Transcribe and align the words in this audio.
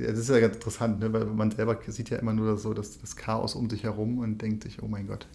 das 0.00 0.18
ist 0.18 0.28
ja 0.28 0.40
ganz 0.40 0.56
interessant, 0.56 1.00
ne? 1.00 1.12
weil 1.12 1.26
man 1.26 1.50
selber 1.50 1.78
sieht 1.86 2.10
ja 2.10 2.18
immer 2.18 2.32
nur 2.32 2.56
so 2.56 2.74
das, 2.74 3.00
das 3.00 3.16
Chaos 3.16 3.54
um 3.54 3.68
sich 3.70 3.84
herum 3.84 4.18
und 4.18 4.40
denkt 4.42 4.64
sich, 4.64 4.82
oh 4.82 4.88
mein 4.88 5.06
Gott, 5.06 5.26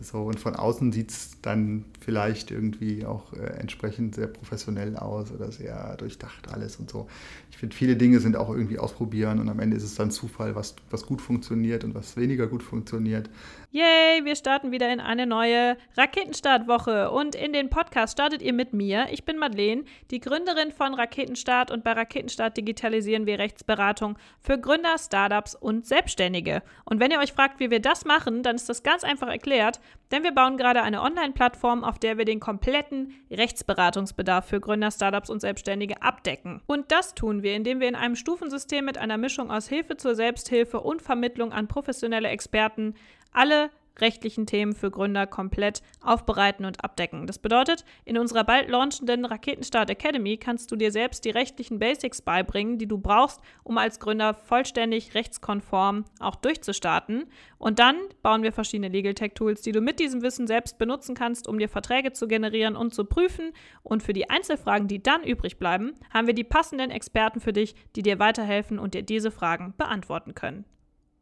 so, 0.00 0.22
und 0.24 0.38
von 0.38 0.56
außen 0.56 0.92
sieht 0.92 1.10
es 1.10 1.40
dann 1.42 1.84
vielleicht 2.00 2.50
irgendwie 2.50 3.06
auch 3.06 3.32
äh, 3.32 3.46
entsprechend 3.58 4.14
sehr 4.14 4.26
professionell 4.26 4.96
aus 4.96 5.30
oder 5.30 5.50
sehr 5.52 5.96
durchdacht 5.96 6.48
alles 6.52 6.76
und 6.76 6.90
so. 6.90 7.06
Ich 7.50 7.58
finde, 7.58 7.74
viele 7.74 7.96
Dinge 7.96 8.20
sind 8.20 8.36
auch 8.36 8.50
irgendwie 8.50 8.78
ausprobieren 8.78 9.38
und 9.38 9.48
am 9.48 9.60
Ende 9.60 9.76
ist 9.76 9.84
es 9.84 9.94
dann 9.94 10.10
Zufall, 10.10 10.54
was, 10.54 10.74
was 10.90 11.06
gut 11.06 11.22
funktioniert 11.22 11.84
und 11.84 11.94
was 11.94 12.16
weniger 12.16 12.46
gut 12.46 12.62
funktioniert. 12.62 13.30
Yay, 13.76 14.24
wir 14.24 14.36
starten 14.36 14.72
wieder 14.72 14.90
in 14.90 15.00
eine 15.00 15.26
neue 15.26 15.76
Raketenstartwoche 15.98 17.10
und 17.10 17.34
in 17.34 17.52
den 17.52 17.68
Podcast 17.68 18.14
startet 18.14 18.40
ihr 18.40 18.54
mit 18.54 18.72
mir. 18.72 19.08
Ich 19.10 19.26
bin 19.26 19.36
Madeleine, 19.36 19.84
die 20.10 20.18
Gründerin 20.18 20.72
von 20.72 20.94
Raketenstart 20.94 21.70
und 21.70 21.84
bei 21.84 21.92
Raketenstart 21.92 22.56
digitalisieren 22.56 23.26
wir 23.26 23.38
Rechtsberatung 23.38 24.16
für 24.40 24.58
Gründer, 24.58 24.96
Startups 24.96 25.54
und 25.54 25.84
Selbstständige. 25.84 26.62
Und 26.86 27.00
wenn 27.00 27.10
ihr 27.10 27.18
euch 27.18 27.34
fragt, 27.34 27.60
wie 27.60 27.70
wir 27.70 27.80
das 27.80 28.06
machen, 28.06 28.42
dann 28.42 28.56
ist 28.56 28.70
das 28.70 28.82
ganz 28.82 29.04
einfach 29.04 29.28
erklärt, 29.28 29.78
denn 30.10 30.24
wir 30.24 30.32
bauen 30.32 30.56
gerade 30.56 30.80
eine 30.80 31.02
Online-Plattform, 31.02 31.84
auf 31.84 31.98
der 31.98 32.16
wir 32.16 32.24
den 32.24 32.40
kompletten 32.40 33.12
Rechtsberatungsbedarf 33.30 34.46
für 34.46 34.60
Gründer, 34.60 34.90
Startups 34.90 35.28
und 35.28 35.40
Selbstständige 35.40 36.00
abdecken. 36.00 36.62
Und 36.66 36.92
das 36.92 37.14
tun 37.14 37.42
wir, 37.42 37.54
indem 37.54 37.80
wir 37.80 37.88
in 37.88 37.94
einem 37.94 38.16
Stufensystem 38.16 38.86
mit 38.86 38.96
einer 38.96 39.18
Mischung 39.18 39.50
aus 39.50 39.68
Hilfe 39.68 39.98
zur 39.98 40.14
Selbsthilfe 40.14 40.80
und 40.80 41.02
Vermittlung 41.02 41.52
an 41.52 41.68
professionelle 41.68 42.28
Experten 42.28 42.94
alle 43.36 43.70
rechtlichen 44.00 44.46
Themen 44.46 44.74
für 44.74 44.90
Gründer 44.90 45.26
komplett 45.26 45.82
aufbereiten 46.02 46.64
und 46.64 46.82
abdecken. 46.84 47.26
Das 47.26 47.38
bedeutet, 47.38 47.84
in 48.04 48.18
unserer 48.18 48.44
bald 48.44 48.68
launchenden 48.68 49.24
Raketenstart 49.24 49.90
Academy 49.90 50.36
kannst 50.36 50.70
du 50.70 50.76
dir 50.76 50.92
selbst 50.92 51.24
die 51.24 51.30
rechtlichen 51.30 51.78
Basics 51.78 52.22
beibringen, 52.22 52.78
die 52.78 52.86
du 52.86 52.98
brauchst, 52.98 53.40
um 53.62 53.78
als 53.78 53.98
Gründer 54.00 54.34
vollständig 54.34 55.14
rechtskonform 55.14 56.04
auch 56.20 56.36
durchzustarten. 56.36 57.24
Und 57.58 57.78
dann 57.78 57.96
bauen 58.22 58.42
wir 58.42 58.52
verschiedene 58.52 58.88
Legal 58.88 59.14
Tech 59.14 59.32
Tools, 59.34 59.62
die 59.62 59.72
du 59.72 59.80
mit 59.80 59.98
diesem 59.98 60.22
Wissen 60.22 60.46
selbst 60.46 60.78
benutzen 60.78 61.14
kannst, 61.14 61.48
um 61.48 61.58
dir 61.58 61.68
Verträge 61.68 62.12
zu 62.12 62.28
generieren 62.28 62.76
und 62.76 62.94
zu 62.94 63.04
prüfen. 63.04 63.52
Und 63.82 64.02
für 64.02 64.12
die 64.12 64.28
Einzelfragen, 64.28 64.88
die 64.88 65.02
dann 65.02 65.22
übrig 65.24 65.58
bleiben, 65.58 65.94
haben 66.12 66.26
wir 66.26 66.34
die 66.34 66.44
passenden 66.44 66.90
Experten 66.90 67.40
für 67.40 67.52
dich, 67.52 67.74
die 67.94 68.02
dir 68.02 68.18
weiterhelfen 68.18 68.78
und 68.78 68.94
dir 68.94 69.02
diese 69.02 69.30
Fragen 69.30 69.74
beantworten 69.76 70.34
können. 70.34 70.64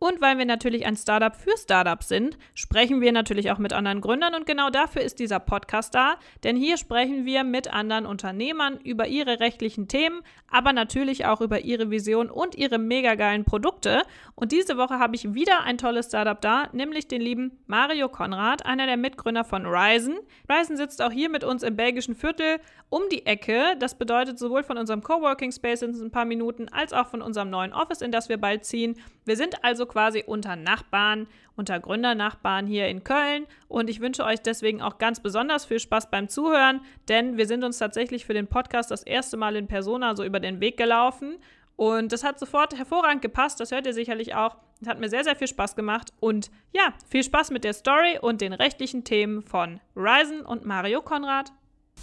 Und 0.04 0.20
weil 0.20 0.36
wir 0.36 0.44
natürlich 0.44 0.84
ein 0.84 0.96
Startup 0.96 1.34
für 1.34 1.56
Startups 1.56 2.08
sind, 2.08 2.36
sprechen 2.52 3.00
wir 3.00 3.10
natürlich 3.10 3.50
auch 3.50 3.56
mit 3.56 3.72
anderen 3.72 4.02
Gründern 4.02 4.34
und 4.34 4.44
genau 4.44 4.68
dafür 4.68 5.00
ist 5.00 5.18
dieser 5.18 5.40
Podcast 5.40 5.94
da, 5.94 6.16
denn 6.42 6.56
hier 6.56 6.76
sprechen 6.76 7.24
wir 7.24 7.42
mit 7.42 7.72
anderen 7.72 8.04
Unternehmern 8.04 8.78
über 8.84 9.06
ihre 9.06 9.40
rechtlichen 9.40 9.88
Themen, 9.88 10.20
aber 10.50 10.74
natürlich 10.74 11.24
auch 11.24 11.40
über 11.40 11.60
ihre 11.60 11.90
Vision 11.90 12.28
und 12.28 12.54
ihre 12.54 12.76
mega 12.76 13.14
geilen 13.14 13.46
Produkte. 13.46 14.02
Und 14.34 14.52
diese 14.52 14.76
Woche 14.76 14.98
habe 14.98 15.16
ich 15.16 15.32
wieder 15.32 15.62
ein 15.62 15.78
tolles 15.78 16.08
Startup 16.08 16.38
da, 16.38 16.68
nämlich 16.72 17.08
den 17.08 17.22
lieben 17.22 17.52
Mario 17.66 18.10
Konrad, 18.10 18.66
einer 18.66 18.84
der 18.84 18.98
Mitgründer 18.98 19.42
von 19.42 19.64
Ryzen. 19.64 20.18
Ryzen 20.52 20.76
sitzt 20.76 21.00
auch 21.00 21.12
hier 21.12 21.30
mit 21.30 21.44
uns 21.44 21.62
im 21.62 21.76
belgischen 21.76 22.14
Viertel 22.14 22.60
um 22.90 23.02
die 23.10 23.24
Ecke. 23.24 23.74
Das 23.78 23.96
bedeutet 23.96 24.38
sowohl 24.38 24.64
von 24.64 24.76
unserem 24.76 25.02
Coworking 25.02 25.50
Space 25.50 25.80
in 25.80 25.94
ein 25.94 26.10
paar 26.10 26.26
Minuten 26.26 26.68
als 26.68 26.92
auch 26.92 27.08
von 27.08 27.22
unserem 27.22 27.48
neuen 27.48 27.72
Office, 27.72 28.02
in 28.02 28.12
das 28.12 28.28
wir 28.28 28.36
bald 28.36 28.66
ziehen. 28.66 28.96
Wir 29.24 29.36
sind 29.36 29.64
also 29.64 29.86
quasi 29.86 30.22
unter 30.26 30.56
Nachbarn, 30.56 31.26
unter 31.56 31.80
Gründernachbarn 31.80 32.66
hier 32.66 32.88
in 32.88 33.04
Köln. 33.04 33.46
Und 33.68 33.88
ich 33.88 34.00
wünsche 34.00 34.24
euch 34.24 34.40
deswegen 34.40 34.82
auch 34.82 34.98
ganz 34.98 35.20
besonders 35.20 35.64
viel 35.64 35.80
Spaß 35.80 36.10
beim 36.10 36.28
Zuhören, 36.28 36.80
denn 37.08 37.36
wir 37.36 37.46
sind 37.46 37.64
uns 37.64 37.78
tatsächlich 37.78 38.24
für 38.26 38.34
den 38.34 38.46
Podcast 38.46 38.90
das 38.90 39.02
erste 39.02 39.36
Mal 39.36 39.56
in 39.56 39.66
Persona 39.66 40.14
so 40.14 40.24
über 40.24 40.40
den 40.40 40.60
Weg 40.60 40.76
gelaufen. 40.76 41.38
Und 41.76 42.12
das 42.12 42.22
hat 42.22 42.38
sofort 42.38 42.76
hervorragend 42.76 43.22
gepasst. 43.22 43.58
Das 43.60 43.72
hört 43.72 43.86
ihr 43.86 43.94
sicherlich 43.94 44.34
auch. 44.34 44.56
Es 44.80 44.88
hat 44.88 45.00
mir 45.00 45.08
sehr, 45.08 45.24
sehr 45.24 45.34
viel 45.34 45.48
Spaß 45.48 45.74
gemacht. 45.74 46.12
Und 46.20 46.50
ja, 46.72 46.92
viel 47.08 47.24
Spaß 47.24 47.50
mit 47.50 47.64
der 47.64 47.72
Story 47.72 48.18
und 48.20 48.40
den 48.40 48.52
rechtlichen 48.52 49.02
Themen 49.04 49.42
von 49.42 49.80
Ryzen 49.96 50.42
und 50.42 50.64
Mario 50.64 51.00
Konrad. 51.02 51.50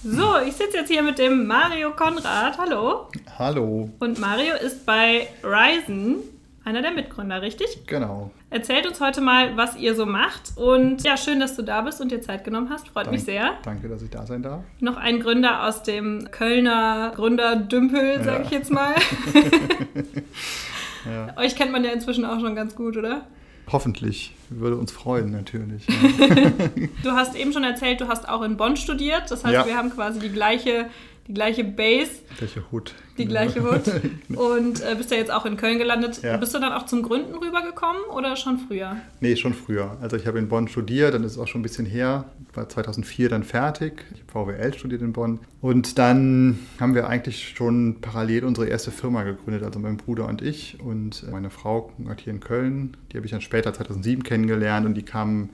So, 0.04 0.40
ich 0.40 0.54
sitze 0.56 0.78
jetzt 0.78 0.90
hier 0.90 1.04
mit 1.04 1.20
dem 1.20 1.46
Mario 1.46 1.92
Konrad. 1.92 2.58
Hallo. 2.58 3.08
Hallo. 3.38 3.90
Und 4.00 4.20
Mario 4.20 4.56
ist 4.56 4.86
bei 4.86 5.28
Ryzen 5.44 6.24
einer 6.64 6.82
der 6.82 6.92
Mitgründer, 6.92 7.42
richtig? 7.42 7.88
Genau. 7.88 8.32
Erzählt 8.50 8.86
uns 8.86 9.02
heute 9.02 9.22
mal, 9.22 9.58
was 9.58 9.76
ihr 9.76 9.96
so 9.96 10.06
macht. 10.06 10.52
Und 10.56 11.04
ja, 11.04 11.18
schön, 11.18 11.40
dass 11.40 11.56
du 11.56 11.64
da 11.64 11.82
bist 11.82 12.02
und 12.02 12.12
dir 12.12 12.22
Zeit 12.22 12.44
genommen 12.44 12.70
hast. 12.70 12.88
Freut 12.90 13.08
Dank, 13.08 13.16
mich 13.16 13.24
sehr. 13.24 13.54
Danke, 13.64 13.90
dass 13.90 14.02
ich 14.02 14.10
da 14.10 14.26
sein 14.26 14.44
darf. 14.44 14.64
Noch 14.80 14.98
ein 14.98 15.20
Gründer 15.20 15.68
aus 15.68 15.84
dem 15.84 16.30
Kölner 16.30 17.14
Gründerdümpel, 17.16 18.24
sag 18.24 18.40
ja. 18.40 18.46
ich 18.46 18.52
jetzt 18.52 18.72
mal. 18.72 18.94
ja. 21.06 21.38
Euch 21.38 21.56
kennt 21.56 21.72
man 21.72 21.84
ja 21.84 21.92
inzwischen 21.92 22.26
auch 22.26 22.40
schon 22.40 22.56
ganz 22.56 22.76
gut, 22.76 22.96
oder? 22.96 23.26
Hoffentlich. 23.72 24.36
Würde 24.50 24.76
uns 24.78 24.92
freuen, 24.92 25.32
natürlich. 25.32 25.88
Du 27.04 27.12
hast 27.12 27.36
eben 27.36 27.54
schon 27.54 27.64
erzählt, 27.64 28.02
du 28.02 28.08
hast 28.08 28.28
auch 28.30 28.44
in 28.44 28.58
Bonn 28.58 28.78
studiert. 28.78 29.32
Das 29.32 29.44
heißt, 29.44 29.54
ja. 29.54 29.66
wir 29.66 29.78
haben 29.78 29.90
quasi 29.90 30.20
die 30.20 30.30
gleiche 30.30 30.88
die 31.28 31.34
gleiche 31.34 31.64
Base. 31.64 32.12
Die 32.32 32.38
gleiche 32.38 32.72
Hut. 32.72 32.94
Die 33.22 33.28
gleiche 33.28 33.64
Hut. 33.64 33.84
Und 34.38 34.82
äh, 34.82 34.96
bist 34.96 35.12
ja 35.12 35.18
jetzt 35.18 35.32
auch 35.32 35.46
in 35.46 35.58
Köln 35.58 35.78
gelandet. 35.78 36.22
Ja. 36.24 36.38
Bist 36.38 36.54
du 36.54 36.60
dann 36.60 36.74
auch 36.74 36.86
zum 36.86 37.04
Gründen 37.04 37.36
rübergekommen 37.36 38.02
oder 38.16 38.36
schon 38.36 38.58
früher? 38.58 38.98
Nee, 39.20 39.36
schon 39.36 39.54
früher. 39.54 39.98
Also 40.02 40.18
ich 40.18 40.28
habe 40.28 40.40
in 40.40 40.48
Bonn 40.48 40.68
studiert, 40.68 41.14
dann 41.14 41.24
ist 41.24 41.34
es 41.34 41.38
auch 41.38 41.48
schon 41.48 41.62
ein 41.62 41.64
bisschen 41.64 41.86
her. 41.86 42.26
Ich 42.50 42.58
war 42.58 42.68
2004 42.68 43.30
dann 43.30 43.44
fertig. 43.44 44.06
Ich 44.14 44.22
habe 44.22 44.54
VWL 44.54 44.74
studiert 44.74 45.02
in 45.02 45.14
Bonn. 45.14 45.40
Und 45.62 45.98
dann 45.98 46.60
haben 46.80 46.96
wir 46.96 47.08
eigentlich 47.08 47.50
schon 47.56 48.02
parallel 48.02 48.46
unsere 48.46 48.68
erste 48.68 48.92
Firma 48.92 49.24
gegründet, 49.24 49.64
also 49.64 49.80
mein 49.80 49.98
Bruder 49.98 50.28
und 50.28 50.42
ich. 50.42 50.80
Und 50.82 51.30
meine 51.32 51.50
Frau 51.50 51.92
hat 52.08 52.22
hier 52.22 52.34
in 52.34 52.40
Köln, 52.40 52.98
die 53.12 53.18
habe 53.18 53.26
ich 53.26 53.32
dann 53.32 53.42
später 53.42 53.74
2007 53.74 54.24
kennengelernt 54.24 54.86
und 54.86 54.96
die 54.96 55.04
kam 55.04 55.50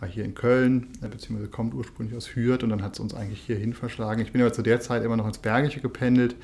war 0.00 0.08
hier 0.08 0.24
in 0.24 0.34
Köln, 0.34 0.88
äh, 1.02 1.08
beziehungsweise 1.08 1.50
kommt 1.50 1.74
ursprünglich 1.74 2.16
aus 2.16 2.34
Hürth 2.34 2.62
und 2.62 2.70
dann 2.70 2.82
hat 2.82 2.94
es 2.94 3.00
uns 3.00 3.14
eigentlich 3.14 3.40
hierhin 3.40 3.74
verschlagen. 3.74 4.22
Ich 4.22 4.32
bin 4.32 4.40
aber 4.40 4.52
zu 4.52 4.62
der 4.62 4.80
Zeit 4.80 5.04
immer 5.04 5.16
noch 5.16 5.26
ins 5.26 5.38
Bergische 5.38 5.80
gependelt, 5.80 6.36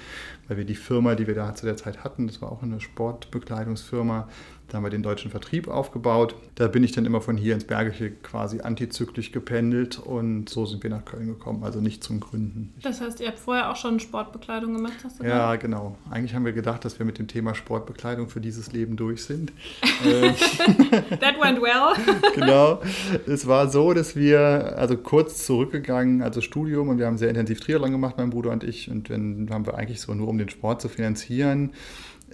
weil 0.47 0.59
wir 0.59 0.65
die 0.67 0.75
Firma, 0.75 1.15
die 1.15 1.27
wir 1.27 1.35
da 1.35 1.55
zu 1.55 1.67
der 1.67 1.77
Zeit 1.77 2.05
hatten, 2.05 2.27
das 2.27 2.43
war 2.43 2.53
auch 2.53 2.63
eine 2.63 2.81
Sportbekleidungsfirma, 2.81 4.29
da 4.69 4.79
haben 4.79 4.85
wir 4.85 4.91
den 4.91 5.03
deutschen 5.03 5.31
Vertrieb 5.31 5.69
aufgebaut. 5.69 6.35
Da 6.57 6.67
bin 6.67 6.83
ich 6.83 6.91
dann 6.93 7.05
immer 7.07 7.21
von 7.21 7.37
hier 7.37 7.55
ins 7.55 7.65
Bergische 7.65 8.11
quasi 8.11 8.61
antizyklisch 8.61 9.31
gependelt 9.31 9.99
und 9.99 10.49
so 10.49 10.67
sind 10.67 10.83
wir 10.83 10.91
nach 10.91 11.05
Köln 11.05 11.27
gekommen, 11.29 11.63
also 11.63 11.81
nicht 11.81 12.03
zum 12.03 12.19
Gründen. 12.19 12.73
Das 12.83 13.01
heißt, 13.01 13.21
ihr 13.21 13.29
habt 13.29 13.39
vorher 13.39 13.71
auch 13.71 13.77
schon 13.77 14.01
Sportbekleidung 14.01 14.75
gemacht, 14.75 14.95
hast 15.05 15.21
du 15.21 15.25
Ja, 15.25 15.47
gesagt? 15.55 15.63
genau. 15.63 15.97
Eigentlich 16.11 16.35
haben 16.35 16.45
wir 16.45 16.53
gedacht, 16.53 16.85
dass 16.85 16.99
wir 16.99 17.07
mit 17.07 17.19
dem 17.19 17.29
Thema 17.29 17.55
Sportbekleidung 17.55 18.29
für 18.29 18.41
dieses 18.41 18.73
Leben 18.73 18.97
durch 18.97 19.25
sind. 19.25 19.53
Äh, 20.05 20.33
That 21.21 21.41
went 21.41 21.61
well. 21.63 21.95
genau. 22.35 22.81
Es 23.27 23.47
war 23.47 23.71
so, 23.71 23.95
dass 23.95 24.15
wir 24.15 24.75
also 24.77 24.97
kurz 24.97 25.47
zurückgegangen, 25.47 26.23
also 26.23 26.41
Studium, 26.43 26.89
und 26.91 26.99
wir 26.99 27.07
haben 27.07 27.17
sehr 27.19 27.31
intensiv 27.31 27.61
Triathlon 27.61 27.93
gemacht, 27.93 28.17
mein 28.19 28.31
Bruder 28.31 28.51
und 28.51 28.63
ich, 28.63 28.91
und 28.91 29.09
dann 29.11 29.49
haben 29.51 29.65
wir 29.67 29.75
eigentlich 29.75 30.01
so 30.01 30.13
nur 30.15 30.29
um 30.29 30.37
den 30.39 30.49
Sport 30.51 30.83
zu 30.83 30.89
finanzieren 30.89 31.71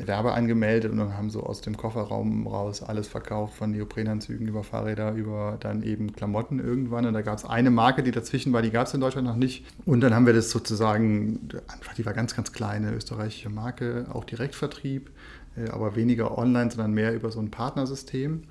Werbe 0.07 0.33
angemeldet 0.33 0.93
und 0.93 0.99
dann 0.99 1.17
haben 1.17 1.31
so 1.31 1.43
aus 1.43 1.61
dem 1.61 1.77
Kofferraum 1.77 2.47
raus 2.47 2.83
alles 2.83 3.09
verkauft, 3.09 3.55
von 3.55 3.71
Neoprenanzügen 3.71 4.47
über 4.47 4.65
Fahrräder, 4.65 5.13
über 5.13 5.57
dann 5.61 5.83
eben 5.83 6.13
Klamotten 6.13 6.59
irgendwann. 6.59 7.07
Und 7.07 7.15
da 7.15 7.23
gab 7.23 7.39
es 7.39 7.45
eine 7.45 7.71
Marke, 7.71 8.03
die 8.03 8.11
dazwischen 8.11 8.53
war, 8.53 8.63
die 8.63 8.71
gab 8.71 8.87
es 8.87 8.95
in 8.95 9.01
Deutschland 9.01 9.27
noch 9.27 9.37
nicht. 9.37 9.65
Und 9.85 10.01
dann 10.01 10.15
haben 10.15 10.27
wir 10.27 10.33
das 10.33 10.51
sozusagen, 10.51 11.49
die 11.97 12.07
war 12.07 12.13
ganz, 12.13 12.35
ganz 12.35 12.53
kleine 12.53 12.93
österreichische 12.93 13.51
Marke, 13.51 14.07
auch 14.13 14.25
Direktvertrieb, 14.25 15.11
äh, 15.57 15.69
aber 15.71 15.97
weniger 15.97 16.37
online, 16.39 16.71
sondern 16.71 16.93
mehr 16.93 17.15
über 17.15 17.31
so 17.31 17.41
ein 17.41 17.51
Partnersystem. 17.51 18.45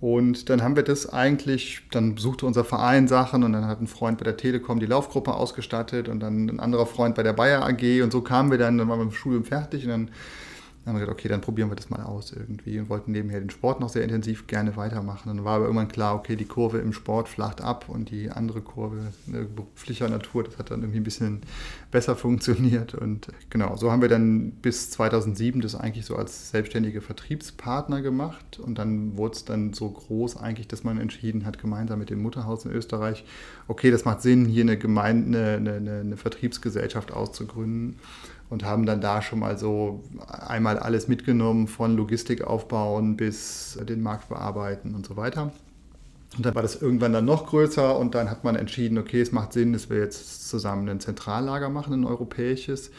Und 0.00 0.48
dann 0.48 0.62
haben 0.62 0.76
wir 0.76 0.84
das 0.84 1.12
eigentlich, 1.12 1.82
dann 1.90 2.16
suchte 2.16 2.46
unser 2.46 2.64
Verein 2.64 3.08
Sachen 3.08 3.42
und 3.42 3.52
dann 3.52 3.66
hat 3.66 3.80
ein 3.80 3.88
Freund 3.88 4.18
bei 4.18 4.24
der 4.24 4.36
Telekom 4.36 4.78
die 4.78 4.86
Laufgruppe 4.86 5.34
ausgestattet 5.34 6.08
und 6.08 6.20
dann 6.20 6.46
ein 6.46 6.60
anderer 6.60 6.86
Freund 6.86 7.16
bei 7.16 7.24
der 7.24 7.32
Bayer 7.32 7.64
AG 7.64 8.02
und 8.02 8.12
so 8.12 8.20
kamen 8.20 8.52
wir 8.52 8.58
dann, 8.58 8.78
dann 8.78 8.88
waren 8.88 9.00
wir 9.00 9.06
im 9.06 9.12
Studium 9.12 9.44
fertig 9.44 9.84
und 9.84 9.90
dann 9.90 10.10
haben 10.88 10.96
wir 10.96 11.00
gesagt, 11.00 11.18
okay, 11.18 11.28
dann 11.28 11.40
probieren 11.40 11.70
wir 11.70 11.76
das 11.76 11.90
mal 11.90 12.02
aus 12.02 12.32
irgendwie 12.32 12.78
und 12.78 12.88
wollten 12.88 13.12
nebenher 13.12 13.40
den 13.40 13.50
Sport 13.50 13.80
noch 13.80 13.90
sehr 13.90 14.02
intensiv 14.02 14.46
gerne 14.46 14.76
weitermachen. 14.76 15.28
Dann 15.28 15.44
war 15.44 15.56
aber 15.56 15.66
irgendwann 15.66 15.88
klar, 15.88 16.14
okay, 16.14 16.34
die 16.34 16.46
Kurve 16.46 16.78
im 16.78 16.92
Sport 16.92 17.28
flacht 17.28 17.60
ab 17.60 17.88
und 17.88 18.10
die 18.10 18.30
andere 18.30 18.62
Kurve 18.62 19.12
ne, 19.26 19.44
beruflicher 19.44 20.08
Natur, 20.08 20.44
das 20.44 20.58
hat 20.58 20.70
dann 20.70 20.80
irgendwie 20.80 21.00
ein 21.00 21.04
bisschen 21.04 21.42
besser 21.90 22.16
funktioniert. 22.16 22.94
Und 22.94 23.28
genau, 23.50 23.76
so 23.76 23.92
haben 23.92 24.02
wir 24.02 24.08
dann 24.08 24.52
bis 24.52 24.90
2007 24.90 25.60
das 25.60 25.74
eigentlich 25.74 26.06
so 26.06 26.16
als 26.16 26.50
selbstständige 26.50 27.00
Vertriebspartner 27.00 28.00
gemacht 28.00 28.58
und 28.58 28.78
dann 28.78 29.16
wurde 29.16 29.34
es 29.34 29.44
dann 29.44 29.74
so 29.74 29.90
groß 29.90 30.38
eigentlich, 30.38 30.68
dass 30.68 30.84
man 30.84 30.98
entschieden 30.98 31.44
hat, 31.44 31.58
gemeinsam 31.58 31.98
mit 31.98 32.10
dem 32.10 32.22
Mutterhaus 32.22 32.64
in 32.64 32.72
Österreich, 32.72 33.24
okay, 33.66 33.90
das 33.90 34.04
macht 34.04 34.22
Sinn, 34.22 34.46
hier 34.46 34.62
eine 34.62 34.78
Gemeinde, 34.78 35.56
eine, 35.56 35.72
eine, 35.74 36.00
eine 36.00 36.16
Vertriebsgesellschaft 36.16 37.12
auszugründen 37.12 37.98
und 38.50 38.64
haben 38.64 38.86
dann 38.86 39.00
da 39.00 39.22
schon 39.22 39.38
mal 39.38 39.58
so 39.58 40.02
einmal 40.26 40.78
alles 40.78 41.08
mitgenommen 41.08 41.68
von 41.68 41.96
Logistik 41.96 42.42
aufbauen 42.42 43.16
bis 43.16 43.78
den 43.88 44.02
Markt 44.02 44.28
bearbeiten 44.28 44.94
und 44.94 45.06
so 45.06 45.16
weiter. 45.16 45.52
Und 46.36 46.44
dann 46.44 46.54
war 46.54 46.62
das 46.62 46.80
irgendwann 46.80 47.12
dann 47.12 47.24
noch 47.24 47.46
größer 47.46 47.98
und 47.98 48.14
dann 48.14 48.30
hat 48.30 48.44
man 48.44 48.54
entschieden, 48.54 48.98
okay, 48.98 49.20
es 49.20 49.32
macht 49.32 49.52
Sinn, 49.52 49.72
dass 49.72 49.88
wir 49.88 49.98
jetzt 49.98 50.48
zusammen 50.48 50.88
ein 50.88 51.00
Zentrallager 51.00 51.70
machen, 51.70 51.94
ein 51.94 52.04
europäisches. 52.04 52.90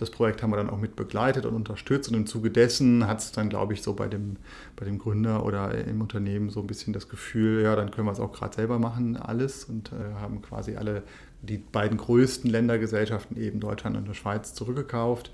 Das 0.00 0.10
Projekt 0.10 0.42
haben 0.42 0.50
wir 0.50 0.56
dann 0.56 0.70
auch 0.70 0.78
mit 0.78 0.96
begleitet 0.96 1.44
und 1.44 1.54
unterstützt 1.54 2.08
und 2.08 2.14
im 2.14 2.26
Zuge 2.26 2.50
dessen 2.50 3.06
hat 3.06 3.18
es 3.18 3.32
dann, 3.32 3.50
glaube 3.50 3.74
ich, 3.74 3.82
so 3.82 3.92
bei 3.92 4.08
dem, 4.08 4.36
bei 4.74 4.86
dem 4.86 4.98
Gründer 4.98 5.44
oder 5.44 5.74
im 5.74 6.00
Unternehmen 6.00 6.48
so 6.48 6.60
ein 6.60 6.66
bisschen 6.66 6.94
das 6.94 7.10
Gefühl, 7.10 7.62
ja, 7.62 7.76
dann 7.76 7.90
können 7.90 8.06
wir 8.06 8.12
es 8.12 8.18
auch 8.18 8.32
gerade 8.32 8.56
selber 8.56 8.78
machen, 8.78 9.18
alles 9.18 9.64
und 9.64 9.92
äh, 9.92 10.14
haben 10.18 10.40
quasi 10.40 10.76
alle 10.76 11.02
die 11.42 11.58
beiden 11.58 11.98
größten 11.98 12.50
Ländergesellschaften, 12.50 13.36
eben 13.36 13.60
Deutschland 13.60 13.94
und 13.94 14.08
die 14.08 14.14
Schweiz, 14.14 14.54
zurückgekauft. 14.54 15.32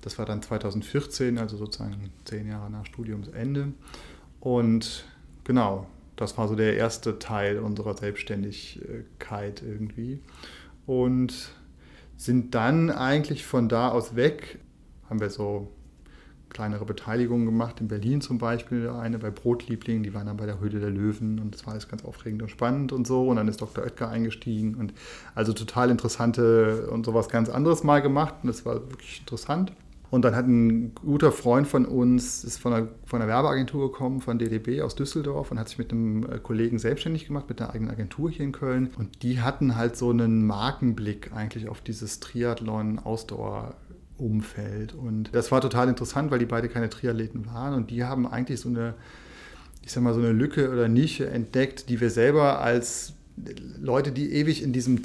Das 0.00 0.18
war 0.18 0.26
dann 0.26 0.42
2014, 0.42 1.38
also 1.38 1.56
sozusagen 1.56 2.10
zehn 2.24 2.48
Jahre 2.48 2.68
nach 2.68 2.86
Studiumsende. 2.86 3.68
Und 4.40 5.04
genau, 5.44 5.86
das 6.16 6.36
war 6.36 6.48
so 6.48 6.56
der 6.56 6.76
erste 6.76 7.20
Teil 7.20 7.60
unserer 7.60 7.96
Selbstständigkeit 7.96 9.62
irgendwie. 9.62 10.18
Und 10.84 11.52
sind 12.20 12.54
dann 12.54 12.90
eigentlich 12.90 13.46
von 13.46 13.70
da 13.70 13.88
aus 13.88 14.14
weg, 14.14 14.58
haben 15.08 15.20
wir 15.20 15.30
so 15.30 15.68
kleinere 16.50 16.84
Beteiligungen 16.84 17.46
gemacht, 17.46 17.80
in 17.80 17.88
Berlin 17.88 18.20
zum 18.20 18.36
Beispiel, 18.36 18.90
eine 18.90 19.18
bei 19.18 19.30
Brotliebling, 19.30 20.02
die 20.02 20.12
waren 20.12 20.26
dann 20.26 20.36
bei 20.36 20.44
der 20.44 20.60
Höhle 20.60 20.80
der 20.80 20.90
Löwen 20.90 21.38
und 21.38 21.54
das 21.54 21.64
war 21.64 21.72
alles 21.72 21.88
ganz 21.88 22.04
aufregend 22.04 22.42
und 22.42 22.50
spannend 22.50 22.92
und 22.92 23.06
so. 23.06 23.26
Und 23.26 23.36
dann 23.36 23.48
ist 23.48 23.62
Dr. 23.62 23.84
Oetker 23.84 24.10
eingestiegen 24.10 24.74
und 24.74 24.92
also 25.34 25.54
total 25.54 25.88
interessante 25.88 26.90
und 26.90 27.06
sowas 27.06 27.30
ganz 27.30 27.48
anderes 27.48 27.84
mal 27.84 28.02
gemacht 28.02 28.34
und 28.42 28.48
das 28.48 28.66
war 28.66 28.74
wirklich 28.74 29.20
interessant. 29.20 29.72
Und 30.10 30.24
dann 30.24 30.34
hat 30.34 30.46
ein 30.46 30.94
guter 30.94 31.30
Freund 31.30 31.68
von 31.68 31.86
uns, 31.86 32.42
ist 32.42 32.58
von 32.58 32.72
einer, 32.72 32.88
von 33.04 33.22
einer 33.22 33.30
Werbeagentur 33.30 33.92
gekommen, 33.92 34.20
von 34.20 34.38
DDB 34.38 34.82
aus 34.82 34.96
Düsseldorf 34.96 35.52
und 35.52 35.58
hat 35.58 35.68
sich 35.68 35.78
mit 35.78 35.92
einem 35.92 36.24
äh, 36.24 36.38
Kollegen 36.38 36.78
selbstständig 36.80 37.26
gemacht, 37.26 37.48
mit 37.48 37.60
einer 37.60 37.72
eigenen 37.72 37.92
Agentur 37.92 38.28
hier 38.28 38.44
in 38.44 38.52
Köln. 38.52 38.90
Und 38.98 39.22
die 39.22 39.40
hatten 39.40 39.76
halt 39.76 39.96
so 39.96 40.10
einen 40.10 40.46
Markenblick 40.46 41.32
eigentlich 41.32 41.68
auf 41.68 41.80
dieses 41.80 42.20
Triathlon-Ausdauer- 42.20 43.74
Umfeld. 44.20 44.94
Und 44.94 45.34
das 45.34 45.50
war 45.50 45.60
total 45.60 45.88
interessant, 45.88 46.30
weil 46.30 46.38
die 46.38 46.46
beide 46.46 46.68
keine 46.68 46.90
Triathleten 46.90 47.46
waren 47.46 47.74
und 47.74 47.90
die 47.90 48.04
haben 48.04 48.26
eigentlich 48.26 48.60
so 48.60 48.68
eine, 48.68 48.94
ich 49.82 49.92
sag 49.92 50.02
mal, 50.02 50.14
so 50.14 50.20
eine 50.20 50.32
Lücke 50.32 50.70
oder 50.70 50.88
Nische 50.88 51.28
entdeckt, 51.28 51.88
die 51.88 52.00
wir 52.00 52.10
selber 52.10 52.60
als 52.60 53.14
Leute, 53.80 54.12
die 54.12 54.32
ewig 54.32 54.62
in 54.62 54.72
diesem 54.72 55.00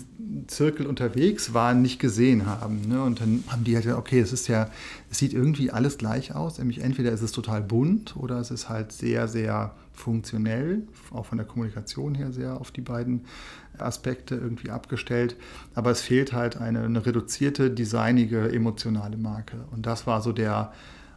Zirkel 0.47 0.85
unterwegs 0.85 1.53
waren, 1.53 1.81
nicht 1.81 1.99
gesehen 1.99 2.45
haben. 2.45 2.81
Ne? 2.87 3.01
Und 3.01 3.21
dann 3.21 3.43
haben 3.47 3.63
die 3.63 3.75
halt 3.75 3.85
gesagt, 3.85 3.99
okay, 3.99 4.19
es 4.19 4.33
ist 4.33 4.47
ja, 4.47 4.69
es 5.09 5.19
sieht 5.19 5.33
irgendwie 5.33 5.71
alles 5.71 5.97
gleich 5.97 6.35
aus. 6.35 6.59
Nämlich 6.59 6.79
entweder 6.79 7.11
ist 7.11 7.21
es 7.21 7.31
total 7.31 7.61
bunt 7.61 8.15
oder 8.17 8.39
es 8.39 8.51
ist 8.51 8.69
halt 8.69 8.91
sehr, 8.91 9.27
sehr 9.27 9.73
funktionell, 9.93 10.83
auch 11.11 11.25
von 11.25 11.37
der 11.37 11.47
Kommunikation 11.47 12.15
her 12.15 12.33
sehr 12.33 12.59
auf 12.59 12.71
die 12.71 12.81
beiden 12.81 13.21
Aspekte 13.77 14.35
irgendwie 14.35 14.69
abgestellt. 14.69 15.35
Aber 15.73 15.91
es 15.91 16.01
fehlt 16.01 16.33
halt 16.33 16.57
eine, 16.57 16.83
eine 16.83 17.05
reduzierte, 17.05 17.71
designige, 17.71 18.51
emotionale 18.51 19.17
Marke. 19.17 19.57
Und 19.71 19.85
das 19.85 20.05
war 20.05 20.21
so 20.21 20.33
der, 20.33 20.73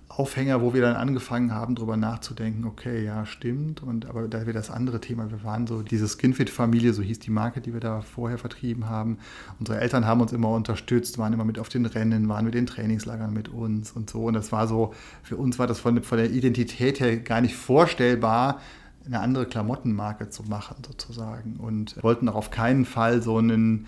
Aufhänger, 0.09 0.63
wo 0.63 0.73
wir 0.73 0.81
dann 0.81 0.97
angefangen 0.97 1.53
haben, 1.53 1.75
darüber 1.75 1.99
nachzudenken, 1.99 2.65
okay, 2.65 3.05
ja, 3.05 3.27
stimmt. 3.27 3.83
Und 3.83 4.07
aber 4.07 4.27
da 4.27 4.47
wir 4.47 4.55
das 4.55 4.71
andere 4.71 5.01
Thema, 5.01 5.31
wir 5.31 5.45
waren 5.45 5.67
so 5.67 5.83
diese 5.83 6.09
Skinfit-Familie, 6.09 6.95
so 6.95 7.03
hieß 7.03 7.19
die 7.19 7.31
Marke, 7.31 7.61
die 7.61 7.75
wir 7.75 7.81
da 7.81 8.01
vorher 8.01 8.39
vertrieben 8.39 8.89
haben. 8.89 9.19
Unsere 9.61 9.81
Eltern 9.81 10.07
haben 10.07 10.23
uns 10.23 10.33
immer 10.33 10.49
unterstützt, 10.49 11.19
waren 11.19 11.35
immer 11.35 11.45
mit 11.45 11.59
auf 11.59 11.69
den 11.69 11.85
Rennen, 11.85 12.27
waren 12.29 12.47
mit 12.47 12.55
den 12.55 12.67
Trainingslagern 12.67 13.35
mit 13.35 13.51
uns 13.51 13.93
und 13.93 14.09
so. 14.09 14.25
Und 14.25 14.35
das 14.35 14.51
war 14.51 14.67
so, 14.67 14.95
für 15.23 15.37
uns 15.37 15.59
war 15.59 15.67
das 15.67 15.79
von, 15.79 16.03
von 16.03 16.17
der 16.17 16.31
Identität 16.31 17.01
her 17.01 17.19
gar 17.19 17.43
nicht 17.43 17.55
vorstellbar, 17.55 18.61
eine 19.05 19.21
andere 19.21 19.47
Klamottenmarke 19.47 20.31
zu 20.31 20.43
machen, 20.45 20.77
sozusagen. 20.87 21.57
Und 21.57 22.03
wollten 22.03 22.29
auch 22.29 22.35
auf 22.35 22.51
keinen 22.51 22.85
Fall 22.85 23.23
so 23.23 23.39
einen, 23.39 23.87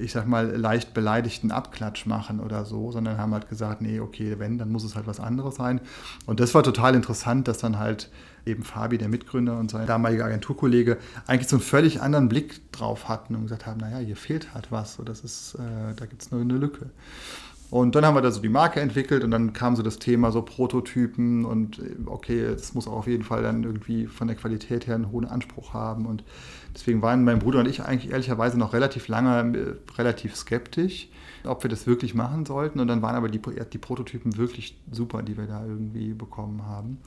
ich 0.00 0.12
sag 0.12 0.26
mal, 0.26 0.56
leicht 0.56 0.94
beleidigten 0.94 1.50
Abklatsch 1.50 2.06
machen 2.06 2.40
oder 2.40 2.64
so, 2.64 2.92
sondern 2.92 3.18
haben 3.18 3.32
halt 3.32 3.48
gesagt, 3.48 3.82
nee, 3.82 4.00
okay, 4.00 4.36
wenn, 4.38 4.58
dann 4.58 4.70
muss 4.70 4.84
es 4.84 4.94
halt 4.94 5.06
was 5.06 5.20
anderes 5.20 5.56
sein. 5.56 5.80
Und 6.26 6.40
das 6.40 6.54
war 6.54 6.62
total 6.62 6.94
interessant, 6.94 7.48
dass 7.48 7.58
dann 7.58 7.78
halt 7.78 8.10
eben 8.46 8.62
Fabi, 8.62 8.98
der 8.98 9.08
Mitgründer 9.08 9.58
und 9.58 9.70
sein 9.70 9.86
damaliger 9.86 10.26
Agenturkollege, 10.26 10.98
eigentlich 11.26 11.48
so 11.48 11.56
einen 11.56 11.62
völlig 11.62 12.00
anderen 12.00 12.28
Blick 12.28 12.72
drauf 12.72 13.08
hatten 13.08 13.34
und 13.34 13.42
gesagt 13.42 13.66
haben, 13.66 13.80
naja, 13.80 13.98
hier 13.98 14.16
fehlt 14.16 14.54
halt 14.54 14.70
was, 14.70 14.94
so, 14.94 15.02
das 15.02 15.20
ist, 15.20 15.54
äh, 15.54 15.94
da 15.96 16.06
gibt 16.06 16.22
es 16.22 16.30
nur 16.30 16.40
eine 16.40 16.54
Lücke. 16.54 16.90
Und 17.70 17.96
dann 17.96 18.04
haben 18.04 18.14
wir 18.14 18.22
da 18.22 18.30
so 18.30 18.40
die 18.40 18.48
Marke 18.48 18.80
entwickelt 18.80 19.24
und 19.24 19.32
dann 19.32 19.52
kam 19.52 19.74
so 19.74 19.82
das 19.82 19.98
Thema 19.98 20.30
so 20.30 20.42
Prototypen 20.42 21.44
und 21.44 21.80
äh, 21.80 21.96
okay, 22.06 22.40
es 22.40 22.74
muss 22.74 22.86
auch 22.86 22.92
auf 22.92 23.06
jeden 23.08 23.24
Fall 23.24 23.42
dann 23.42 23.64
irgendwie 23.64 24.06
von 24.06 24.28
der 24.28 24.36
Qualität 24.36 24.86
her 24.86 24.94
einen 24.94 25.10
hohen 25.10 25.24
Anspruch 25.24 25.72
haben. 25.72 26.06
Und 26.06 26.22
deswegen 26.74 27.02
waren 27.02 27.24
mein 27.24 27.38
Bruder 27.38 27.60
und 27.60 27.68
ich 27.68 27.82
eigentlich 27.82 28.12
ehrlicherweise 28.12 28.58
noch 28.58 28.72
relativ 28.72 29.08
lange 29.08 29.58
äh, 29.58 29.98
relativ 29.98 30.36
skeptisch, 30.36 31.08
ob 31.44 31.62
wir 31.62 31.70
das 31.70 31.86
wirklich 31.86 32.14
machen 32.14 32.46
sollten. 32.46 32.80
Und 32.80 32.88
dann 32.88 33.02
waren 33.02 33.14
aber 33.14 33.28
die, 33.28 33.40
die 33.72 33.78
Prototypen 33.78 34.36
wirklich 34.36 34.78
super, 34.90 35.22
die 35.22 35.36
wir 35.36 35.46
da 35.46 35.64
irgendwie 35.64 36.12
bekommen 36.14 36.66
haben 36.66 36.98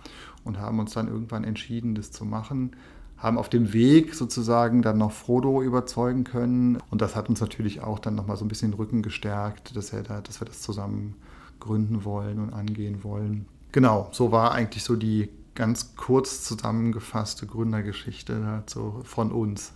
und 0.44 0.60
haben 0.60 0.80
uns 0.80 0.94
dann 0.94 1.08
irgendwann 1.08 1.44
entschieden, 1.44 1.96
das 1.96 2.12
zu 2.12 2.26
machen 2.26 2.72
haben 3.18 3.38
auf 3.38 3.50
dem 3.50 3.74
Weg 3.74 4.14
sozusagen 4.14 4.82
dann 4.82 4.98
noch 4.98 5.12
Frodo 5.12 5.62
überzeugen 5.64 6.24
können. 6.24 6.78
Und 6.92 7.02
das 7.02 7.16
hat 7.16 7.30
uns 7.30 7.42
natürlich 7.42 7.82
auch 7.82 8.00
dann 8.00 8.16
nochmal 8.16 8.38
so 8.38 8.46
ein 8.46 8.48
bisschen 8.48 8.72
den 8.72 8.78
Rücken 8.78 9.02
gestärkt, 9.02 9.76
dass, 9.76 9.92
er 9.92 10.04
da, 10.04 10.22
dass 10.22 10.40
wir 10.40 10.46
das 10.46 10.62
zusammen 10.62 11.16
gründen 11.60 12.06
wollen 12.06 12.40
und 12.40 12.54
angehen 12.54 13.04
wollen. 13.04 13.48
Genau, 13.72 14.08
so 14.12 14.32
war 14.32 14.52
eigentlich 14.52 14.84
so 14.84 14.96
die 14.96 15.30
ganz 15.58 15.96
kurz 15.96 16.44
zusammengefasste 16.44 17.48
Gründergeschichte 17.48 18.40
dazu 18.40 19.02
von 19.04 19.32
uns. 19.32 19.74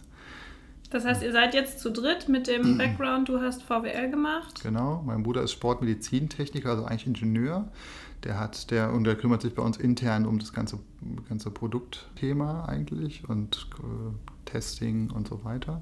Das 0.91 1.05
heißt, 1.05 1.23
ihr 1.23 1.31
seid 1.31 1.53
jetzt 1.55 1.79
zu 1.79 1.91
dritt 1.91 2.29
mit 2.29 2.47
dem 2.47 2.77
Background, 2.77 3.29
du 3.29 3.41
hast 3.41 3.63
VWL 3.63 4.11
gemacht? 4.11 4.61
Genau, 4.61 5.01
mein 5.05 5.23
Bruder 5.23 5.41
ist 5.41 5.53
Sportmedizintechniker, 5.53 6.69
also 6.69 6.85
eigentlich 6.85 7.07
Ingenieur. 7.07 7.67
Der 8.23 8.39
hat, 8.39 8.69
der, 8.69 8.93
und 8.93 9.05
der 9.05 9.15
kümmert 9.15 9.41
sich 9.41 9.55
bei 9.55 9.63
uns 9.63 9.77
intern 9.77 10.27
um 10.27 10.37
das 10.37 10.53
ganze, 10.53 10.77
ganze 11.27 11.49
Produktthema 11.49 12.65
eigentlich 12.65 13.27
und 13.27 13.67
äh, 13.79 14.45
Testing 14.45 15.09
und 15.09 15.27
so 15.27 15.43
weiter. 15.43 15.81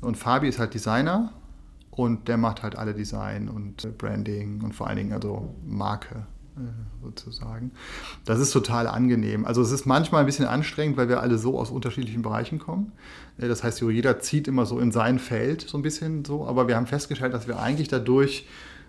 Und 0.00 0.16
Fabi 0.16 0.48
ist 0.48 0.58
halt 0.58 0.72
Designer 0.72 1.34
und 1.90 2.28
der 2.28 2.38
macht 2.38 2.62
halt 2.62 2.76
alle 2.76 2.94
Design 2.94 3.50
und 3.50 3.84
äh, 3.84 3.88
Branding 3.88 4.62
und 4.62 4.74
vor 4.74 4.86
allen 4.86 4.96
Dingen 4.96 5.12
also 5.12 5.54
Marke 5.66 6.26
sozusagen. 7.02 7.70
Das 8.24 8.38
ist 8.38 8.52
total 8.52 8.86
angenehm. 8.86 9.44
Also 9.44 9.62
es 9.62 9.70
ist 9.70 9.86
manchmal 9.86 10.20
ein 10.20 10.26
bisschen 10.26 10.46
anstrengend, 10.46 10.96
weil 10.96 11.08
wir 11.08 11.20
alle 11.20 11.38
so 11.38 11.58
aus 11.58 11.70
unterschiedlichen 11.70 12.22
Bereichen 12.22 12.58
kommen. 12.58 12.92
Äh, 13.38 13.48
das 13.48 13.62
heißt, 13.62 13.80
jeder 13.80 14.20
zieht 14.20 14.48
immer 14.48 14.66
so 14.66 14.78
in 14.78 14.92
sein 14.92 15.18
Feld 15.18 15.62
so 15.62 15.78
ein 15.78 15.82
bisschen 15.82 16.24
so, 16.24 16.46
aber 16.46 16.68
wir 16.68 16.76
haben 16.76 16.86
festgestellt, 16.86 17.34
dass 17.34 17.48
wir 17.48 17.58
eigentlich 17.58 17.88
dadurch 17.88 18.46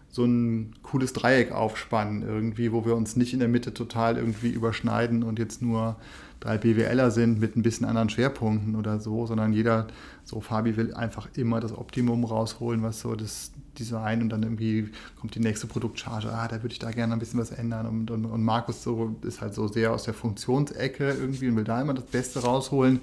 so 0.09 0.25
ein 0.25 0.73
cooles 0.83 1.13
Dreieck 1.13 1.53
aufspannen 1.53 2.21
irgendwie, 2.21 2.73
wo 2.73 2.85
wir 2.85 2.95
uns 2.95 3.15
nicht 3.15 3.33
in 3.33 3.39
der 3.39 3.47
Mitte 3.47 3.73
total 3.73 4.17
irgendwie 4.17 4.49
überschneiden 4.49 5.23
und 5.23 5.39
jetzt 5.39 5.61
nur 5.61 5.95
drei 6.41 6.57
BWLer 6.57 7.11
sind 7.11 7.39
mit 7.39 7.55
ein 7.55 7.61
bisschen 7.61 7.85
anderen 7.85 8.09
Schwerpunkten 8.09 8.75
oder 8.75 8.99
so, 8.99 9.25
sondern 9.25 9.53
jeder, 9.53 9.87
so 10.25 10.41
Fabi 10.41 10.75
will 10.75 10.93
einfach 10.93 11.29
immer 11.35 11.61
das 11.61 11.77
Optimum 11.77 12.25
rausholen, 12.25 12.83
was 12.83 12.99
so 12.99 13.15
das 13.15 13.51
Design 13.77 14.21
und 14.21 14.29
dann 14.29 14.43
irgendwie 14.43 14.89
kommt 15.19 15.35
die 15.35 15.39
nächste 15.39 15.67
Produktcharge, 15.67 16.29
ah, 16.33 16.47
da 16.47 16.61
würde 16.63 16.73
ich 16.73 16.79
da 16.79 16.91
gerne 16.91 17.13
ein 17.13 17.19
bisschen 17.19 17.39
was 17.39 17.51
ändern 17.51 17.85
und, 17.85 18.11
und, 18.11 18.25
und 18.25 18.43
Markus 18.43 18.83
so 18.83 19.15
ist 19.21 19.39
halt 19.39 19.53
so 19.53 19.67
sehr 19.67 19.93
aus 19.93 20.03
der 20.03 20.15
Funktionsecke 20.15 21.09
irgendwie 21.09 21.47
und 21.47 21.55
will 21.55 21.63
da 21.63 21.79
immer 21.79 21.93
das 21.93 22.05
Beste 22.05 22.39
rausholen. 22.39 22.99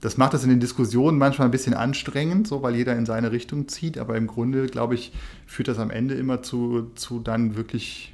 Das 0.00 0.16
macht 0.16 0.34
das 0.34 0.42
in 0.42 0.50
den 0.50 0.58
Diskussionen 0.58 1.18
manchmal 1.18 1.48
ein 1.48 1.52
bisschen 1.52 1.74
anstrengend, 1.74 2.48
so 2.48 2.62
weil 2.62 2.74
jeder 2.74 2.96
in 2.96 3.06
seine 3.06 3.30
Richtung 3.32 3.68
zieht, 3.68 3.98
aber 3.98 4.16
im 4.16 4.26
Grunde, 4.28 4.66
glaube 4.66 4.94
ich, 4.94 5.12
führt 5.46 5.68
das 5.68 5.78
am 5.78 5.90
Ende 5.90 6.14
immer 6.14 6.42
zu, 6.42 6.90
zu 6.94 7.20
dann 7.20 7.56
wirklich 7.56 8.12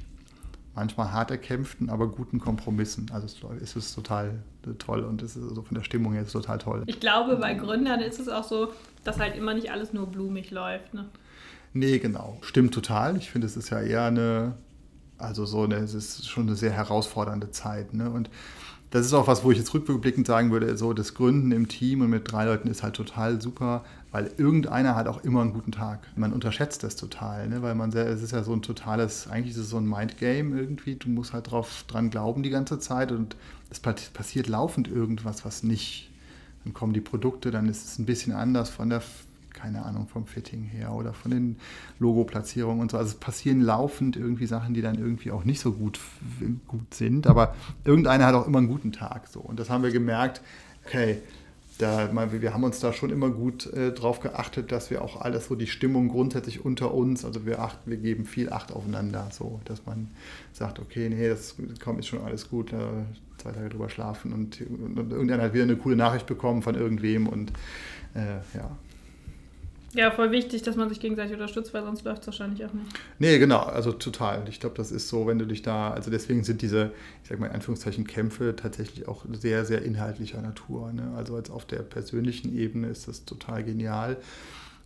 manchmal 0.79 1.11
hart 1.11 1.29
erkämpften, 1.29 1.89
aber 1.89 2.07
guten 2.07 2.39
Kompromissen. 2.39 3.11
Also 3.11 3.27
es 3.61 3.75
ist 3.75 3.93
total 3.93 4.39
toll 4.77 5.03
und 5.03 5.21
es 5.21 5.35
ist 5.35 5.43
also 5.43 5.61
von 5.61 5.75
der 5.75 5.83
Stimmung 5.83 6.13
her 6.13 6.21
ist 6.21 6.31
total 6.31 6.57
toll. 6.57 6.83
Ich 6.85 7.01
glaube, 7.01 7.35
bei 7.35 7.53
Gründern 7.53 7.99
ist 7.99 8.17
es 8.17 8.29
auch 8.29 8.45
so, 8.45 8.71
dass 9.03 9.19
halt 9.19 9.35
immer 9.35 9.53
nicht 9.53 9.71
alles 9.71 9.91
nur 9.91 10.07
blumig 10.07 10.51
läuft. 10.51 10.93
Ne? 10.93 11.05
Nee, 11.73 11.99
genau. 11.99 12.37
Stimmt 12.41 12.73
total. 12.73 13.17
Ich 13.17 13.29
finde, 13.29 13.45
es 13.45 13.57
ist 13.57 13.69
ja 13.71 13.81
eher 13.81 14.05
eine, 14.05 14.53
also 15.17 15.45
so 15.45 15.63
eine, 15.63 15.75
es 15.75 15.93
ist 15.93 16.29
schon 16.29 16.47
eine 16.47 16.55
sehr 16.55 16.71
herausfordernde 16.71 17.51
Zeit. 17.51 17.93
Ne? 17.93 18.09
Und 18.09 18.29
das 18.91 19.05
ist 19.05 19.13
auch 19.13 19.27
was, 19.27 19.43
wo 19.43 19.51
ich 19.51 19.57
jetzt 19.57 19.73
rückblickend 19.73 20.25
sagen 20.25 20.51
würde, 20.51 20.75
so 20.75 20.93
das 20.93 21.13
Gründen 21.13 21.51
im 21.51 21.67
Team 21.67 22.01
und 22.01 22.09
mit 22.09 22.31
drei 22.31 22.45
Leuten 22.45 22.67
ist 22.67 22.81
halt 22.81 22.95
total 22.95 23.39
super, 23.39 23.83
weil 24.11 24.31
irgendeiner 24.37 24.95
hat 24.95 25.07
auch 25.07 25.23
immer 25.23 25.41
einen 25.41 25.53
guten 25.53 25.71
Tag. 25.71 25.99
Man 26.15 26.33
unterschätzt 26.33 26.83
das 26.83 26.95
total, 26.95 27.47
ne? 27.49 27.61
weil 27.61 27.75
man 27.75 27.91
sehr, 27.91 28.07
es 28.07 28.23
ist 28.23 28.31
ja 28.31 28.43
so 28.43 28.51
ein 28.51 28.63
totales, 28.63 29.27
eigentlich 29.27 29.55
ist 29.55 29.61
es 29.61 29.69
so 29.69 29.77
ein 29.77 29.87
Mindgame 29.87 30.57
irgendwie. 30.59 30.95
Du 30.95 31.09
musst 31.09 31.33
halt 31.33 31.51
drauf 31.51 31.85
dran 31.87 32.09
glauben 32.09 32.41
die 32.41 32.49
ganze 32.49 32.79
Zeit 32.79 33.11
und 33.11 33.35
es 33.69 33.79
passiert 33.79 34.47
laufend 34.47 34.87
irgendwas, 34.87 35.45
was 35.45 35.61
nicht. 35.61 36.09
Dann 36.63 36.73
kommen 36.73 36.93
die 36.93 37.01
Produkte, 37.01 37.51
dann 37.51 37.69
ist 37.69 37.85
es 37.85 37.99
ein 37.99 38.05
bisschen 38.05 38.33
anders 38.33 38.69
von 38.69 38.89
der 38.89 39.03
keine 39.61 39.83
Ahnung, 39.83 40.07
vom 40.07 40.25
Fitting 40.25 40.63
her 40.63 40.93
oder 40.93 41.13
von 41.13 41.31
den 41.31 41.57
Logo-Platzierungen 41.99 42.81
und 42.81 42.91
so. 42.91 42.97
Also 42.97 43.09
es 43.09 43.15
passieren 43.15 43.61
laufend 43.61 44.15
irgendwie 44.15 44.45
Sachen, 44.45 44.73
die 44.73 44.81
dann 44.81 44.95
irgendwie 44.95 45.31
auch 45.31 45.43
nicht 45.43 45.59
so 45.59 45.73
gut, 45.73 45.99
gut 46.67 46.93
sind, 46.93 47.27
aber 47.27 47.55
irgendeiner 47.83 48.25
hat 48.25 48.35
auch 48.35 48.47
immer 48.47 48.59
einen 48.59 48.67
guten 48.67 48.91
Tag. 48.91 49.27
So. 49.27 49.39
Und 49.39 49.59
das 49.59 49.69
haben 49.69 49.83
wir 49.83 49.91
gemerkt, 49.91 50.41
okay, 50.85 51.19
da, 51.79 52.09
wir 52.13 52.53
haben 52.53 52.63
uns 52.63 52.79
da 52.81 52.91
schon 52.91 53.09
immer 53.09 53.29
gut 53.29 53.71
äh, 53.73 53.93
drauf 53.93 54.19
geachtet, 54.19 54.71
dass 54.71 54.91
wir 54.91 55.01
auch 55.01 55.21
alles 55.21 55.45
so 55.45 55.55
die 55.55 55.67
Stimmung 55.67 56.09
grundsätzlich 56.09 56.65
unter 56.65 56.93
uns, 56.93 57.23
also 57.23 57.45
wir 57.45 57.59
achten, 57.59 57.89
wir 57.89 57.97
geben 57.97 58.25
viel 58.25 58.51
Acht 58.51 58.73
aufeinander, 58.73 59.29
so 59.31 59.61
dass 59.63 59.85
man 59.85 60.09
sagt, 60.51 60.79
okay, 60.79 61.09
nee, 61.09 61.29
das 61.29 61.55
kommt 61.81 61.99
ist 61.99 62.07
schon 62.07 62.21
alles 62.21 62.49
gut, 62.49 62.73
äh, 62.73 62.77
zwei 63.37 63.53
Tage 63.53 63.69
drüber 63.69 63.89
schlafen 63.89 64.33
und, 64.33 64.59
und, 64.59 65.11
irgendeiner 65.11 65.43
hat 65.43 65.53
wieder 65.53 65.63
eine 65.63 65.77
coole 65.77 65.95
Nachricht 65.95 66.25
bekommen 66.25 66.61
von 66.61 66.75
irgendwem 66.75 67.27
und 67.27 67.51
äh, 68.13 68.57
ja. 68.57 68.69
Ja, 69.93 70.11
voll 70.11 70.31
wichtig, 70.31 70.61
dass 70.61 70.75
man 70.75 70.89
sich 70.89 70.99
gegenseitig 70.99 71.33
unterstützt, 71.33 71.73
weil 71.73 71.83
sonst 71.83 72.03
läuft 72.03 72.21
es 72.21 72.27
wahrscheinlich 72.27 72.63
auch 72.63 72.73
nicht. 72.73 72.87
Nee, 73.17 73.39
genau, 73.39 73.61
also 73.61 73.91
total. 73.91 74.43
Ich 74.47 74.59
glaube, 74.59 74.75
das 74.75 74.91
ist 74.91 75.09
so, 75.09 75.25
wenn 75.25 75.39
du 75.39 75.45
dich 75.45 75.61
da, 75.61 75.91
also 75.91 76.11
deswegen 76.11 76.43
sind 76.43 76.61
diese, 76.61 76.91
ich 77.23 77.29
sag 77.29 77.39
mal 77.39 77.47
in 77.47 77.53
Anführungszeichen, 77.53 78.05
Kämpfe 78.05 78.55
tatsächlich 78.55 79.07
auch 79.07 79.25
sehr, 79.31 79.65
sehr 79.65 79.81
inhaltlicher 79.81 80.41
Natur. 80.41 80.93
Ne? 80.93 81.13
Also 81.17 81.35
als 81.35 81.49
auf 81.49 81.65
der 81.65 81.79
persönlichen 81.79 82.55
Ebene 82.55 82.87
ist 82.87 83.07
das 83.07 83.25
total 83.25 83.63
genial. 83.63 84.17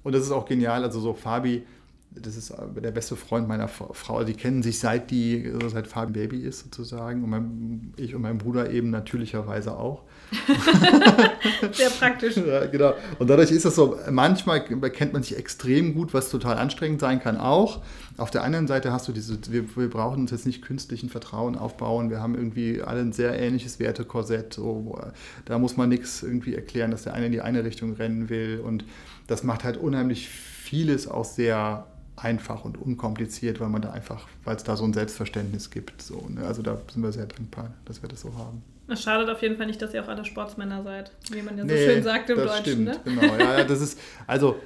Und 0.04 0.14
das 0.16 0.24
ist 0.24 0.32
auch 0.32 0.46
genial, 0.46 0.84
also 0.84 1.00
so 1.00 1.14
Fabi, 1.14 1.64
das 2.12 2.38
ist 2.38 2.54
der 2.76 2.92
beste 2.92 3.16
Freund 3.16 3.48
meiner 3.48 3.68
Frau. 3.68 4.24
Die 4.24 4.34
kennen 4.34 4.64
sich 4.64 4.80
seit 4.80 5.12
die, 5.12 5.52
seit 5.68 5.88
Fabi 5.88 6.14
Baby 6.14 6.42
ist 6.42 6.60
sozusagen. 6.60 7.24
Und 7.24 7.30
mein, 7.30 7.94
ich 7.98 8.16
und 8.16 8.22
mein 8.22 8.38
Bruder 8.38 8.72
eben 8.72 8.90
natürlicherweise 8.90 9.76
auch. 9.76 10.04
Sehr 11.72 11.90
praktisch. 11.90 12.38
Ja, 12.38 12.66
genau. 12.66 12.94
Und 13.20 13.30
dadurch 13.30 13.52
ist 13.52 13.66
es 13.66 13.76
so, 13.76 13.98
manchmal 14.10 14.64
kennt 14.64 15.14
man 15.14 15.24
sich 15.24 15.38
extrem 15.38 15.94
gut, 15.94 16.14
was 16.14 16.30
total 16.30 16.58
anstrengend 16.58 17.00
sein 17.00 17.20
kann 17.20 17.38
auch. 17.38 17.82
Auf 18.18 18.32
der 18.32 18.44
anderen 18.44 18.68
Seite 18.68 18.92
hast 18.92 19.08
du 19.08 19.12
diese, 19.12 19.40
wir, 19.52 19.76
wir 19.76 19.90
brauchen 19.90 20.22
uns 20.22 20.32
jetzt 20.32 20.46
nicht 20.46 20.62
künstlichen 20.62 21.10
Vertrauen 21.10 21.58
aufbauen. 21.58 22.10
Wir 22.10 22.22
haben 22.22 22.36
irgendwie 22.36 22.82
alle 22.82 23.02
ein 23.02 23.12
sehr 23.12 23.40
ähnliches 23.40 23.80
Wertekorsett. 23.80 24.54
So, 24.54 25.00
da 25.46 25.58
muss 25.58 25.78
man 25.78 25.90
nichts 25.90 26.22
irgendwie 26.22 26.54
erklären, 26.54 26.92
dass 26.92 27.04
der 27.04 27.14
eine 27.14 27.28
in 27.28 27.32
die 27.32 27.42
eine 27.42 27.64
Richtung 27.64 27.94
rennen 27.94 28.30
will. 28.30 28.60
Und 28.64 28.86
das 29.28 29.44
macht 29.44 29.64
halt 29.64 29.78
unheimlich 29.78 30.30
vieles 30.30 31.08
auch 31.08 31.26
sehr 31.26 31.88
einfach 32.16 32.64
und 32.64 32.78
unkompliziert, 32.78 33.60
weil 33.60 33.70
man 33.70 33.82
da 33.82 33.92
einfach, 33.92 34.28
weil 34.44 34.56
es 34.56 34.64
da 34.64 34.78
so 34.78 34.84
ein 34.84 34.94
Selbstverständnis 34.94 35.72
gibt. 35.72 36.02
So, 36.02 36.28
ne? 36.30 36.46
Also 36.46 36.62
da 36.62 36.78
sind 36.92 37.02
wir 37.02 37.12
sehr 37.12 37.26
dankbar, 37.26 37.74
dass 37.86 38.02
wir 38.02 38.10
das 38.10 38.22
so 38.22 38.36
haben. 38.38 38.62
Es 38.88 39.02
schadet 39.02 39.30
auf 39.30 39.42
jeden 39.42 39.58
Fall 39.58 39.66
nicht, 39.66 39.82
dass 39.82 39.94
ihr 39.94 40.04
auch 40.04 40.10
alle 40.10 40.26
Sportsmänner 40.26 40.84
seid, 40.84 41.12
wie 41.32 41.42
man 41.42 41.58
ja 41.58 41.64
so 41.64 41.74
nee, 41.74 41.86
schön 41.86 42.04
sagt 42.04 42.30
im 42.30 42.38
das 42.38 42.58
Deutschen. 42.58 42.64
Stimmt, 42.64 42.86
ne? 42.86 43.00
genau. 43.22 43.36
Ja, 43.38 43.60
ja, 43.60 43.64
das 43.64 43.82
ist, 43.82 44.00
also 44.28 44.58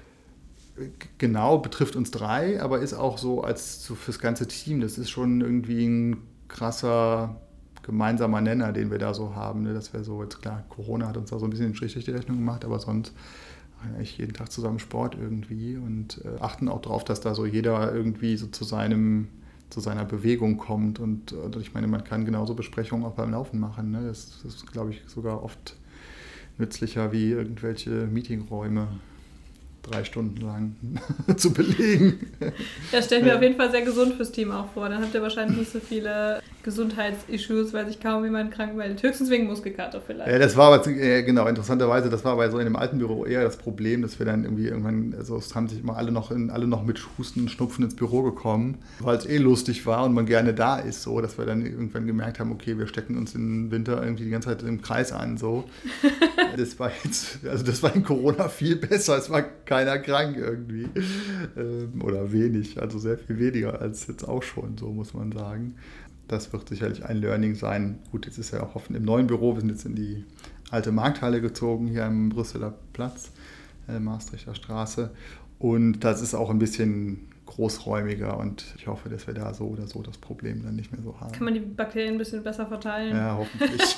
genau 1.18 1.60
betrifft 1.60 1.96
uns 1.96 2.12
drei, 2.12 2.62
aber 2.62 2.80
ist 2.80 2.94
auch 2.94 3.18
so 3.18 3.42
als 3.42 3.84
so 3.84 3.96
fürs 3.96 4.20
ganze 4.20 4.48
Team. 4.48 4.82
Das 4.82 4.98
ist 4.98 5.10
schon 5.10 5.42
irgendwie 5.42 5.86
ein 5.86 6.18
krasser 6.48 7.40
gemeinsamer 7.84 8.42
Nenner, 8.42 8.74
den 8.74 8.92
wir 8.92 8.98
da 8.98 9.14
so 9.14 9.36
haben. 9.36 9.64
Ne? 9.64 9.74
Das 9.74 9.94
wäre 9.94 10.04
so, 10.04 10.22
jetzt 10.22 10.42
klar, 10.42 10.64
Corona 10.70 11.08
hat 11.08 11.18
uns 11.18 11.30
da 11.30 11.40
so 11.40 11.46
ein 11.46 11.50
bisschen 11.50 11.68
den 11.68 11.76
Strich 11.76 11.94
durch 11.94 12.06
die 12.06 12.12
Rechnung 12.12 12.38
gemacht, 12.38 12.66
aber 12.66 12.80
sonst 12.80 13.14
eigentlich 13.82 14.18
jeden 14.18 14.34
Tag 14.34 14.52
zusammen 14.52 14.80
Sport 14.80 15.16
irgendwie 15.16 15.78
und 15.78 16.22
äh, 16.26 16.42
achten 16.42 16.68
auch 16.68 16.82
darauf, 16.82 17.04
dass 17.04 17.22
da 17.22 17.36
so 17.36 17.46
jeder 17.46 17.94
irgendwie 17.94 18.36
so 18.36 18.48
zu 18.48 18.64
seinem 18.64 19.30
zu 19.70 19.80
seiner 19.80 20.06
Bewegung 20.06 20.58
kommt. 20.58 21.00
Und 21.00 21.34
äh, 21.34 21.60
ich 21.60 21.74
meine, 21.74 21.88
man 21.88 22.04
kann 22.04 22.26
genauso 22.26 22.54
Besprechungen 22.54 23.06
auch 23.06 23.14
beim 23.14 23.32
Laufen 23.32 23.60
machen. 23.60 23.92
Ne? 23.92 24.08
Das, 24.08 24.40
das 24.44 24.56
ist, 24.56 24.72
glaube 24.72 24.92
ich, 24.92 25.02
sogar 25.08 25.44
oft 25.44 25.76
nützlicher 26.58 27.12
wie 27.12 27.32
irgendwelche 27.32 27.90
Meetingräume 27.90 28.88
drei 29.84 30.04
Stunden 30.04 30.42
lang 30.42 30.76
zu 31.38 31.54
belegen. 31.54 32.20
Das 32.92 33.06
stellt 33.06 33.24
mir 33.24 33.30
ja. 33.30 33.36
auf 33.36 33.42
jeden 33.42 33.56
Fall 33.56 33.72
sehr 33.72 33.84
gesund 33.84 34.16
fürs 34.16 34.32
Team 34.32 34.52
auch 34.52 34.72
vor. 34.74 34.90
Dann 34.90 35.02
habt 35.02 35.14
ihr 35.14 35.22
wahrscheinlich 35.22 35.60
nicht 35.60 35.72
so 35.72 35.80
viele 35.80 36.42
Gesundheitsissues, 36.68 37.72
weil 37.72 37.88
sich 37.88 38.02
kaum 38.02 38.26
jemand 38.26 38.52
krank 38.52 38.76
meldet. 38.76 39.02
Höchstens 39.02 39.30
wegen 39.30 39.48
Muskelkater 39.48 40.02
vielleicht. 40.02 40.30
Ja, 40.30 40.38
das 40.38 40.58
war 40.58 40.74
aber, 40.74 40.86
äh, 40.86 41.24
genau, 41.24 41.48
interessanterweise, 41.48 42.10
das 42.10 42.26
war 42.26 42.36
bei 42.36 42.50
so 42.50 42.60
in 42.60 42.66
dem 42.66 42.76
alten 42.76 42.98
Büro 42.98 43.26
eher 43.26 43.42
das 43.42 43.56
Problem, 43.56 44.02
dass 44.02 44.20
wir 44.20 44.26
dann 44.26 44.44
irgendwie 44.44 44.68
irgendwann, 44.68 45.16
also 45.18 45.38
es 45.38 45.56
haben 45.56 45.70
sich 45.70 45.80
immer 45.80 45.96
alle 45.96 46.12
noch, 46.12 46.30
in, 46.30 46.50
alle 46.50 46.68
noch 46.68 46.84
mit 46.84 47.00
Husten 47.18 47.44
und 47.44 47.52
Schnupfen 47.52 47.86
ins 47.86 47.96
Büro 47.96 48.22
gekommen, 48.22 48.80
weil 49.00 49.16
es 49.16 49.26
eh 49.26 49.38
lustig 49.38 49.86
war 49.86 50.04
und 50.04 50.14
man 50.14 50.26
gerne 50.26 50.54
da 50.54 50.78
ist, 50.78 51.04
so, 51.04 51.22
dass 51.22 51.38
wir 51.38 51.46
dann 51.46 51.66
irgendwann 51.66 52.06
gemerkt 52.06 52.42
haben, 52.42 52.52
okay, 52.52 52.78
wir 52.78 52.88
stecken 52.88 53.18
uns 53.18 53.34
im 53.34 53.72
Winter 53.72 54.04
irgendwie 54.04 54.26
die 54.26 54.32
ganze 54.32 54.50
Zeit 54.50 54.64
im 54.64 54.82
Kreis 54.82 55.14
an, 55.14 55.38
so. 55.38 55.64
das 56.58 56.78
war 56.80 56.92
jetzt, 57.06 57.46
also 57.48 57.64
das 57.64 57.82
war 57.82 57.96
in 57.96 58.04
Corona 58.04 58.50
viel 58.50 58.76
besser, 58.76 59.18
es 59.18 59.30
war 59.30 59.42
keiner 59.42 60.00
krank 60.00 60.36
irgendwie. 60.36 60.90
Ähm, 61.56 62.02
oder 62.04 62.34
wenig, 62.34 62.82
also 62.82 63.00
sehr 63.00 63.18
viel 63.18 63.40
weniger 63.40 63.82
als 63.82 64.08
jetzt 64.08 64.28
auch 64.28 64.44
schon, 64.44 64.78
so 64.78 64.88
muss 64.88 65.14
man 65.14 65.32
sagen 65.32 65.76
das 66.28 66.52
wird 66.54 66.68
sicherlich 66.70 67.06
ein 67.06 67.18
Learning 67.18 67.56
sein. 67.56 68.00
Gut, 68.12 68.26
jetzt 68.26 68.38
ist 68.38 68.52
ja 68.52 68.64
auch 68.64 68.76
hoffen 68.76 68.96
im 68.96 69.04
neuen 69.04 69.28
Büro. 69.28 69.56
Wir 69.56 69.62
sind 69.62 69.70
jetzt 69.70 69.86
in 69.86 69.96
die 69.96 70.26
alte 70.70 70.92
Markthalle 70.92 71.42
gezogen, 71.42 71.88
hier 71.88 72.06
am 72.06 72.30
Brüsseler 72.30 72.74
Platz, 72.94 73.32
äh, 73.88 74.00
Maastrichter 74.00 74.56
Straße. 74.56 75.12
Und 75.60 76.02
das 76.02 76.22
ist 76.22 76.36
auch 76.36 76.50
ein 76.50 76.60
bisschen 76.60 77.28
großräumiger 77.46 78.38
und 78.38 78.66
ich 78.78 78.88
hoffe, 78.88 79.10
dass 79.10 79.26
wir 79.26 79.34
da 79.34 79.54
so 79.54 79.66
oder 79.68 79.88
so 79.88 80.02
das 80.02 80.18
Problem 80.18 80.64
dann 80.64 80.76
nicht 80.76 80.92
mehr 80.92 81.02
so 81.02 81.20
haben. 81.20 81.32
Kann 81.32 81.46
man 81.46 81.54
die 81.54 81.62
Bakterien 81.62 82.16
ein 82.16 82.18
bisschen 82.18 82.44
besser 82.44 82.68
verteilen? 82.68 83.16
Ja, 83.16 83.38
hoffentlich. 83.38 83.82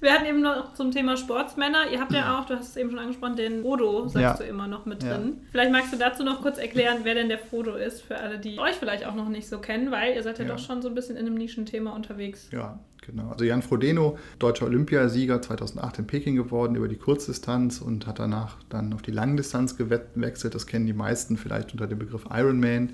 Wir 0.00 0.12
hatten 0.12 0.26
eben 0.26 0.42
noch 0.42 0.74
zum 0.74 0.90
Thema 0.90 1.16
Sportsmänner. 1.16 1.90
Ihr 1.90 2.00
habt 2.00 2.12
ja 2.12 2.38
auch, 2.38 2.46
du 2.46 2.54
hast 2.54 2.70
es 2.70 2.76
eben 2.76 2.90
schon 2.90 2.98
angesprochen, 2.98 3.36
den 3.36 3.62
Frodo, 3.62 4.08
sagst 4.08 4.16
ja. 4.20 4.34
du 4.34 4.44
immer 4.44 4.66
noch 4.66 4.84
mit 4.84 5.02
drin. 5.02 5.36
Ja. 5.36 5.48
Vielleicht 5.50 5.72
magst 5.72 5.92
du 5.92 5.96
dazu 5.96 6.22
noch 6.22 6.42
kurz 6.42 6.58
erklären, 6.58 6.98
wer 7.04 7.14
denn 7.14 7.28
der 7.28 7.38
Frodo 7.38 7.76
ist, 7.76 8.02
für 8.02 8.16
alle, 8.16 8.38
die 8.38 8.58
euch 8.58 8.74
vielleicht 8.74 9.06
auch 9.06 9.14
noch 9.14 9.28
nicht 9.28 9.48
so 9.48 9.58
kennen, 9.58 9.90
weil 9.90 10.14
ihr 10.14 10.22
seid 10.22 10.38
ja, 10.38 10.44
ja. 10.44 10.52
doch 10.52 10.58
schon 10.58 10.82
so 10.82 10.88
ein 10.88 10.94
bisschen 10.94 11.16
in 11.16 11.26
einem 11.26 11.34
Nischenthema 11.34 11.92
unterwegs. 11.92 12.48
Ja, 12.52 12.78
genau. 13.06 13.30
Also 13.30 13.44
Jan 13.44 13.62
Frodeno, 13.62 14.18
deutscher 14.38 14.66
Olympiasieger 14.66 15.40
2008 15.40 16.00
in 16.00 16.06
Peking 16.06 16.36
geworden 16.36 16.76
über 16.76 16.88
die 16.88 16.96
Kurzdistanz 16.96 17.80
und 17.80 18.06
hat 18.06 18.18
danach 18.18 18.56
dann 18.68 18.92
auf 18.92 19.02
die 19.02 19.12
Langdistanz 19.12 19.76
gewechselt. 19.76 20.54
Das 20.54 20.66
kennen 20.66 20.86
die 20.86 20.92
meisten 20.92 21.38
vielleicht 21.38 21.72
unter 21.72 21.86
dem 21.86 21.98
Begriff 21.98 22.26
Ironman. 22.30 22.90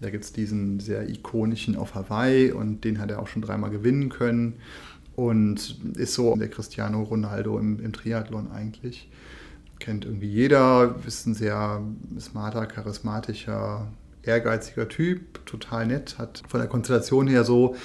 Da 0.00 0.10
gibt 0.10 0.24
es 0.24 0.32
diesen 0.32 0.80
sehr 0.80 1.08
ikonischen 1.08 1.76
auf 1.76 1.94
Hawaii 1.94 2.50
und 2.50 2.84
den 2.84 3.00
hat 3.00 3.12
er 3.12 3.22
auch 3.22 3.28
schon 3.28 3.42
dreimal 3.42 3.70
gewinnen 3.70 4.08
können 4.08 4.54
und 5.16 5.78
ist 5.96 6.14
so 6.14 6.34
der 6.36 6.48
Cristiano 6.48 7.02
Ronaldo 7.02 7.58
im, 7.58 7.80
im 7.80 7.92
Triathlon 7.92 8.50
eigentlich. 8.50 9.08
Kennt 9.78 10.04
irgendwie 10.04 10.28
jeder, 10.28 10.96
ist 11.06 11.26
ein 11.26 11.34
sehr 11.34 11.82
smarter, 12.18 12.66
charismatischer, 12.66 13.88
ehrgeiziger 14.22 14.88
Typ, 14.88 15.44
total 15.46 15.86
nett, 15.86 16.18
hat 16.18 16.42
von 16.48 16.60
der 16.60 16.68
Konstellation 16.68 17.26
her 17.26 17.44
so, 17.44 17.76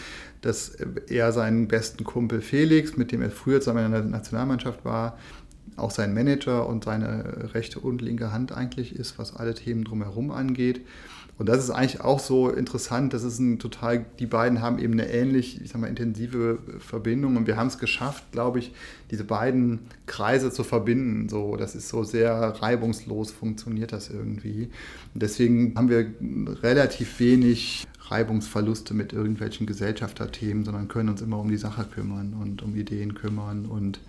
dass 0.42 0.78
er 1.08 1.32
seinen 1.34 1.68
besten 1.68 2.04
Kumpel 2.04 2.42
Felix, 2.42 2.96
mit 2.96 3.12
dem 3.12 3.22
er 3.22 3.32
früher 3.32 3.60
zusammen 3.60 3.88
in 3.88 3.92
der 3.92 4.04
Nationalmannschaft 4.04 4.86
war, 4.86 5.18
auch 5.76 5.92
sein 5.92 6.14
Manager 6.14 6.68
und 6.68 6.86
seine 6.86 7.54
rechte 7.54 7.80
und 7.80 8.02
linke 8.02 8.32
Hand 8.32 8.52
eigentlich 8.52 8.96
ist, 8.96 9.18
was 9.18 9.36
alle 9.36 9.54
Themen 9.54 9.84
drumherum 9.84 10.32
angeht. 10.32 10.82
Und 11.40 11.48
das 11.48 11.64
ist 11.64 11.70
eigentlich 11.70 12.02
auch 12.02 12.20
so 12.20 12.50
interessant. 12.50 13.14
Das 13.14 13.24
ist 13.24 13.40
ein 13.40 13.60
total, 13.60 14.06
die 14.20 14.26
beiden 14.26 14.62
haben 14.62 14.78
eben 14.78 14.94
eine 14.94 15.10
ähnlich, 15.10 15.62
ich 15.62 15.70
sag 15.70 15.80
mal, 15.80 15.88
intensive 15.88 16.60
Verbindung. 16.80 17.38
Und 17.38 17.48
wir 17.48 17.56
haben 17.56 17.68
es 17.68 17.80
geschafft, 17.80 18.26
glaube 18.34 18.60
ich, 18.60 18.74
diese 19.10 19.24
beiden 19.24 19.80
Kreise 20.06 20.52
zu 20.52 20.66
verbinden. 20.66 21.30
So, 21.30 21.56
das 21.56 21.76
ist 21.76 21.88
so 21.88 22.04
sehr 22.04 22.34
reibungslos, 22.34 23.32
funktioniert 23.32 23.94
das 23.94 24.10
irgendwie. 24.10 24.70
Und 25.14 25.24
deswegen 25.24 25.76
haben 25.78 25.90
wir 25.90 26.08
relativ 26.62 27.22
wenig 27.22 27.88
Reibungsverluste 28.10 28.94
mit 28.94 29.14
irgendwelchen 29.14 29.66
Gesellschafterthemen, 29.66 30.66
sondern 30.66 30.90
können 30.90 31.08
uns 31.08 31.22
immer 31.22 31.40
um 31.40 31.50
die 31.50 31.58
Sache 31.58 31.86
kümmern 31.86 32.36
und 32.40 32.62
um 32.64 32.76
Ideen 32.76 33.14
kümmern 33.14 33.66
und 33.66 34.02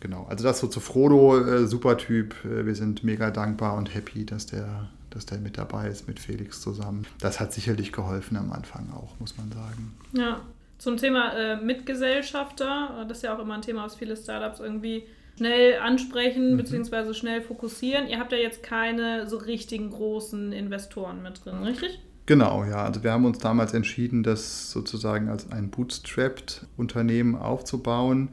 genau. 0.00 0.26
Also 0.30 0.44
das 0.44 0.60
so 0.60 0.68
zu 0.68 0.80
Frodo, 0.80 1.38
äh, 1.38 1.66
super 1.66 1.98
Typ. 1.98 2.34
Äh, 2.46 2.64
wir 2.64 2.74
sind 2.74 3.04
mega 3.04 3.30
dankbar 3.30 3.76
und 3.76 3.94
happy, 3.94 4.24
dass 4.24 4.46
der 4.46 4.88
dass 5.14 5.26
der 5.26 5.38
mit 5.38 5.58
dabei 5.58 5.88
ist 5.88 6.08
mit 6.08 6.20
Felix 6.20 6.60
zusammen. 6.60 7.06
Das 7.20 7.40
hat 7.40 7.52
sicherlich 7.52 7.92
geholfen 7.92 8.36
am 8.36 8.52
Anfang 8.52 8.90
auch, 8.92 9.18
muss 9.20 9.36
man 9.36 9.50
sagen. 9.52 9.94
Ja, 10.12 10.40
zum 10.78 10.96
Thema 10.96 11.32
äh, 11.34 11.56
Mitgesellschafter, 11.56 13.04
das 13.08 13.18
ist 13.18 13.22
ja 13.22 13.36
auch 13.36 13.38
immer 13.38 13.54
ein 13.54 13.62
Thema, 13.62 13.84
was 13.84 13.94
viele 13.94 14.16
Startups 14.16 14.60
irgendwie 14.60 15.04
schnell 15.36 15.78
ansprechen 15.78 16.52
mhm. 16.52 16.56
bzw. 16.56 17.14
schnell 17.14 17.40
fokussieren. 17.40 18.08
Ihr 18.08 18.18
habt 18.18 18.32
ja 18.32 18.38
jetzt 18.38 18.62
keine 18.62 19.28
so 19.28 19.36
richtigen 19.36 19.90
großen 19.90 20.52
Investoren 20.52 21.22
mit 21.22 21.44
drin, 21.44 21.62
richtig? 21.62 22.00
Genau, 22.26 22.64
ja. 22.64 22.84
Also 22.84 23.02
wir 23.02 23.12
haben 23.12 23.24
uns 23.24 23.38
damals 23.38 23.74
entschieden, 23.74 24.22
das 24.22 24.70
sozusagen 24.70 25.28
als 25.28 25.50
ein 25.50 25.70
bootstrapped 25.70 26.66
Unternehmen 26.76 27.34
aufzubauen. 27.34 28.30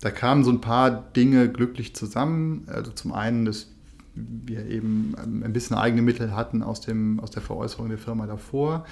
Da 0.00 0.10
kamen 0.10 0.44
so 0.44 0.50
ein 0.50 0.60
paar 0.60 0.90
Dinge 0.90 1.50
glücklich 1.50 1.94
zusammen. 1.94 2.66
Also 2.68 2.90
zum 2.92 3.12
einen 3.12 3.44
das 3.44 3.68
wir 4.14 4.66
eben 4.66 5.14
ähm, 5.22 5.42
ein 5.44 5.52
bisschen 5.52 5.76
eigene 5.76 6.02
Mittel 6.02 6.34
hatten 6.34 6.62
aus, 6.62 6.80
dem, 6.80 7.20
aus 7.20 7.30
der 7.30 7.42
Veräußerung 7.42 7.88
der 7.88 7.98
Firma 7.98 8.26
davor. 8.26 8.84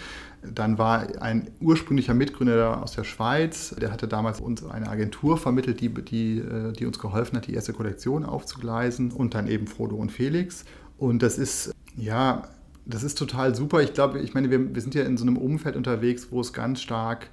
Dann 0.43 0.79
war 0.79 1.21
ein 1.21 1.51
ursprünglicher 1.61 2.15
Mitgründer 2.15 2.83
aus 2.83 2.93
der 2.93 3.05
Schweiz, 3.05 3.75
der 3.81 3.93
hatte 3.93 4.09
damals 4.09 4.41
uns 4.41 4.65
eine 4.65 4.89
Agentur 4.89 5.37
vermittelt, 5.37 5.81
die, 5.81 5.89
die, 5.89 6.39
äh, 6.39 6.73
die 6.73 6.87
uns 6.87 6.99
geholfen 6.99 7.37
hat, 7.37 7.47
die 7.47 7.55
erste 7.55 7.73
Kollektion 7.73 8.25
aufzugleisen 8.25 9.11
und 9.11 9.35
dann 9.35 9.49
eben 9.49 9.67
Frodo 9.67 9.97
und 9.97 10.13
Felix. 10.13 10.65
Und 10.97 11.23
das 11.23 11.39
ist, 11.39 11.75
ja, 11.97 12.49
das 12.87 13.03
ist 13.03 13.19
total 13.19 13.55
super. 13.55 13.83
Ich 13.83 13.93
glaube, 13.93 14.21
ich 14.21 14.35
meine, 14.35 14.51
wir, 14.51 14.75
wir 14.75 14.83
sind 14.83 14.95
ja 14.95 15.03
in 15.03 15.17
so 15.17 15.25
einem 15.25 15.37
Umfeld 15.37 15.77
unterwegs, 15.77 16.29
wo 16.31 16.41
es 16.41 16.53
ganz 16.53 16.81
stark 16.81 17.31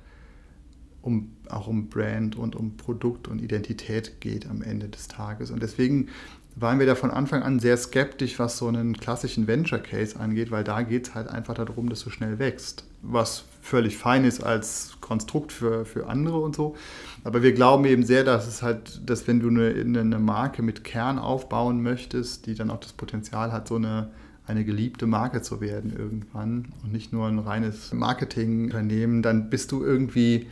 um, 1.02 1.32
auch 1.50 1.68
um 1.68 1.88
Brand 1.88 2.36
und 2.36 2.56
um 2.56 2.78
Produkt 2.78 3.28
und 3.28 3.42
Identität 3.42 4.20
geht 4.22 4.50
am 4.50 4.62
Ende 4.62 4.90
des 4.90 5.08
Tages. 5.08 5.52
Und 5.52 5.62
deswegen 5.62 6.10
waren 6.56 6.80
wir 6.80 6.86
da 6.86 6.96
von 6.96 7.12
Anfang 7.12 7.44
an 7.44 7.60
sehr 7.60 7.76
skeptisch, 7.76 8.40
was 8.40 8.58
so 8.58 8.68
einen 8.68 8.96
klassischen 8.96 9.48
Venture 9.48 9.80
Case 9.80 10.18
angeht, 10.18 10.52
weil 10.52 10.64
da 10.64 10.84
geht 10.84 11.10
es 11.10 11.16
halt 11.16 11.28
einfach 11.28 11.54
darum, 11.54 11.90
dass 11.90 12.02
du 12.04 12.10
schnell 12.10 12.40
wächst. 12.40 12.86
Was 13.02 13.44
völlig 13.62 13.98
fein 13.98 14.24
ist 14.24 14.44
als 14.44 14.98
Konstrukt 15.02 15.52
für, 15.52 15.86
für 15.86 16.08
andere 16.08 16.40
und 16.40 16.56
so. 16.56 16.76
Aber 17.24 17.44
wir 17.44 17.54
glauben 17.54 17.84
eben 17.86 18.04
sehr, 18.04 18.24
dass 18.24 18.48
es 18.48 18.62
halt, 18.64 19.02
dass 19.10 19.28
wenn 19.28 19.42
du 19.42 19.50
eine, 19.50 20.00
eine 20.00 20.20
Marke 20.20 20.62
mit 20.62 20.84
Kern 20.84 21.20
aufbauen 21.20 21.84
möchtest, 21.84 22.46
die 22.46 22.56
dann 22.56 22.70
auch 22.70 22.80
das 22.80 22.94
Potenzial 22.94 23.52
hat, 23.52 23.68
so 23.68 23.76
eine, 23.76 24.12
eine 24.48 24.64
geliebte 24.64 25.08
Marke 25.08 25.42
zu 25.42 25.60
werden 25.60 25.94
irgendwann 25.96 26.68
und 26.84 26.94
nicht 26.94 27.12
nur 27.12 27.28
ein 27.28 27.40
reines 27.40 27.92
Marketingunternehmen, 27.92 29.22
dann 29.22 29.50
bist 29.50 29.72
du 29.72 29.84
irgendwie 29.84 30.48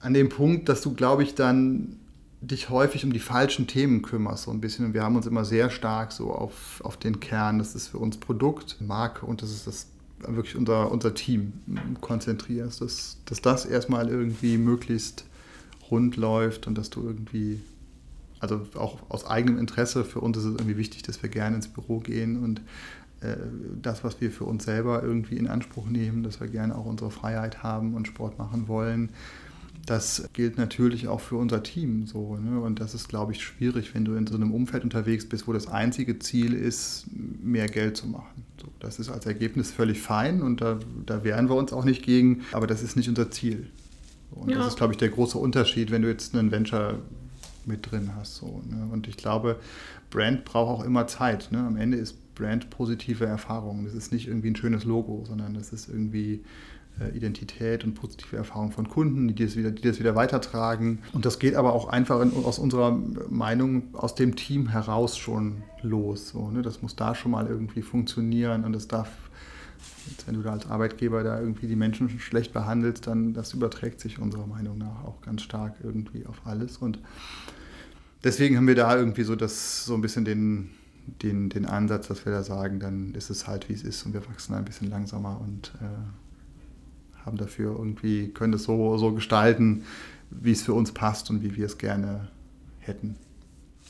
an 0.00 0.14
dem 0.14 0.30
Punkt, 0.30 0.68
dass 0.70 0.80
du, 0.80 0.94
glaube 0.94 1.22
ich, 1.22 1.34
dann 1.34 1.99
dich 2.40 2.70
häufig 2.70 3.04
um 3.04 3.12
die 3.12 3.20
falschen 3.20 3.66
Themen 3.66 4.02
kümmerst, 4.02 4.44
so 4.44 4.50
ein 4.50 4.60
bisschen. 4.60 4.86
Und 4.86 4.94
wir 4.94 5.02
haben 5.02 5.16
uns 5.16 5.26
immer 5.26 5.44
sehr 5.44 5.70
stark 5.70 6.12
so 6.12 6.32
auf, 6.32 6.80
auf 6.82 6.96
den 6.96 7.20
Kern, 7.20 7.58
das 7.58 7.74
ist 7.74 7.88
für 7.88 7.98
uns 7.98 8.16
Produkt, 8.16 8.76
Marke 8.80 9.26
und 9.26 9.42
das 9.42 9.50
ist 9.50 9.66
das 9.66 9.86
wirklich 10.26 10.56
unser, 10.56 10.90
unser 10.90 11.14
Team 11.14 11.52
konzentrierst, 12.00 12.80
dass, 12.80 13.18
dass 13.24 13.40
das 13.40 13.64
erstmal 13.64 14.08
irgendwie 14.08 14.58
möglichst 14.58 15.24
rund 15.90 16.16
läuft 16.16 16.66
und 16.66 16.76
dass 16.76 16.90
du 16.90 17.02
irgendwie, 17.02 17.60
also 18.38 18.66
auch 18.74 18.98
aus 19.08 19.26
eigenem 19.26 19.58
Interesse, 19.58 20.04
für 20.04 20.20
uns 20.20 20.36
ist 20.36 20.44
es 20.44 20.52
irgendwie 20.52 20.76
wichtig, 20.76 21.02
dass 21.02 21.22
wir 21.22 21.30
gerne 21.30 21.56
ins 21.56 21.68
Büro 21.68 22.00
gehen 22.00 22.42
und 22.42 22.60
äh, 23.22 23.36
das, 23.80 24.04
was 24.04 24.20
wir 24.20 24.30
für 24.30 24.44
uns 24.44 24.64
selber 24.64 25.02
irgendwie 25.02 25.36
in 25.36 25.48
Anspruch 25.48 25.86
nehmen, 25.88 26.22
dass 26.22 26.40
wir 26.40 26.48
gerne 26.48 26.76
auch 26.76 26.84
unsere 26.84 27.10
Freiheit 27.10 27.62
haben 27.62 27.94
und 27.94 28.06
Sport 28.06 28.38
machen 28.38 28.68
wollen 28.68 29.10
das 29.86 30.28
gilt 30.32 30.58
natürlich 30.58 31.08
auch 31.08 31.20
für 31.20 31.36
unser 31.36 31.62
Team 31.62 32.06
so. 32.06 32.36
Ne? 32.36 32.60
Und 32.60 32.80
das 32.80 32.94
ist, 32.94 33.08
glaube 33.08 33.32
ich, 33.32 33.42
schwierig, 33.42 33.94
wenn 33.94 34.04
du 34.04 34.14
in 34.14 34.26
so 34.26 34.34
einem 34.34 34.52
Umfeld 34.52 34.84
unterwegs 34.84 35.28
bist, 35.28 35.48
wo 35.48 35.52
das 35.52 35.68
einzige 35.68 36.18
Ziel 36.18 36.54
ist, 36.54 37.06
mehr 37.10 37.66
Geld 37.66 37.96
zu 37.96 38.06
machen. 38.06 38.44
So, 38.60 38.68
das 38.78 38.98
ist 38.98 39.10
als 39.10 39.26
Ergebnis 39.26 39.70
völlig 39.70 40.00
fein 40.00 40.42
und 40.42 40.60
da, 40.60 40.78
da 41.06 41.24
wehren 41.24 41.48
wir 41.48 41.56
uns 41.56 41.72
auch 41.72 41.84
nicht 41.84 42.02
gegen, 42.02 42.42
aber 42.52 42.66
das 42.66 42.82
ist 42.82 42.96
nicht 42.96 43.08
unser 43.08 43.30
Ziel. 43.30 43.70
Und 44.30 44.50
ja. 44.50 44.58
das 44.58 44.68
ist, 44.68 44.76
glaube 44.76 44.92
ich, 44.92 44.98
der 44.98 45.08
große 45.08 45.38
Unterschied, 45.38 45.90
wenn 45.90 46.02
du 46.02 46.08
jetzt 46.08 46.34
einen 46.34 46.50
Venture 46.50 46.98
mit 47.66 47.90
drin 47.90 48.12
hast. 48.16 48.36
So, 48.36 48.62
ne? 48.68 48.88
Und 48.92 49.08
ich 49.08 49.16
glaube, 49.16 49.58
Brand 50.10 50.44
braucht 50.44 50.80
auch 50.80 50.84
immer 50.84 51.06
Zeit. 51.06 51.50
Ne? 51.52 51.58
Am 51.58 51.76
Ende 51.76 51.96
ist 51.96 52.16
Brand 52.34 52.70
positive 52.70 53.26
Erfahrung. 53.26 53.84
Das 53.84 53.94
ist 53.94 54.12
nicht 54.12 54.28
irgendwie 54.28 54.50
ein 54.50 54.56
schönes 54.56 54.84
Logo, 54.84 55.24
sondern 55.26 55.54
das 55.54 55.72
ist 55.72 55.88
irgendwie 55.88 56.44
Identität 57.14 57.84
und 57.84 57.94
positive 57.94 58.36
Erfahrungen 58.36 58.72
von 58.72 58.88
Kunden, 58.88 59.28
die 59.28 59.44
das, 59.44 59.56
wieder, 59.56 59.70
die 59.70 59.82
das 59.82 59.98
wieder 59.98 60.14
weitertragen. 60.14 60.98
Und 61.12 61.24
das 61.24 61.38
geht 61.38 61.54
aber 61.54 61.72
auch 61.72 61.88
einfach 61.88 62.20
in, 62.20 62.32
aus 62.44 62.58
unserer 62.58 62.92
Meinung 63.28 63.94
aus 63.94 64.14
dem 64.14 64.36
Team 64.36 64.68
heraus 64.68 65.16
schon 65.16 65.62
los. 65.82 66.28
So, 66.28 66.50
ne? 66.50 66.62
Das 66.62 66.82
muss 66.82 66.96
da 66.96 67.14
schon 67.14 67.32
mal 67.32 67.46
irgendwie 67.46 67.82
funktionieren 67.82 68.64
und 68.64 68.72
das 68.72 68.86
darf, 68.86 69.08
wenn 70.26 70.34
du 70.34 70.42
da 70.42 70.52
als 70.52 70.68
Arbeitgeber 70.68 71.22
da 71.22 71.40
irgendwie 71.40 71.66
die 71.66 71.76
Menschen 71.76 72.10
schlecht 72.20 72.52
behandelst, 72.52 73.06
dann 73.06 73.32
das 73.32 73.54
überträgt 73.54 74.00
sich 74.00 74.18
unserer 74.18 74.46
Meinung 74.46 74.78
nach 74.78 75.04
auch 75.04 75.20
ganz 75.22 75.42
stark 75.42 75.76
irgendwie 75.82 76.26
auf 76.26 76.42
alles. 76.44 76.76
Und 76.76 76.98
deswegen 78.24 78.56
haben 78.56 78.66
wir 78.66 78.74
da 78.74 78.96
irgendwie 78.96 79.22
so 79.22 79.36
das 79.36 79.84
so 79.84 79.94
ein 79.94 80.02
bisschen 80.02 80.24
den 80.24 80.70
den, 81.22 81.48
den 81.48 81.66
Ansatz, 81.66 82.08
dass 82.08 82.24
wir 82.24 82.32
da 82.32 82.42
sagen, 82.42 82.80
dann 82.80 83.14
ist 83.14 83.30
es 83.30 83.46
halt, 83.46 83.68
wie 83.68 83.72
es 83.72 83.82
ist 83.82 84.04
und 84.04 84.12
wir 84.12 84.26
wachsen 84.28 84.54
ein 84.54 84.64
bisschen 84.64 84.90
langsamer 84.90 85.40
und 85.40 85.72
äh, 85.80 86.29
haben 87.30 87.38
dafür 87.38 87.76
irgendwie, 87.78 88.28
können 88.28 88.52
es 88.54 88.64
so, 88.64 88.96
so 88.98 89.12
gestalten, 89.12 89.84
wie 90.30 90.52
es 90.52 90.62
für 90.62 90.74
uns 90.74 90.92
passt 90.92 91.30
und 91.30 91.42
wie 91.42 91.56
wir 91.56 91.66
es 91.66 91.78
gerne 91.78 92.28
hätten. 92.80 93.16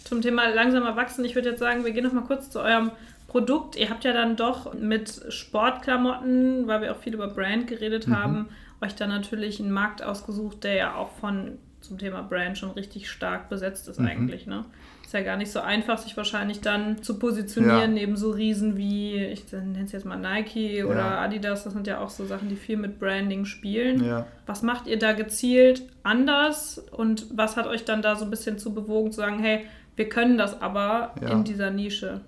Zum 0.04 0.20
Thema 0.20 0.48
langsamer 0.48 0.96
wachsen, 0.96 1.24
ich 1.24 1.34
würde 1.34 1.50
jetzt 1.50 1.60
sagen, 1.60 1.84
wir 1.84 1.92
gehen 1.92 2.04
noch 2.04 2.12
mal 2.12 2.24
kurz 2.24 2.50
zu 2.50 2.60
eurem 2.60 2.90
Produkt. 3.28 3.76
Ihr 3.76 3.90
habt 3.90 4.04
ja 4.04 4.12
dann 4.12 4.36
doch 4.36 4.74
mit 4.74 5.22
Sportklamotten, 5.28 6.66
weil 6.66 6.82
wir 6.82 6.92
auch 6.92 6.98
viel 6.98 7.14
über 7.14 7.28
Brand 7.28 7.66
geredet 7.66 8.08
mhm. 8.08 8.16
haben, 8.16 8.48
euch 8.80 8.94
dann 8.94 9.08
natürlich 9.08 9.60
einen 9.60 9.72
Markt 9.72 10.02
ausgesucht, 10.02 10.64
der 10.64 10.74
ja 10.74 10.94
auch 10.94 11.10
von 11.18 11.58
zum 11.80 11.96
Thema 11.96 12.22
Brand 12.22 12.58
schon 12.58 12.70
richtig 12.72 13.08
stark 13.10 13.48
besetzt 13.48 13.88
ist 13.88 14.00
mhm. 14.00 14.06
eigentlich. 14.06 14.46
Ne? 14.46 14.64
Ist 15.10 15.14
ja 15.14 15.22
gar 15.22 15.36
nicht 15.36 15.50
so 15.50 15.58
einfach, 15.58 15.98
sich 15.98 16.16
wahrscheinlich 16.16 16.60
dann 16.60 17.02
zu 17.02 17.18
positionieren 17.18 17.80
ja. 17.80 17.86
neben 17.88 18.16
so 18.16 18.30
Riesen 18.30 18.76
wie, 18.76 19.16
ich 19.16 19.50
nenne 19.50 19.82
es 19.84 19.90
jetzt 19.90 20.06
mal 20.06 20.14
Nike 20.14 20.84
oder 20.84 21.00
ja. 21.00 21.20
Adidas. 21.22 21.64
Das 21.64 21.72
sind 21.72 21.88
ja 21.88 21.98
auch 21.98 22.10
so 22.10 22.26
Sachen, 22.26 22.48
die 22.48 22.54
viel 22.54 22.76
mit 22.76 23.00
Branding 23.00 23.44
spielen. 23.44 24.04
Ja. 24.04 24.28
Was 24.46 24.62
macht 24.62 24.86
ihr 24.86 25.00
da 25.00 25.10
gezielt 25.10 25.82
anders 26.04 26.78
und 26.92 27.26
was 27.36 27.56
hat 27.56 27.66
euch 27.66 27.84
dann 27.84 28.02
da 28.02 28.14
so 28.14 28.24
ein 28.24 28.30
bisschen 28.30 28.56
zu 28.56 28.72
bewogen, 28.72 29.10
zu 29.10 29.16
sagen, 29.16 29.40
hey, 29.40 29.66
wir 29.96 30.08
können 30.08 30.38
das 30.38 30.62
aber 30.62 31.16
in 31.20 31.42
dieser 31.42 31.72
Nische? 31.72 32.20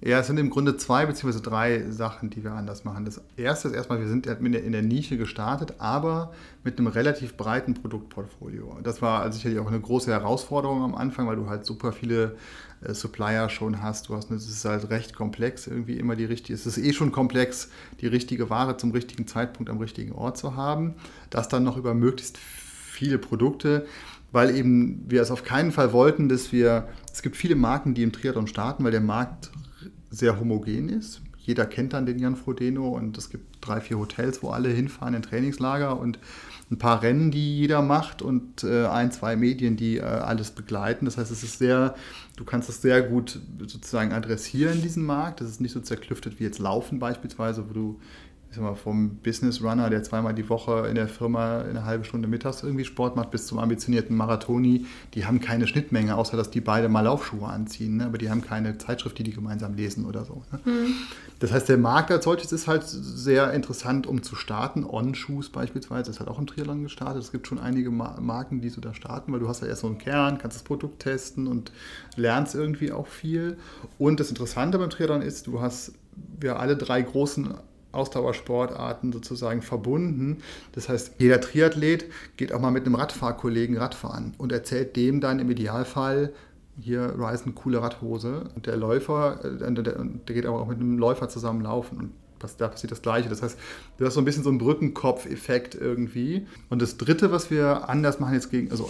Ja, 0.00 0.18
es 0.18 0.26
sind 0.26 0.36
im 0.38 0.50
Grunde 0.50 0.76
zwei 0.76 1.06
bzw. 1.06 1.40
drei 1.40 1.90
Sachen, 1.90 2.28
die 2.28 2.44
wir 2.44 2.52
anders 2.52 2.84
machen. 2.84 3.06
Das 3.06 3.22
erste 3.36 3.68
ist 3.68 3.74
erstmal, 3.74 4.00
wir 4.00 4.08
sind 4.08 4.26
in 4.26 4.72
der 4.72 4.82
Nische 4.82 5.16
gestartet, 5.16 5.74
aber 5.78 6.32
mit 6.62 6.78
einem 6.78 6.88
relativ 6.88 7.38
breiten 7.38 7.72
Produktportfolio. 7.72 8.78
Das 8.82 9.00
war 9.00 9.22
also 9.22 9.36
sicherlich 9.36 9.58
auch 9.60 9.68
eine 9.68 9.80
große 9.80 10.10
Herausforderung 10.10 10.82
am 10.82 10.94
Anfang, 10.94 11.26
weil 11.26 11.36
du 11.36 11.48
halt 11.48 11.64
super 11.64 11.92
viele 11.92 12.36
äh, 12.82 12.92
Supplier 12.92 13.48
schon 13.48 13.80
hast. 13.80 14.10
Du 14.10 14.14
hast, 14.14 14.30
es 14.30 14.46
ist 14.46 14.64
halt 14.66 14.90
recht 14.90 15.14
komplex, 15.14 15.66
irgendwie 15.66 15.98
immer 15.98 16.16
die 16.16 16.26
richtige, 16.26 16.54
es 16.54 16.66
ist 16.66 16.76
eh 16.76 16.92
schon 16.92 17.10
komplex, 17.10 17.70
die 18.02 18.06
richtige 18.06 18.50
Ware 18.50 18.76
zum 18.76 18.90
richtigen 18.90 19.26
Zeitpunkt 19.26 19.70
am 19.70 19.78
richtigen 19.78 20.12
Ort 20.12 20.36
zu 20.36 20.54
haben. 20.54 20.96
Das 21.30 21.48
dann 21.48 21.64
noch 21.64 21.78
über 21.78 21.94
möglichst 21.94 22.36
viele 22.36 23.16
Produkte 23.18 23.86
weil 24.32 24.56
eben 24.56 25.04
wir 25.06 25.22
es 25.22 25.30
auf 25.30 25.44
keinen 25.44 25.70
Fall 25.70 25.92
wollten, 25.92 26.28
dass 26.28 26.50
wir, 26.50 26.88
es 27.12 27.22
gibt 27.22 27.36
viele 27.36 27.54
Marken, 27.54 27.94
die 27.94 28.02
im 28.02 28.10
Triathlon 28.10 28.48
starten, 28.48 28.82
weil 28.82 28.90
der 28.90 29.00
Markt 29.00 29.52
sehr 30.14 30.38
homogen 30.38 30.88
ist. 30.88 31.20
Jeder 31.38 31.66
kennt 31.66 31.92
dann 31.92 32.06
den 32.06 32.18
Jan 32.18 32.36
Frodeno 32.36 32.88
und 32.88 33.18
es 33.18 33.28
gibt 33.28 33.58
drei, 33.60 33.80
vier 33.80 33.98
Hotels, 33.98 34.42
wo 34.42 34.48
alle 34.48 34.70
hinfahren 34.70 35.14
in 35.14 35.22
Trainingslager 35.22 35.98
und 35.98 36.18
ein 36.70 36.78
paar 36.78 37.02
Rennen, 37.02 37.30
die 37.30 37.58
jeder 37.58 37.82
macht 37.82 38.22
und 38.22 38.64
äh, 38.64 38.86
ein, 38.86 39.12
zwei 39.12 39.36
Medien, 39.36 39.76
die 39.76 39.98
äh, 39.98 40.02
alles 40.02 40.50
begleiten. 40.52 41.04
Das 41.04 41.18
heißt, 41.18 41.30
es 41.30 41.42
ist 41.42 41.58
sehr, 41.58 41.94
du 42.36 42.44
kannst 42.44 42.70
es 42.70 42.80
sehr 42.80 43.02
gut 43.02 43.40
sozusagen 43.58 44.12
adressieren, 44.12 44.80
diesen 44.80 45.04
Markt. 45.04 45.42
Das 45.42 45.50
ist 45.50 45.60
nicht 45.60 45.72
so 45.72 45.80
zerklüftet 45.80 46.40
wie 46.40 46.44
jetzt 46.44 46.58
Laufen 46.58 46.98
beispielsweise, 46.98 47.68
wo 47.68 47.74
du 47.74 48.00
ich 48.54 48.58
sag 48.58 48.64
mal, 48.64 48.76
vom 48.76 49.16
Business 49.16 49.60
Runner, 49.64 49.90
der 49.90 50.04
zweimal 50.04 50.32
die 50.32 50.48
Woche 50.48 50.86
in 50.88 50.94
der 50.94 51.08
Firma 51.08 51.62
eine 51.62 51.84
halbe 51.84 52.04
Stunde 52.04 52.28
mittags 52.28 52.62
irgendwie 52.62 52.84
Sport 52.84 53.16
macht, 53.16 53.32
bis 53.32 53.48
zum 53.48 53.58
ambitionierten 53.58 54.16
Marathoni, 54.16 54.86
die 55.14 55.26
haben 55.26 55.40
keine 55.40 55.66
Schnittmenge, 55.66 56.14
außer 56.16 56.36
dass 56.36 56.52
die 56.52 56.60
beide 56.60 56.88
mal 56.88 57.00
Laufschuhe 57.00 57.48
anziehen, 57.48 57.96
ne? 57.96 58.04
aber 58.04 58.16
die 58.16 58.30
haben 58.30 58.42
keine 58.42 58.78
Zeitschrift, 58.78 59.18
die 59.18 59.24
die 59.24 59.32
gemeinsam 59.32 59.74
lesen 59.74 60.04
oder 60.04 60.24
so. 60.24 60.44
Ne? 60.52 60.60
Mhm. 60.66 60.94
Das 61.40 61.50
heißt, 61.50 61.68
der 61.68 61.78
Markt 61.78 62.12
als 62.12 62.26
solches 62.26 62.52
ist 62.52 62.68
halt 62.68 62.84
sehr 62.86 63.52
interessant, 63.52 64.06
um 64.06 64.22
zu 64.22 64.36
starten. 64.36 64.84
On-Shoes 64.84 65.48
beispielsweise 65.48 66.12
ist 66.12 66.20
halt 66.20 66.30
auch 66.30 66.38
im 66.38 66.46
Triathlon 66.46 66.84
gestartet. 66.84 67.24
Es 67.24 67.32
gibt 67.32 67.48
schon 67.48 67.58
einige 67.58 67.90
Marken, 67.90 68.60
die 68.60 68.68
so 68.68 68.80
da 68.80 68.94
starten, 68.94 69.32
weil 69.32 69.40
du 69.40 69.48
hast 69.48 69.62
ja 69.62 69.66
erst 69.66 69.80
so 69.80 69.88
einen 69.88 69.98
Kern, 69.98 70.38
kannst 70.38 70.56
das 70.56 70.62
Produkt 70.62 71.00
testen 71.00 71.48
und 71.48 71.72
lernst 72.14 72.54
irgendwie 72.54 72.92
auch 72.92 73.08
viel. 73.08 73.56
Und 73.98 74.20
das 74.20 74.28
Interessante 74.28 74.78
beim 74.78 74.90
Triathlon 74.90 75.22
ist, 75.22 75.48
du 75.48 75.60
hast 75.60 75.94
wir 76.38 76.60
alle 76.60 76.76
drei 76.76 77.02
großen 77.02 77.54
Ausdauersportarten 77.94 79.12
sozusagen 79.12 79.62
verbunden. 79.62 80.38
Das 80.72 80.88
heißt, 80.88 81.14
jeder 81.18 81.40
Triathlet 81.40 82.06
geht 82.36 82.52
auch 82.52 82.60
mal 82.60 82.70
mit 82.70 82.86
einem 82.86 82.94
Radfahrkollegen 82.94 83.76
Radfahren 83.76 84.34
und 84.38 84.52
erzählt 84.52 84.96
dem 84.96 85.20
dann 85.20 85.38
im 85.38 85.50
Idealfall, 85.50 86.32
hier 86.80 87.14
Ryzen 87.16 87.54
coole 87.54 87.80
Radhose. 87.80 88.50
Und 88.54 88.66
der 88.66 88.76
Läufer, 88.76 89.44
äh, 89.44 89.72
der, 89.72 89.84
der, 89.84 90.06
geht 90.26 90.46
aber 90.46 90.60
auch 90.60 90.66
mit 90.66 90.80
einem 90.80 90.98
Läufer 90.98 91.28
zusammen 91.28 91.60
laufen. 91.60 91.98
Und 91.98 92.10
da 92.58 92.68
passiert 92.68 92.90
das 92.90 93.02
Gleiche. 93.02 93.28
Das 93.28 93.42
heißt, 93.42 93.58
du 93.96 94.04
hast 94.04 94.14
so 94.14 94.20
ein 94.20 94.24
bisschen 94.24 94.42
so 94.42 94.50
einen 94.50 94.58
Brückenkopf-Effekt 94.58 95.74
irgendwie. 95.74 96.46
Und 96.68 96.82
das 96.82 96.96
Dritte, 96.96 97.32
was 97.32 97.50
wir 97.50 97.88
anders 97.88 98.20
machen 98.20 98.34
jetzt 98.34 98.50
gegen, 98.50 98.70
also 98.70 98.88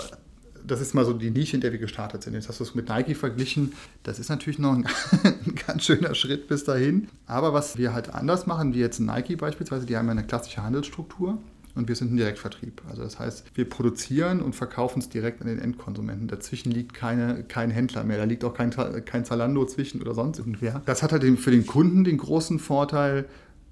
das 0.66 0.80
ist 0.80 0.94
mal 0.94 1.04
so 1.04 1.12
die 1.12 1.30
Nische, 1.30 1.56
in 1.56 1.60
der 1.60 1.72
wir 1.72 1.78
gestartet 1.78 2.22
sind. 2.22 2.34
Jetzt 2.34 2.48
hast 2.48 2.60
du 2.60 2.64
es 2.64 2.74
mit 2.74 2.88
Nike 2.88 3.14
verglichen. 3.14 3.72
Das 4.02 4.18
ist 4.18 4.28
natürlich 4.28 4.58
noch 4.58 4.72
ein, 4.72 4.86
ein, 5.22 5.54
ganz 5.66 5.84
schöner 5.84 6.14
Schritt 6.14 6.48
bis 6.48 6.64
dahin. 6.64 7.08
Aber 7.26 7.52
was 7.52 7.76
wir 7.76 7.92
halt 7.92 8.14
anders 8.14 8.46
machen, 8.46 8.74
wie 8.74 8.80
jetzt 8.80 9.00
Nike 9.00 9.36
beispielsweise, 9.36 9.86
die 9.86 9.96
haben 9.96 10.06
ja 10.06 10.12
eine 10.12 10.24
klassische 10.24 10.62
Handelsstruktur. 10.62 11.38
Und 11.74 11.88
wir 11.88 11.96
sind 11.96 12.12
ein 12.12 12.16
Direktvertrieb. 12.16 12.82
Also 12.88 13.02
das 13.02 13.18
heißt, 13.18 13.44
wir 13.54 13.68
produzieren 13.68 14.40
und 14.40 14.54
verkaufen 14.54 15.00
es 15.00 15.08
direkt 15.08 15.40
an 15.40 15.48
den 15.48 15.58
Endkonsumenten. 15.58 16.28
Dazwischen 16.28 16.70
liegt 16.70 16.94
keine, 16.94 17.42
kein 17.42 17.70
Händler 17.72 18.04
mehr. 18.04 18.16
Da 18.16 18.24
liegt 18.24 18.44
auch 18.44 18.54
kein, 18.54 18.70
kein 19.04 19.24
Zalando 19.24 19.66
zwischen 19.66 20.00
oder 20.00 20.14
sonst 20.14 20.38
irgendwer. 20.38 20.82
Das 20.86 21.02
hat 21.02 21.10
halt 21.10 21.24
für 21.40 21.50
den 21.50 21.66
Kunden 21.66 22.04
den 22.04 22.18
großen 22.18 22.60
Vorteil, 22.60 23.24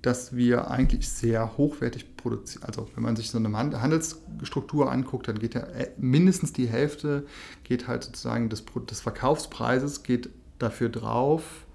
dass 0.03 0.35
wir 0.35 0.71
eigentlich 0.71 1.09
sehr 1.09 1.57
hochwertig 1.57 2.17
produzieren. 2.17 2.65
Also 2.65 2.89
wenn 2.95 3.05
man 3.05 3.17
sich 3.17 3.31
so 3.31 3.39
eine 3.39 3.57
Handelsstruktur 3.57 4.91
anguckt, 4.91 5.29
dann 5.29 5.39
geht 5.39 5.55
ja 5.55 5.61
äh, 5.61 5.91
mindestens 5.97 6.53
die 6.53 6.67
Hälfte 6.67 7.25
geht 7.65 7.89
halt 7.89 8.05
sozusagen 8.05 8.49
des, 8.49 8.65
des 8.91 9.01
Verkaufspreises 9.01 10.03
geht 10.03 10.29
dafür 10.59 10.89
drauf, 10.89 11.67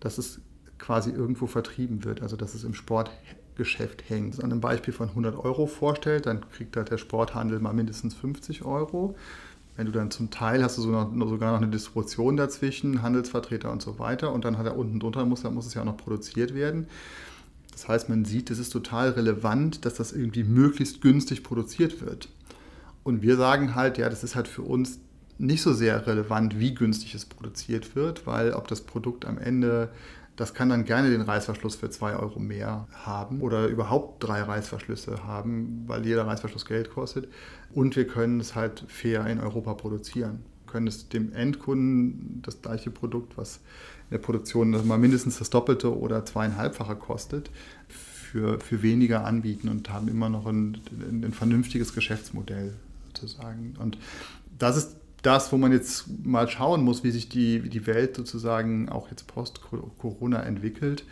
dass 0.00 0.18
es 0.18 0.40
quasi 0.78 1.10
irgendwo 1.10 1.46
vertrieben 1.46 2.04
wird. 2.04 2.22
Also 2.22 2.36
dass 2.36 2.54
es 2.54 2.64
im 2.64 2.74
Sport 2.74 3.10
Sportgeschäft 3.56 4.08
hängt, 4.10 4.38
an 4.42 4.52
einem 4.52 4.60
Beispiel 4.60 4.92
von 4.92 5.08
100 5.08 5.36
Euro 5.36 5.66
vorstellt, 5.66 6.26
dann 6.26 6.48
kriegt 6.50 6.76
halt 6.76 6.90
der 6.90 6.98
Sporthandel 6.98 7.58
mal 7.58 7.72
mindestens 7.72 8.14
50 8.14 8.64
Euro. 8.64 9.16
Wenn 9.76 9.86
du 9.86 9.92
dann 9.92 10.10
zum 10.10 10.30
Teil 10.30 10.62
hast 10.62 10.78
du 10.78 10.82
sogar 10.82 11.10
noch 11.12 11.42
eine 11.42 11.68
Distribution 11.68 12.36
dazwischen, 12.36 13.02
Handelsvertreter 13.02 13.70
und 13.70 13.82
so 13.82 13.98
weiter 13.98 14.32
und 14.32 14.44
dann 14.44 14.56
hat 14.56 14.66
er 14.66 14.76
unten 14.76 15.00
drunter, 15.00 15.24
muss, 15.26 15.44
muss 15.44 15.66
es 15.66 15.74
ja 15.74 15.82
auch 15.82 15.86
noch 15.86 15.96
produziert 15.96 16.54
werden. 16.54 16.86
Das 17.72 17.88
heißt, 17.88 18.08
man 18.08 18.24
sieht, 18.24 18.50
es 18.50 18.58
ist 18.58 18.70
total 18.70 19.10
relevant, 19.10 19.84
dass 19.84 19.94
das 19.94 20.12
irgendwie 20.12 20.44
möglichst 20.44 21.02
günstig 21.02 21.42
produziert 21.42 22.00
wird. 22.00 22.30
Und 23.02 23.20
wir 23.20 23.36
sagen 23.36 23.74
halt, 23.74 23.98
ja, 23.98 24.08
das 24.08 24.24
ist 24.24 24.34
halt 24.34 24.48
für 24.48 24.62
uns 24.62 24.98
nicht 25.38 25.60
so 25.60 25.74
sehr 25.74 26.06
relevant, 26.06 26.58
wie 26.58 26.74
günstig 26.74 27.14
es 27.14 27.26
produziert 27.26 27.94
wird, 27.94 28.26
weil 28.26 28.54
ob 28.54 28.68
das 28.68 28.80
Produkt 28.80 29.26
am 29.26 29.36
Ende, 29.36 29.90
das 30.36 30.52
kann 30.52 30.68
dann 30.68 30.84
gerne 30.84 31.10
den 31.10 31.22
Reißverschluss 31.22 31.76
für 31.76 31.88
2 31.88 32.16
Euro 32.16 32.38
mehr 32.38 32.86
haben 32.92 33.40
oder 33.40 33.66
überhaupt 33.68 34.22
drei 34.22 34.42
Reißverschlüsse 34.42 35.24
haben, 35.24 35.84
weil 35.86 36.04
jeder 36.04 36.26
Reißverschluss 36.26 36.66
Geld 36.66 36.90
kostet. 36.90 37.28
Und 37.72 37.96
wir 37.96 38.06
können 38.06 38.40
es 38.40 38.54
halt 38.54 38.84
fair 38.86 39.26
in 39.26 39.40
Europa 39.40 39.74
produzieren. 39.74 40.44
Wir 40.64 40.72
können 40.72 40.86
es 40.86 41.08
dem 41.08 41.32
Endkunden 41.32 42.42
das 42.42 42.60
gleiche 42.60 42.90
Produkt, 42.90 43.38
was 43.38 43.56
in 43.56 44.12
der 44.12 44.18
Produktion 44.18 44.86
mal 44.86 44.98
mindestens 44.98 45.38
das 45.38 45.48
Doppelte 45.48 45.96
oder 45.96 46.24
zweieinhalbfache 46.26 46.96
kostet, 46.96 47.50
für, 47.88 48.60
für 48.60 48.82
weniger 48.82 49.24
anbieten 49.24 49.70
und 49.70 49.88
haben 49.90 50.08
immer 50.08 50.28
noch 50.28 50.46
ein, 50.46 50.78
ein, 51.08 51.24
ein 51.24 51.32
vernünftiges 51.32 51.94
Geschäftsmodell 51.94 52.74
sozusagen. 53.06 53.74
Und 53.78 53.96
das 54.58 54.76
ist 54.76 54.96
das, 55.22 55.52
wo 55.52 55.56
man 55.56 55.72
jetzt 55.72 56.06
mal 56.24 56.48
schauen 56.48 56.82
muss, 56.82 57.02
wie 57.04 57.10
sich 57.10 57.28
die, 57.28 57.64
wie 57.64 57.68
die 57.68 57.86
Welt 57.86 58.16
sozusagen 58.16 58.88
auch 58.88 59.10
jetzt 59.10 59.26
post-Corona 59.26 60.42
entwickelt. 60.42 61.04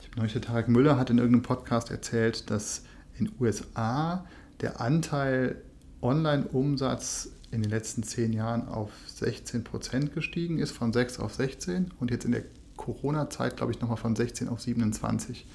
Ich 0.00 0.06
habe 0.06 0.18
neulich, 0.18 0.32
der 0.32 0.42
Tarek 0.42 0.68
Müller 0.68 0.98
hat 0.98 1.10
in 1.10 1.18
irgendeinem 1.18 1.42
Podcast 1.42 1.90
erzählt, 1.90 2.50
dass 2.50 2.84
in 3.18 3.26
den 3.26 3.34
USA 3.40 4.24
der 4.60 4.80
Anteil 4.80 5.62
Online-Umsatz 6.02 7.30
in 7.50 7.62
den 7.62 7.70
letzten 7.70 8.02
zehn 8.02 8.32
Jahren 8.32 8.68
auf 8.68 8.90
16 9.06 9.64
Prozent 9.64 10.14
gestiegen 10.14 10.58
ist, 10.58 10.70
von 10.70 10.92
6 10.92 11.18
auf 11.18 11.34
16 11.34 11.90
und 11.98 12.10
jetzt 12.10 12.24
in 12.24 12.32
der 12.32 12.44
Corona-Zeit, 12.76 13.56
glaube 13.56 13.72
ich, 13.72 13.80
nochmal 13.80 13.96
von 13.96 14.16
16 14.16 14.48
auf 14.48 14.60
27. 14.60 15.46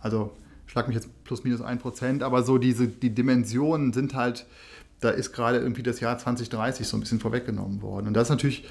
Also 0.00 0.32
schlag 0.66 0.86
mich 0.86 0.94
jetzt 0.94 1.08
plus 1.24 1.44
minus 1.44 1.60
1 1.60 1.82
Prozent, 1.82 2.22
aber 2.22 2.42
so 2.42 2.58
diese, 2.58 2.86
die 2.86 3.10
Dimensionen 3.10 3.92
sind 3.92 4.14
halt 4.14 4.46
da 5.00 5.10
ist 5.10 5.32
gerade 5.32 5.58
irgendwie 5.58 5.82
das 5.82 6.00
Jahr 6.00 6.18
2030 6.18 6.86
so 6.86 6.96
ein 6.96 7.00
bisschen 7.00 7.20
vorweggenommen 7.20 7.82
worden. 7.82 8.08
Und 8.08 8.14
das 8.14 8.24
ist 8.24 8.30
natürlich, 8.30 8.68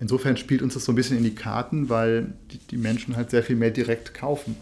insofern 0.00 0.36
spielt 0.36 0.62
uns 0.62 0.74
das 0.74 0.84
so 0.84 0.92
ein 0.92 0.94
bisschen 0.94 1.16
in 1.16 1.24
die 1.24 1.34
Karten, 1.34 1.88
weil 1.88 2.34
die, 2.50 2.58
die 2.58 2.76
Menschen 2.76 3.16
halt 3.16 3.30
sehr 3.30 3.42
viel 3.42 3.56
mehr 3.56 3.70
direkt 3.70 4.14
kaufen. 4.14 4.56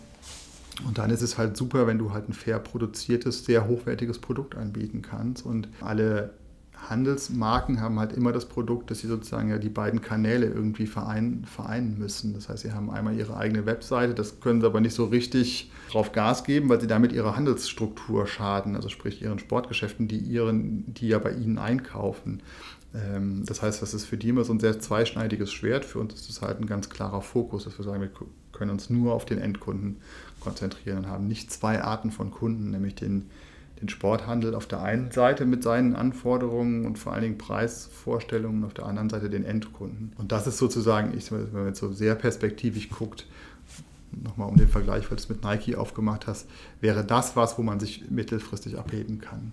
Und 0.87 0.99
dann 0.99 1.11
ist 1.11 1.23
es 1.23 1.37
halt 1.37 1.57
super, 1.57 1.87
wenn 1.87 1.99
du 1.99 2.13
halt 2.13 2.29
ein 2.29 2.33
fair 2.33 2.59
produziertes, 2.59 3.45
sehr 3.45 3.67
hochwertiges 3.67 4.19
Produkt 4.19 4.55
anbieten 4.55 5.03
kannst. 5.03 5.45
Und 5.45 5.69
alle 5.81 6.31
Handelsmarken 6.89 7.81
haben 7.81 7.99
halt 7.99 8.13
immer 8.13 8.33
das 8.33 8.47
Produkt, 8.47 8.91
dass 8.91 9.01
sie 9.01 9.07
sozusagen 9.07 9.51
ja 9.51 9.59
die 9.59 9.69
beiden 9.69 10.01
Kanäle 10.01 10.47
irgendwie 10.47 10.87
vereinen, 10.87 11.45
vereinen 11.45 11.99
müssen. 11.99 12.35
Das 12.35 12.49
heißt, 12.49 12.63
sie 12.63 12.73
haben 12.73 12.91
einmal 12.91 13.17
ihre 13.17 13.37
eigene 13.37 13.67
Webseite, 13.67 14.15
das 14.15 14.41
können 14.41 14.61
sie 14.61 14.67
aber 14.67 14.81
nicht 14.81 14.95
so 14.95 15.07
richtig 15.07 15.71
drauf 15.91 16.13
Gas 16.13 16.45
geben, 16.45 16.69
weil 16.69 16.81
sie 16.81 16.87
damit 16.87 17.13
ihrer 17.13 17.37
Handelsstruktur 17.37 18.27
schaden, 18.27 18.77
also 18.77 18.89
sprich 18.89 19.23
ihren 19.23 19.39
Sportgeschäften, 19.39 20.09
die, 20.09 20.19
ihren, 20.19 20.93
die 20.95 21.09
ja 21.09 21.19
bei 21.19 21.33
ihnen 21.33 21.59
einkaufen. 21.59 22.43
Ähm, 22.95 23.45
das 23.47 23.63
heißt, 23.63 23.83
das 23.83 23.95
ist 23.95 24.07
für 24.07 24.17
die 24.17 24.31
immer 24.31 24.45
so 24.45 24.53
ein 24.53 24.61
sehr 24.61 24.81
zweischneidiges 24.81 25.53
Schwert. 25.53 25.85
Für 25.85 25.99
uns 25.99 26.15
ist 26.15 26.31
es 26.31 26.43
halt 26.43 26.61
ein 26.61 26.67
ganz 26.67 26.91
klarer 26.91 27.23
Fokus, 27.23 27.65
dass 27.65 27.79
wir 27.79 27.85
sagen, 27.85 28.01
wir 28.01 28.11
können 28.53 28.71
uns 28.71 28.91
nur 28.91 29.15
auf 29.15 29.25
den 29.25 29.39
Endkunden 29.39 29.99
konzentrieren 30.41 30.99
und 30.99 31.09
haben 31.09 31.29
nicht 31.29 31.53
zwei 31.53 31.83
Arten 31.83 32.11
von 32.11 32.31
Kunden, 32.31 32.71
nämlich 32.71 32.95
den 32.95 33.31
den 33.81 33.89
Sporthandel 33.89 34.55
auf 34.55 34.67
der 34.67 34.83
einen 34.83 35.11
Seite 35.11 35.47
mit 35.47 35.63
seinen 35.63 35.97
Anforderungen 35.97 36.85
und 36.85 36.99
vor 36.99 37.13
allen 37.13 37.23
Dingen 37.23 37.39
Preisvorstellungen, 37.39 38.65
auf 38.65 38.75
der 38.75 38.87
anderen 38.87 39.09
Seite 39.09 39.31
den 39.31 39.45
Endkunden. 39.45 40.13
Und 40.19 40.33
das 40.33 40.47
ist 40.47 40.59
sozusagen, 40.59 41.17
ich, 41.17 41.33
wenn 41.33 41.51
man 41.53 41.67
jetzt 41.69 41.81
so 41.81 41.93
sehr 41.93 42.15
perspektivisch 42.15 42.91
guckt, 42.91 43.27
nochmal 44.13 44.49
um 44.49 44.57
den 44.57 44.69
Vergleich, 44.69 45.05
weil 45.05 45.17
du 45.17 45.23
es 45.23 45.29
mit 45.29 45.43
Nike 45.43 45.77
aufgemacht 45.77 46.27
hast, 46.27 46.49
wäre 46.81 47.05
das 47.05 47.37
was, 47.37 47.59
wo 47.59 47.63
man 47.63 47.81
sich 47.81 48.11
mittelfristig 48.11 48.79
abheben 48.79 49.21
kann. 49.21 49.53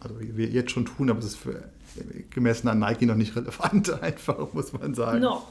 Also 0.00 0.20
wie 0.20 0.36
wir 0.36 0.48
jetzt 0.48 0.70
schon 0.70 0.84
tun, 0.84 1.10
aber 1.10 1.18
es 1.18 1.26
ist 1.26 1.36
für, 1.36 1.64
gemessen 2.30 2.68
an 2.68 2.78
Nike 2.78 3.06
noch 3.06 3.14
nicht 3.14 3.34
relevant, 3.34 3.90
einfach, 4.02 4.52
muss 4.52 4.72
man 4.72 4.94
sagen. 4.94 5.20
Noch. 5.20 5.48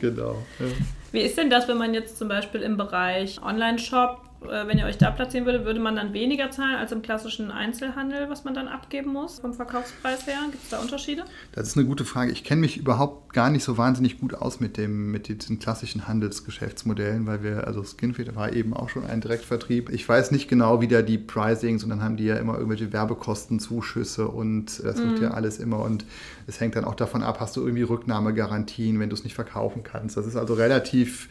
genau. 0.00 0.42
Ja. 0.58 0.66
Wie 1.12 1.20
ist 1.20 1.36
denn 1.36 1.50
das, 1.50 1.68
wenn 1.68 1.78
man 1.78 1.94
jetzt 1.94 2.16
zum 2.16 2.28
Beispiel 2.28 2.62
im 2.62 2.76
Bereich 2.76 3.42
Online-Shop 3.42 4.31
äh, 4.50 4.66
wenn 4.66 4.78
ihr 4.78 4.86
euch 4.86 4.98
da 4.98 5.10
platzieren 5.10 5.46
würdet, 5.46 5.64
würde 5.64 5.80
man 5.80 5.96
dann 5.96 6.12
weniger 6.12 6.50
zahlen 6.50 6.76
als 6.76 6.92
im 6.92 7.02
klassischen 7.02 7.50
Einzelhandel, 7.50 8.28
was 8.30 8.44
man 8.44 8.54
dann 8.54 8.68
abgeben 8.68 9.12
muss 9.12 9.40
vom 9.40 9.54
Verkaufspreis 9.54 10.26
her? 10.26 10.38
Gibt 10.50 10.62
es 10.62 10.70
da 10.70 10.78
Unterschiede? 10.78 11.24
Das 11.52 11.68
ist 11.68 11.76
eine 11.76 11.86
gute 11.86 12.04
Frage. 12.04 12.32
Ich 12.32 12.44
kenne 12.44 12.60
mich 12.60 12.76
überhaupt 12.76 13.32
gar 13.32 13.50
nicht 13.50 13.64
so 13.64 13.78
wahnsinnig 13.78 14.20
gut 14.20 14.34
aus 14.34 14.60
mit, 14.60 14.76
dem, 14.76 15.10
mit 15.10 15.28
diesen 15.28 15.58
klassischen 15.58 16.08
Handelsgeschäftsmodellen, 16.08 17.26
weil 17.26 17.42
wir, 17.42 17.66
also 17.66 17.82
Skinfit 17.84 18.34
war 18.34 18.52
eben 18.52 18.74
auch 18.74 18.88
schon 18.88 19.06
ein 19.06 19.20
Direktvertrieb. 19.20 19.90
Ich 19.90 20.08
weiß 20.08 20.30
nicht 20.30 20.48
genau, 20.48 20.80
wie 20.80 20.88
da 20.88 21.02
die 21.02 21.18
Pricings 21.18 21.82
und 21.84 21.90
dann 21.90 22.02
haben 22.02 22.16
die 22.16 22.24
ja 22.24 22.36
immer 22.36 22.54
irgendwelche 22.54 22.92
Werbekostenzuschüsse 22.92 24.28
und 24.28 24.84
das 24.84 24.98
wird 24.98 25.20
mm. 25.20 25.22
ja 25.22 25.30
alles 25.32 25.58
immer 25.58 25.80
und 25.80 26.04
es 26.46 26.60
hängt 26.60 26.76
dann 26.76 26.84
auch 26.84 26.94
davon 26.94 27.22
ab, 27.22 27.40
hast 27.40 27.56
du 27.56 27.62
irgendwie 27.62 27.82
Rücknahmegarantien, 27.82 28.98
wenn 29.00 29.08
du 29.08 29.14
es 29.14 29.24
nicht 29.24 29.34
verkaufen 29.34 29.82
kannst. 29.82 30.16
Das 30.16 30.26
ist 30.26 30.36
also 30.36 30.54
relativ 30.54 31.28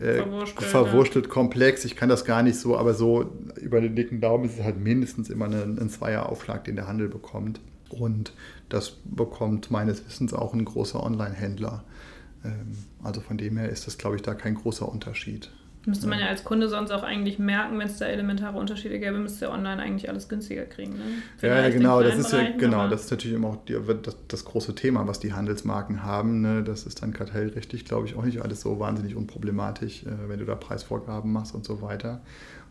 äh, 0.00 0.14
verwurstelt, 0.14 0.70
verwurstelt 0.70 1.26
ja. 1.26 1.32
komplex. 1.32 1.84
Ich 1.84 1.94
kann 1.94 2.08
das 2.08 2.24
gar 2.24 2.42
nicht 2.42 2.58
so, 2.58 2.76
aber 2.76 2.94
so 2.94 3.30
über 3.60 3.80
den 3.80 3.94
dicken 3.94 4.20
Daumen 4.20 4.44
ist 4.46 4.58
es 4.58 4.64
halt 4.64 4.78
mindestens 4.78 5.28
immer 5.28 5.44
ein, 5.44 5.78
ein 5.78 5.90
Zweieraufschlag, 5.90 6.64
den 6.64 6.76
der 6.76 6.88
Handel 6.88 7.08
bekommt. 7.08 7.60
Und 7.90 8.32
das 8.68 8.96
bekommt 9.04 9.70
meines 9.70 10.06
Wissens 10.06 10.32
auch 10.32 10.54
ein 10.54 10.64
großer 10.64 11.02
Online-Händler. 11.02 11.84
Ähm, 12.44 12.78
also 13.02 13.20
von 13.20 13.36
dem 13.36 13.58
her 13.58 13.68
ist 13.68 13.86
das, 13.86 13.98
glaube 13.98 14.16
ich, 14.16 14.22
da 14.22 14.34
kein 14.34 14.54
großer 14.54 14.88
Unterschied. 14.88 15.50
Müsste 15.86 16.08
man 16.08 16.18
ja 16.18 16.26
als 16.26 16.44
Kunde 16.44 16.68
sonst 16.68 16.90
auch 16.90 17.02
eigentlich 17.02 17.38
merken, 17.38 17.78
wenn 17.78 17.86
es 17.86 17.96
da 17.96 18.04
elementare 18.04 18.58
Unterschiede 18.58 18.98
gäbe, 18.98 19.18
müsste 19.18 19.46
ihr 19.46 19.50
online 19.50 19.80
eigentlich 19.80 20.10
alles 20.10 20.28
günstiger 20.28 20.66
kriegen. 20.66 20.92
Ne? 20.92 21.04
Ja, 21.40 21.62
ja, 21.62 21.70
genau, 21.70 22.02
das 22.02 22.18
ist 22.18 22.32
ja, 22.32 22.50
genau, 22.50 22.86
das 22.86 23.06
ist 23.06 23.10
natürlich 23.10 23.34
immer 23.34 23.48
auch 23.48 23.64
die, 23.64 23.78
das, 24.02 24.16
das, 24.28 24.44
große 24.44 24.74
Thema, 24.74 25.06
was 25.08 25.20
die 25.20 25.32
Handelsmarken 25.32 26.02
haben. 26.02 26.42
Ne? 26.42 26.62
Das 26.62 26.84
ist 26.84 27.00
dann 27.00 27.14
kartellrechtlich, 27.14 27.86
glaube 27.86 28.06
ich, 28.06 28.14
auch 28.14 28.24
nicht 28.24 28.42
alles 28.42 28.60
so 28.60 28.78
wahnsinnig 28.78 29.16
unproblematisch, 29.16 30.02
äh, 30.02 30.28
wenn 30.28 30.38
du 30.38 30.44
da 30.44 30.54
Preisvorgaben 30.54 31.32
machst 31.32 31.54
und 31.54 31.64
so 31.64 31.80
weiter. 31.80 32.20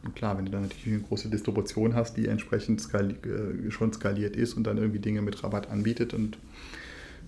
Und 0.03 0.15
klar, 0.15 0.37
wenn 0.37 0.45
du 0.45 0.51
dann 0.51 0.61
natürlich 0.61 0.87
eine 0.87 1.01
große 1.01 1.29
Distribution 1.29 1.95
hast, 1.95 2.15
die 2.15 2.27
entsprechend 2.27 2.79
skali 2.79 3.15
äh, 3.15 3.71
schon 3.71 3.91
skaliert 3.91 4.35
ist 4.35 4.53
und 4.53 4.65
dann 4.65 4.77
irgendwie 4.77 4.99
Dinge 4.99 5.23
mit 5.23 5.43
Rabatt 5.43 5.71
anbietet 5.71 6.13
und 6.13 6.37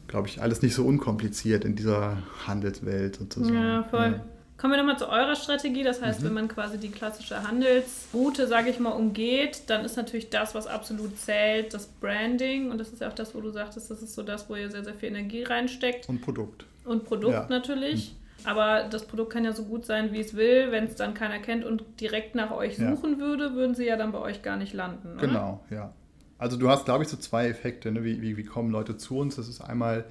glaube 0.08 0.28
ich, 0.28 0.44
alles 0.44 0.62
nicht 0.62 0.76
so 0.76 0.86
unkompliziert 0.86 1.66
in 1.66 1.76
dieser 1.76 2.18
Handelswelt 2.46 3.16
sozusagen. 3.16 3.56
Ja, 3.56 3.84
voll. 3.84 4.12
Ja. 4.12 4.26
Kommen 4.62 4.74
wir 4.74 4.78
nochmal 4.78 5.00
zu 5.00 5.10
eurer 5.10 5.36
Strategie. 5.36 5.82
Das 5.82 6.04
heißt, 6.04 6.22
mhm. 6.22 6.26
wenn 6.26 6.34
man 6.34 6.48
quasi 6.48 6.78
die 6.78 6.92
klassische 6.92 7.42
Handelsroute, 7.42 8.46
sage 8.46 8.70
ich 8.70 8.80
mal, 8.80 8.92
umgeht, 8.92 9.64
dann 9.66 9.84
ist 9.84 9.98
natürlich 9.98 10.30
das, 10.30 10.54
was 10.54 10.68
absolut 10.68 11.18
zählt, 11.18 11.74
das 11.74 11.88
Branding. 11.88 12.70
Und 12.70 12.78
das 12.78 12.90
ist 12.90 13.02
ja 13.02 13.08
auch 13.08 13.14
das, 13.14 13.34
wo 13.34 13.42
du 13.42 13.50
sagtest, 13.50 13.90
das 13.90 14.04
ist 14.04 14.14
so 14.14 14.22
das, 14.22 14.48
wo 14.52 14.56
ihr 14.56 14.70
sehr, 14.70 14.84
sehr 14.84 14.94
viel 14.94 15.10
Energie 15.10 15.42
reinsteckt. 15.42 16.08
Und 16.08 16.22
Produkt. 16.22 16.66
Und 16.86 17.06
Produkt 17.06 17.34
ja. 17.34 17.48
natürlich. 17.50 18.12
Mhm. 18.12 18.48
Aber 18.50 18.84
das 18.84 19.08
Produkt 19.08 19.34
kann 19.34 19.46
ja 19.46 19.52
so 19.52 19.64
gut 19.64 19.88
sein, 19.88 20.14
wie 20.14 20.20
es 20.20 20.36
will. 20.36 20.68
Wenn 20.70 20.84
es 20.84 20.94
dann 20.94 21.16
keiner 21.16 21.40
kennt 21.40 21.66
und 21.66 21.84
direkt 22.00 22.36
nach 22.36 22.52
euch 22.52 22.78
suchen 22.78 23.14
ja. 23.14 23.18
würde, 23.18 23.56
würden 23.56 23.74
sie 23.74 23.88
ja 23.88 23.98
dann 23.98 24.12
bei 24.12 24.20
euch 24.20 24.44
gar 24.44 24.58
nicht 24.58 24.74
landen. 24.74 25.14
Oder? 25.14 25.22
Genau, 25.22 25.66
ja. 25.72 25.92
Also 26.38 26.58
du 26.58 26.70
hast, 26.70 26.86
glaube 26.86 27.04
ich, 27.04 27.10
so 27.10 27.18
zwei 27.18 27.48
Effekte. 27.48 27.92
Ne? 27.92 28.04
Wie, 28.04 28.22
wie, 28.22 28.38
wie 28.38 28.44
kommen 28.44 28.70
Leute 28.70 28.96
zu 28.96 29.18
uns? 29.18 29.38
Das 29.38 29.48
ist 29.48 29.62
einmal, 29.62 30.06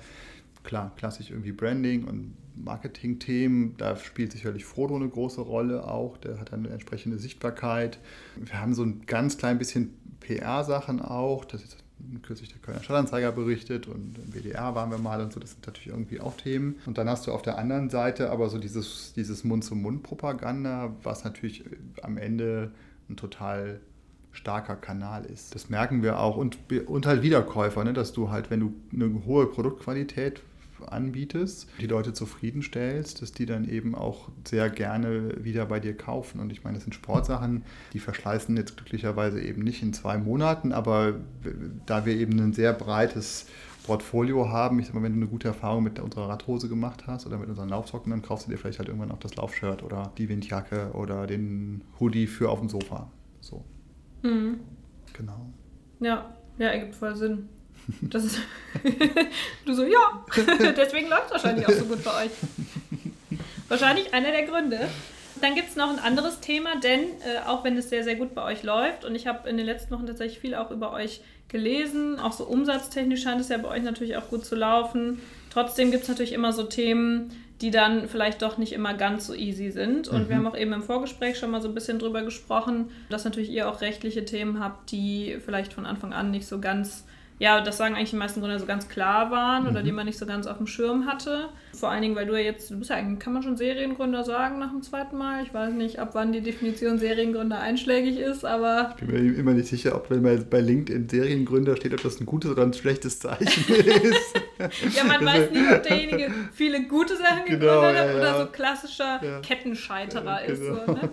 klar, 0.64 0.90
klassisch 0.96 1.30
irgendwie 1.30 1.52
Branding 1.52 2.02
und 2.02 2.36
Marketing-Themen, 2.64 3.76
da 3.76 3.96
spielt 3.96 4.32
sicherlich 4.32 4.64
Frodo 4.64 4.96
eine 4.96 5.08
große 5.08 5.40
Rolle 5.40 5.86
auch. 5.86 6.16
Der 6.18 6.38
hat 6.38 6.52
eine 6.52 6.68
entsprechende 6.68 7.18
Sichtbarkeit. 7.18 7.98
Wir 8.36 8.60
haben 8.60 8.74
so 8.74 8.82
ein 8.82 9.02
ganz 9.06 9.38
klein 9.38 9.58
bisschen 9.58 9.94
PR-Sachen 10.20 11.00
auch. 11.00 11.44
Das 11.44 11.62
ist 11.62 11.76
kürzlich 12.22 12.50
der 12.50 12.60
Kölner 12.60 12.82
Stadtanzeiger 12.82 13.32
berichtet 13.32 13.86
und 13.86 14.18
im 14.18 14.32
WDR 14.32 14.74
waren 14.74 14.90
wir 14.90 14.98
mal 14.98 15.20
und 15.20 15.32
so. 15.32 15.40
Das 15.40 15.50
sind 15.52 15.66
natürlich 15.66 15.88
irgendwie 15.88 16.20
auch 16.20 16.36
Themen. 16.36 16.76
Und 16.86 16.98
dann 16.98 17.08
hast 17.08 17.26
du 17.26 17.32
auf 17.32 17.42
der 17.42 17.58
anderen 17.58 17.90
Seite 17.90 18.30
aber 18.30 18.48
so 18.48 18.58
dieses, 18.58 19.12
dieses 19.14 19.44
Mund-zu-Mund-Propaganda, 19.44 20.94
was 21.02 21.24
natürlich 21.24 21.64
am 22.02 22.16
Ende 22.16 22.72
ein 23.08 23.16
total 23.16 23.80
starker 24.32 24.76
Kanal 24.76 25.24
ist. 25.24 25.54
Das 25.54 25.68
merken 25.70 26.02
wir 26.02 26.20
auch 26.20 26.36
und, 26.36 26.58
und 26.86 27.06
halt 27.06 27.22
Wiederkäufer, 27.22 27.84
ne? 27.84 27.92
dass 27.92 28.12
du 28.12 28.30
halt, 28.30 28.50
wenn 28.50 28.60
du 28.60 28.74
eine 28.92 29.24
hohe 29.26 29.46
Produktqualität 29.46 30.42
anbietest, 30.88 31.68
die 31.80 31.86
Leute 31.86 32.12
zufriedenstellst, 32.12 33.22
dass 33.22 33.32
die 33.32 33.46
dann 33.46 33.68
eben 33.68 33.94
auch 33.94 34.30
sehr 34.46 34.70
gerne 34.70 35.44
wieder 35.44 35.66
bei 35.66 35.80
dir 35.80 35.96
kaufen. 35.96 36.40
Und 36.40 36.52
ich 36.52 36.64
meine, 36.64 36.76
das 36.76 36.84
sind 36.84 36.94
Sportsachen, 36.94 37.64
die 37.92 37.98
verschleißen 37.98 38.56
jetzt 38.56 38.76
glücklicherweise 38.76 39.40
eben 39.40 39.62
nicht 39.62 39.82
in 39.82 39.92
zwei 39.92 40.18
Monaten, 40.18 40.72
aber 40.72 41.14
da 41.86 42.06
wir 42.06 42.14
eben 42.14 42.38
ein 42.40 42.52
sehr 42.52 42.72
breites 42.72 43.46
Portfolio 43.84 44.48
haben. 44.50 44.78
Ich 44.78 44.86
sag 44.86 44.94
mal, 44.94 45.02
wenn 45.02 45.14
du 45.14 45.18
eine 45.18 45.26
gute 45.26 45.48
Erfahrung 45.48 45.82
mit 45.82 45.98
unserer 45.98 46.28
Radhose 46.28 46.68
gemacht 46.68 47.06
hast 47.06 47.26
oder 47.26 47.38
mit 47.38 47.48
unseren 47.48 47.68
Laufsocken, 47.68 48.10
dann 48.10 48.22
kaufst 48.22 48.46
du 48.46 48.50
dir 48.50 48.56
vielleicht 48.56 48.78
halt 48.78 48.88
irgendwann 48.88 49.10
auch 49.10 49.18
das 49.18 49.36
Laufshirt 49.36 49.82
oder 49.82 50.12
die 50.18 50.28
Windjacke 50.28 50.92
oder 50.92 51.26
den 51.26 51.82
Hoodie 51.98 52.26
für 52.26 52.50
auf 52.50 52.60
dem 52.60 52.68
Sofa. 52.68 53.10
So. 53.40 53.64
Mhm. 54.22 54.60
Genau. 55.12 55.50
Ja, 56.00 56.34
ja, 56.58 56.68
ergibt 56.68 56.94
voll 56.94 57.16
Sinn. 57.16 57.48
Das 58.00 58.24
ist 58.24 58.38
du 59.64 59.74
so, 59.74 59.84
ja, 59.84 60.24
deswegen 60.76 61.08
läuft 61.08 61.26
es 61.26 61.32
wahrscheinlich 61.32 61.66
auch 61.66 61.72
so 61.72 61.84
gut 61.84 62.02
bei 62.04 62.24
euch. 62.24 62.30
Wahrscheinlich 63.68 64.12
einer 64.14 64.30
der 64.30 64.44
Gründe. 64.44 64.88
Dann 65.40 65.54
gibt 65.54 65.70
es 65.70 65.76
noch 65.76 65.90
ein 65.90 65.98
anderes 65.98 66.40
Thema, 66.40 66.78
denn 66.80 67.00
äh, 67.00 67.46
auch 67.46 67.64
wenn 67.64 67.76
es 67.76 67.88
sehr, 67.88 68.04
sehr 68.04 68.16
gut 68.16 68.34
bei 68.34 68.42
euch 68.44 68.62
läuft 68.62 69.04
und 69.04 69.14
ich 69.14 69.26
habe 69.26 69.48
in 69.48 69.56
den 69.56 69.64
letzten 69.64 69.94
Wochen 69.94 70.06
tatsächlich 70.06 70.40
viel 70.40 70.54
auch 70.54 70.70
über 70.70 70.92
euch 70.92 71.22
gelesen, 71.48 72.18
auch 72.18 72.32
so 72.32 72.44
umsatztechnisch 72.44 73.22
scheint 73.22 73.40
es 73.40 73.48
ja 73.48 73.58
bei 73.58 73.68
euch 73.68 73.82
natürlich 73.82 74.16
auch 74.16 74.28
gut 74.28 74.44
zu 74.44 74.54
laufen. 74.54 75.20
Trotzdem 75.50 75.90
gibt 75.90 76.04
es 76.04 76.08
natürlich 76.08 76.32
immer 76.32 76.52
so 76.52 76.64
Themen, 76.64 77.30
die 77.60 77.70
dann 77.70 78.08
vielleicht 78.08 78.42
doch 78.42 78.56
nicht 78.56 78.72
immer 78.72 78.94
ganz 78.94 79.26
so 79.26 79.34
easy 79.34 79.70
sind. 79.70 80.08
Und 80.08 80.24
mhm. 80.24 80.28
wir 80.28 80.36
haben 80.36 80.46
auch 80.46 80.56
eben 80.56 80.72
im 80.72 80.82
Vorgespräch 80.82 81.38
schon 81.38 81.50
mal 81.50 81.60
so 81.60 81.68
ein 81.68 81.74
bisschen 81.74 81.98
drüber 81.98 82.22
gesprochen, 82.22 82.90
dass 83.10 83.24
natürlich 83.24 83.50
ihr 83.50 83.68
auch 83.68 83.80
rechtliche 83.80 84.24
Themen 84.24 84.60
habt, 84.60 84.90
die 84.92 85.38
vielleicht 85.44 85.72
von 85.72 85.86
Anfang 85.86 86.12
an 86.12 86.30
nicht 86.30 86.46
so 86.46 86.60
ganz 86.60 87.04
ja, 87.40 87.62
das 87.62 87.78
sagen 87.78 87.94
eigentlich 87.94 88.10
die 88.10 88.16
meisten 88.16 88.40
Gründer 88.40 88.58
so 88.58 88.66
ganz 88.66 88.86
klar 88.86 89.30
waren 89.30 89.66
oder 89.66 89.80
mhm. 89.80 89.84
die 89.86 89.92
man 89.92 90.04
nicht 90.04 90.18
so 90.18 90.26
ganz 90.26 90.46
auf 90.46 90.58
dem 90.58 90.66
Schirm 90.66 91.06
hatte. 91.06 91.48
Vor 91.72 91.90
allen 91.90 92.02
Dingen, 92.02 92.14
weil 92.14 92.26
du 92.26 92.34
ja 92.34 92.40
jetzt, 92.40 92.70
du 92.70 92.78
bist 92.78 92.90
ja 92.90 92.96
eigentlich, 92.96 93.18
kann 93.18 93.32
man 93.32 93.42
schon 93.42 93.56
Seriengründer 93.56 94.24
sagen 94.24 94.58
nach 94.58 94.70
dem 94.70 94.82
zweiten 94.82 95.16
Mal? 95.16 95.42
Ich 95.44 95.54
weiß 95.54 95.72
nicht, 95.72 95.98
ab 95.98 96.10
wann 96.12 96.32
die 96.32 96.42
Definition 96.42 96.98
Seriengründer 96.98 97.58
einschlägig 97.58 98.18
ist, 98.18 98.44
aber. 98.44 98.94
Ich 98.98 99.06
bin 99.06 99.32
mir 99.32 99.38
immer 99.38 99.54
nicht 99.54 99.68
sicher, 99.68 99.96
ob 99.96 100.10
wenn 100.10 100.20
man 100.20 100.50
bei 100.50 100.60
LinkedIn 100.60 101.08
Seriengründer 101.08 101.76
steht, 101.76 101.94
ob 101.94 102.02
das 102.02 102.20
ein 102.20 102.26
gutes 102.26 102.50
oder 102.50 102.62
ein 102.62 102.74
schlechtes 102.74 103.20
Zeichen 103.20 103.74
ist. 103.74 104.94
ja, 104.94 105.04
man 105.04 105.24
weiß 105.24 105.50
nie, 105.50 105.66
ob 105.74 105.82
derjenige 105.82 106.30
viele 106.52 106.82
gute 106.88 107.16
Sachen 107.16 107.46
genau, 107.46 107.80
gegründet 107.80 107.98
hat 107.98 108.06
ja, 108.08 108.16
oder 108.16 108.38
so 108.40 108.46
klassischer 108.52 109.20
ja. 109.24 109.40
Kettenscheiterer 109.40 110.44
ist. 110.44 110.62
So, 110.62 110.74
ne? 110.74 111.08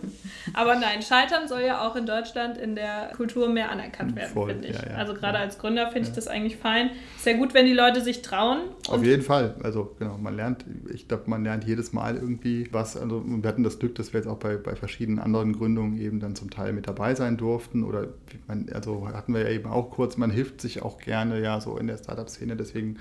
Aber 0.54 0.76
nein, 0.76 1.02
Scheitern 1.02 1.48
soll 1.48 1.62
ja 1.62 1.88
auch 1.88 1.96
in 1.96 2.06
Deutschland 2.06 2.58
in 2.58 2.76
der 2.76 3.12
Kultur 3.16 3.48
mehr 3.48 3.72
anerkannt 3.72 4.18
werden, 4.18 4.46
finde 4.46 4.68
ich. 4.68 4.92
also 4.94 5.14
gerade 5.14 5.38
als 5.38 5.58
Gründer 5.58 5.90
finde 5.92 6.10
ich 6.10 6.17
das 6.18 6.28
eigentlich 6.28 6.58
fein. 6.58 6.90
Ist 7.16 7.26
ja 7.26 7.38
gut, 7.38 7.54
wenn 7.54 7.66
die 7.66 7.74
Leute 7.74 8.02
sich 8.02 8.22
trauen. 8.22 8.62
Auf 8.88 9.04
jeden 9.04 9.22
Fall. 9.22 9.56
Also 9.64 9.96
genau, 10.00 10.18
man 10.18 10.36
lernt, 10.36 10.66
ich 10.94 11.08
glaube, 11.08 11.24
man 11.28 11.44
lernt 11.44 11.66
jedes 11.66 11.94
Mal 11.94 12.16
irgendwie 12.16 12.68
was. 12.72 12.98
Also 12.98 13.24
wir 13.26 13.48
hatten 13.48 13.64
das 13.64 13.80
Glück, 13.80 13.96
dass 13.96 14.14
wir 14.14 14.20
jetzt 14.20 14.28
auch 14.28 14.38
bei, 14.38 14.58
bei 14.58 14.76
verschiedenen 14.76 15.20
anderen 15.20 15.54
Gründungen 15.54 16.00
eben 16.00 16.20
dann 16.20 16.36
zum 16.36 16.50
Teil 16.50 16.74
mit 16.74 16.88
dabei 16.88 17.16
sein 17.16 17.38
durften. 17.38 17.84
Oder 17.84 18.08
man, 18.48 18.68
also 18.74 19.08
hatten 19.08 19.34
wir 19.34 19.42
ja 19.42 19.50
eben 19.50 19.70
auch 19.70 19.92
kurz, 19.92 20.18
man 20.18 20.32
hilft 20.32 20.62
sich 20.62 20.82
auch 20.82 21.00
gerne 21.00 21.42
ja 21.42 21.62
so 21.62 21.78
in 21.78 21.88
der 21.88 21.98
Startup-Szene, 21.98 22.56
deswegen 22.56 22.98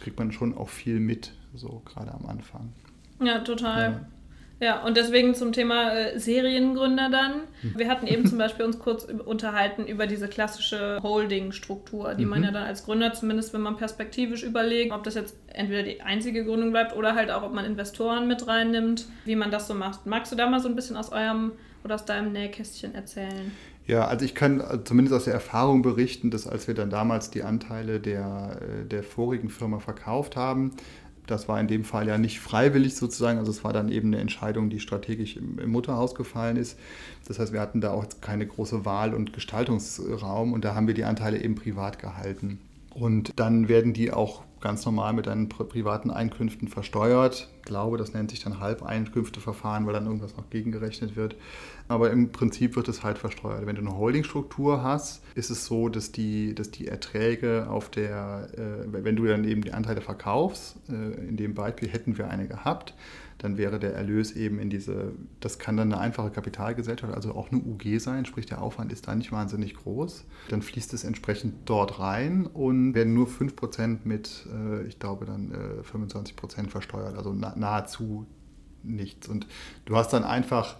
kriegt 0.00 0.18
man 0.18 0.32
schon 0.32 0.56
auch 0.56 0.68
viel 0.68 1.00
mit, 1.00 1.32
so 1.54 1.82
gerade 1.84 2.12
am 2.12 2.26
Anfang. 2.26 2.72
Ja, 3.22 3.40
total. 3.40 3.82
Ja. 3.82 4.06
Ja, 4.60 4.82
und 4.84 4.98
deswegen 4.98 5.34
zum 5.34 5.52
Thema 5.52 5.92
äh, 5.94 6.18
Seriengründer 6.18 7.08
dann. 7.10 7.32
Hm. 7.62 7.72
Wir 7.76 7.88
hatten 7.88 8.06
eben 8.06 8.26
zum 8.26 8.36
Beispiel 8.38 8.66
uns 8.66 8.78
kurz 8.78 9.04
unterhalten 9.04 9.86
über 9.86 10.06
diese 10.06 10.28
klassische 10.28 10.98
Holding-Struktur, 11.02 12.14
die 12.14 12.24
mhm. 12.24 12.30
man 12.30 12.44
ja 12.44 12.50
dann 12.50 12.64
als 12.64 12.84
Gründer, 12.84 13.12
zumindest 13.14 13.54
wenn 13.54 13.62
man 13.62 13.78
perspektivisch 13.78 14.42
überlegt, 14.42 14.92
ob 14.92 15.02
das 15.02 15.14
jetzt 15.14 15.34
entweder 15.48 15.82
die 15.82 16.02
einzige 16.02 16.44
Gründung 16.44 16.72
bleibt 16.72 16.94
oder 16.94 17.14
halt 17.14 17.30
auch, 17.30 17.42
ob 17.42 17.54
man 17.54 17.64
Investoren 17.64 18.28
mit 18.28 18.46
reinnimmt, 18.46 19.06
wie 19.24 19.34
man 19.34 19.50
das 19.50 19.66
so 19.66 19.74
macht. 19.74 20.06
Magst 20.06 20.30
du 20.30 20.36
da 20.36 20.48
mal 20.48 20.60
so 20.60 20.68
ein 20.68 20.76
bisschen 20.76 20.96
aus 20.96 21.10
eurem 21.10 21.52
oder 21.82 21.94
aus 21.94 22.04
deinem 22.04 22.32
Nähkästchen 22.32 22.94
erzählen? 22.94 23.52
Ja, 23.86 24.06
also 24.06 24.24
ich 24.24 24.34
kann 24.34 24.60
äh, 24.60 24.84
zumindest 24.84 25.16
aus 25.16 25.24
der 25.24 25.34
Erfahrung 25.34 25.82
berichten, 25.82 26.30
dass 26.30 26.46
als 26.46 26.68
wir 26.68 26.74
dann 26.74 26.90
damals 26.90 27.30
die 27.30 27.42
Anteile 27.42 27.98
der, 27.98 28.60
äh, 28.60 28.86
der 28.86 29.02
vorigen 29.02 29.48
Firma 29.48 29.78
verkauft 29.78 30.36
haben, 30.36 30.76
das 31.30 31.48
war 31.48 31.60
in 31.60 31.68
dem 31.68 31.84
Fall 31.84 32.08
ja 32.08 32.18
nicht 32.18 32.40
freiwillig 32.40 32.96
sozusagen, 32.96 33.38
also 33.38 33.50
es 33.50 33.64
war 33.64 33.72
dann 33.72 33.90
eben 33.90 34.08
eine 34.08 34.18
Entscheidung, 34.18 34.70
die 34.70 34.80
strategisch 34.80 35.36
im, 35.36 35.58
im 35.58 35.70
Mutterhaus 35.70 36.14
gefallen 36.14 36.56
ist. 36.56 36.78
Das 37.28 37.38
heißt, 37.38 37.52
wir 37.52 37.60
hatten 37.60 37.80
da 37.80 37.92
auch 37.92 38.04
keine 38.20 38.46
große 38.46 38.84
Wahl- 38.84 39.14
und 39.14 39.32
Gestaltungsraum 39.32 40.52
und 40.52 40.64
da 40.64 40.74
haben 40.74 40.86
wir 40.86 40.94
die 40.94 41.04
Anteile 41.04 41.42
eben 41.42 41.54
privat 41.54 41.98
gehalten. 41.98 42.58
Und 42.94 43.32
dann 43.36 43.68
werden 43.68 43.92
die 43.92 44.12
auch 44.12 44.42
ganz 44.60 44.84
normal 44.84 45.12
mit 45.12 45.26
deinen 45.26 45.48
privaten 45.48 46.10
Einkünften 46.10 46.68
versteuert. 46.68 47.48
Ich 47.56 47.62
glaube, 47.62 47.96
das 47.96 48.12
nennt 48.12 48.30
sich 48.30 48.42
dann 48.42 48.60
Halbeinkünfteverfahren, 48.60 49.86
weil 49.86 49.92
dann 49.92 50.06
irgendwas 50.06 50.36
noch 50.36 50.50
gegengerechnet 50.50 51.16
wird. 51.16 51.36
Aber 51.88 52.10
im 52.10 52.30
Prinzip 52.32 52.76
wird 52.76 52.88
es 52.88 53.02
halt 53.02 53.18
versteuert. 53.18 53.66
Wenn 53.66 53.76
du 53.76 53.82
eine 53.82 53.96
Holdingstruktur 53.96 54.82
hast, 54.82 55.22
ist 55.34 55.50
es 55.50 55.66
so, 55.66 55.88
dass 55.88 56.12
die, 56.12 56.54
dass 56.54 56.70
die 56.70 56.88
Erträge 56.88 57.68
auf 57.68 57.90
der, 57.90 58.48
äh, 58.54 59.04
wenn 59.04 59.16
du 59.16 59.26
dann 59.26 59.44
eben 59.44 59.62
die 59.62 59.72
Anteile 59.72 60.00
verkaufst, 60.00 60.76
äh, 60.88 61.28
in 61.28 61.36
dem 61.36 61.54
Beispiel 61.54 61.88
hätten 61.88 62.18
wir 62.18 62.28
eine 62.28 62.46
gehabt, 62.46 62.94
dann 63.40 63.56
wäre 63.56 63.78
der 63.78 63.94
Erlös 63.94 64.32
eben 64.32 64.58
in 64.58 64.68
diese, 64.68 65.12
das 65.40 65.58
kann 65.58 65.76
dann 65.76 65.92
eine 65.92 66.00
einfache 66.00 66.30
Kapitalgesellschaft, 66.30 67.12
also 67.14 67.34
auch 67.34 67.50
eine 67.50 67.60
UG 67.60 67.98
sein, 67.98 68.26
sprich 68.26 68.44
der 68.44 68.60
Aufwand 68.60 68.92
ist 68.92 69.08
da 69.08 69.14
nicht 69.14 69.32
wahnsinnig 69.32 69.74
groß. 69.74 70.26
Dann 70.48 70.60
fließt 70.60 70.92
es 70.92 71.04
entsprechend 71.04 71.54
dort 71.64 71.98
rein 71.98 72.46
und 72.46 72.94
werden 72.94 73.14
nur 73.14 73.26
5% 73.26 74.00
mit, 74.04 74.46
äh, 74.52 74.82
ich 74.86 74.98
glaube, 74.98 75.24
dann 75.24 75.52
25% 75.82 76.66
äh, 76.66 76.68
versteuert, 76.68 77.16
also 77.16 77.32
nahezu 77.32 78.26
nichts. 78.82 79.26
Und 79.26 79.46
du 79.86 79.96
hast 79.96 80.12
dann 80.12 80.24
einfach 80.24 80.76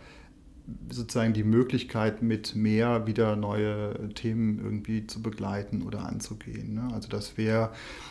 sozusagen 0.90 1.32
die 1.32 1.44
Möglichkeit, 1.44 2.22
mit 2.22 2.54
mehr 2.54 3.06
wieder 3.06 3.36
neue 3.36 4.12
Themen 4.14 4.58
irgendwie 4.58 5.06
zu 5.06 5.22
begleiten 5.22 5.82
oder 5.82 6.06
anzugehen. 6.06 6.74
Ne? 6.74 6.88
Also 6.92 7.08
das 7.08 7.36
wäre, 7.36 7.70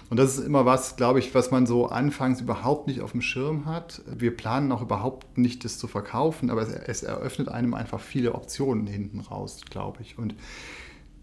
und 0.10 0.18
das 0.18 0.38
ist 0.38 0.46
immer 0.46 0.66
was, 0.66 0.96
glaube 0.96 1.20
ich, 1.20 1.34
was 1.36 1.52
man 1.52 1.66
so 1.66 1.88
anfangs 1.88 2.42
überhaupt 2.42 2.88
nicht 2.88 3.02
auf 3.02 3.12
dem 3.12 3.22
Schirm 3.22 3.66
hat. 3.66 4.02
Wir 4.06 4.36
planen 4.36 4.72
auch 4.72 4.82
überhaupt 4.82 5.38
nicht, 5.38 5.66
das 5.66 5.78
zu 5.78 5.88
verkaufen, 5.88 6.50
aber 6.50 6.62
es, 6.62 6.70
es 6.70 7.04
eröffnet 7.04 7.50
einem 7.50 7.74
einfach 7.74 8.00
viele 8.00 8.34
Optionen 8.36 8.88
hinten 8.88 9.20
raus, 9.20 9.62
glaube 9.70 10.02
ich. 10.02 10.18
Und 10.18 10.36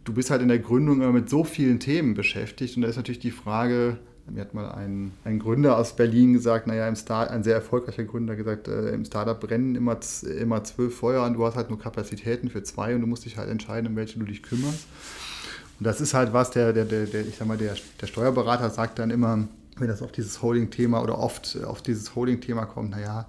du 0.05 0.14
bist 0.14 0.31
halt 0.31 0.42
in 0.42 0.49
der 0.49 0.59
Gründung 0.59 1.03
immer 1.03 1.12
mit 1.12 1.29
so 1.29 1.44
vielen 1.44 1.81
Themen 1.81 2.14
beschäftigt 2.14 2.77
und 2.77 2.83
da 2.83 2.88
ist 2.88 2.96
natürlich 2.96 3.18
die 3.18 3.31
Frage, 3.31 3.99
mir 4.30 4.40
hat 4.40 4.54
mal 4.54 4.70
ein, 4.72 5.12
ein 5.24 5.38
Gründer 5.38 5.76
aus 5.78 5.94
Berlin 5.94 6.32
gesagt, 6.32 6.66
naja, 6.66 6.88
im 6.88 6.96
Start, 6.96 7.30
ein 7.30 7.42
sehr 7.42 7.54
erfolgreicher 7.54 8.04
Gründer 8.04 8.36
gesagt, 8.36 8.68
äh, 8.68 8.90
im 8.90 9.04
Startup 9.04 9.38
brennen 9.38 9.74
immer, 9.74 9.98
immer 10.38 10.64
zwölf 10.64 10.96
Feuer 10.96 11.24
und 11.24 11.34
du 11.34 11.44
hast 11.44 11.56
halt 11.56 11.70
nur 11.70 11.78
Kapazitäten 11.78 12.48
für 12.48 12.62
zwei 12.62 12.94
und 12.94 13.02
du 13.02 13.06
musst 13.06 13.24
dich 13.24 13.36
halt 13.36 13.48
entscheiden, 13.48 13.88
um 13.88 13.96
welche 13.96 14.18
du 14.18 14.24
dich 14.24 14.42
kümmerst. 14.42 14.86
Und 15.78 15.86
das 15.86 16.00
ist 16.00 16.14
halt 16.14 16.32
was, 16.32 16.50
der, 16.50 16.72
der, 16.72 16.84
der, 16.86 17.06
der 17.06 17.26
ich 17.26 17.36
sag 17.36 17.46
mal, 17.46 17.58
der, 17.58 17.74
der 18.00 18.06
Steuerberater 18.06 18.70
sagt 18.70 18.98
dann 18.98 19.10
immer, 19.10 19.46
wenn 19.78 19.88
das 19.88 20.02
auf 20.02 20.12
dieses 20.12 20.42
Holding-Thema 20.42 21.02
oder 21.02 21.18
oft 21.18 21.58
auf 21.64 21.82
dieses 21.82 22.14
Holding-Thema 22.14 22.64
kommt, 22.64 22.90
naja, 22.90 23.26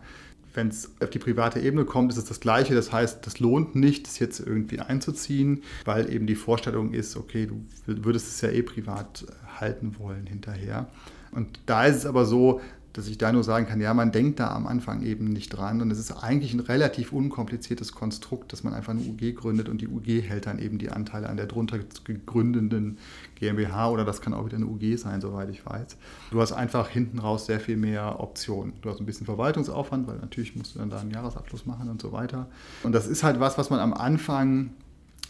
wenn 0.58 0.70
es 0.70 0.92
auf 1.02 1.12
die 1.12 1.20
private 1.20 1.60
Ebene 1.62 1.86
kommt, 1.86 2.12
ist 2.12 2.18
es 2.18 2.26
das 2.26 2.40
Gleiche. 2.40 2.74
Das 2.76 2.92
heißt, 2.92 3.26
das 3.26 3.40
lohnt 3.40 3.76
nicht, 3.76 4.08
das 4.08 4.20
jetzt 4.20 4.40
irgendwie 4.40 4.80
einzuziehen, 4.80 5.62
weil 5.86 6.12
eben 6.12 6.26
die 6.26 6.36
Vorstellung 6.36 6.94
ist, 6.94 7.16
okay, 7.16 7.46
du 7.46 7.64
würdest 7.86 8.28
es 8.28 8.42
ja 8.42 8.50
eh 8.50 8.64
privat 8.64 9.26
halten 9.60 9.96
wollen 10.00 10.26
hinterher. 10.26 10.88
Und 11.32 11.60
da 11.68 11.86
ist 11.86 11.98
es 11.98 12.06
aber 12.06 12.26
so, 12.26 12.60
dass 12.94 13.08
ich 13.08 13.20
da 13.20 13.32
nur 13.32 13.44
sagen 13.44 13.68
kann, 13.68 13.80
ja, 13.80 13.94
man 13.94 14.12
denkt 14.12 14.40
da 14.40 14.50
am 14.56 14.66
Anfang 14.66 15.04
eben 15.04 15.26
nicht 15.26 15.50
dran 15.50 15.82
und 15.84 15.92
es 15.92 16.00
ist 16.00 16.12
eigentlich 16.12 16.56
ein 16.56 16.60
relativ 16.60 17.14
unkompliziertes 17.14 17.92
Konstrukt, 17.92 18.52
dass 18.52 18.64
man 18.64 18.74
einfach 18.74 18.94
eine 18.94 19.02
UG 19.02 19.36
gründet 19.36 19.70
und 19.70 19.82
die 19.82 19.88
UG 19.88 20.24
hält 20.28 20.48
dann 20.48 20.58
eben 20.58 20.80
die 20.80 20.90
Anteile 20.90 21.30
an 21.30 21.38
der 21.38 21.46
drunter 21.46 21.78
gegründeten 22.06 22.98
GmbH 23.40 23.90
oder 23.90 24.06
das 24.06 24.22
kann 24.22 24.34
auch 24.34 24.46
wieder 24.46 24.58
eine 24.58 24.66
UG 24.66 24.98
sein, 24.98 25.22
soweit 25.22 25.50
ich 25.50 25.66
weiß. 25.66 25.98
Du 26.32 26.42
hast 26.42 26.52
einfach 26.52 26.90
hinten 26.90 27.20
raus 27.20 27.46
sehr 27.46 27.60
viel 27.60 27.78
mehr 27.78 28.20
Optionen. 28.20 28.74
Du 28.82 28.90
hast 28.90 29.00
ein 29.00 29.06
bisschen 29.06 29.26
Verwaltungsaufwand, 29.26 30.08
weil 30.08 30.18
natürlich 30.18 30.56
musst 30.56 30.76
du 30.76 30.80
dann 30.80 30.90
da 30.90 31.00
einen 31.00 31.12
Jahresabschluss 31.12 31.66
machen 31.66 31.90
und 31.90 32.02
so 32.02 32.12
weiter. 32.12 32.48
Und 32.84 32.94
das 32.94 33.08
ist 33.08 33.24
halt 33.24 33.40
was, 33.40 33.58
was 33.58 33.70
man 33.70 33.80
am 33.80 33.94
Anfang 33.94 34.72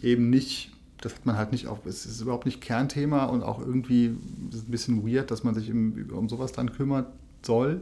eben 0.02 0.30
nicht 0.30 0.72
das 1.02 1.13
hat 1.13 1.26
man 1.26 1.38
halt 1.38 1.52
nicht 1.52 1.67
auf, 1.67 1.86
es 1.86 2.06
ist 2.06 2.22
überhaupt 2.22 2.46
nicht 2.46 2.60
Kernthema 2.60 3.26
und 3.26 3.43
auch 3.43 3.60
irgendwie 3.60 4.17
ist 4.52 4.67
ein 4.67 4.72
bisschen 4.72 5.08
weird, 5.08 5.30
dass 5.30 5.43
man 5.43 5.54
sich 5.54 5.70
im, 5.70 6.10
um 6.12 6.28
sowas 6.28 6.54
dann 6.54 6.72
kümmert 6.72 7.08
soll. 7.43 7.82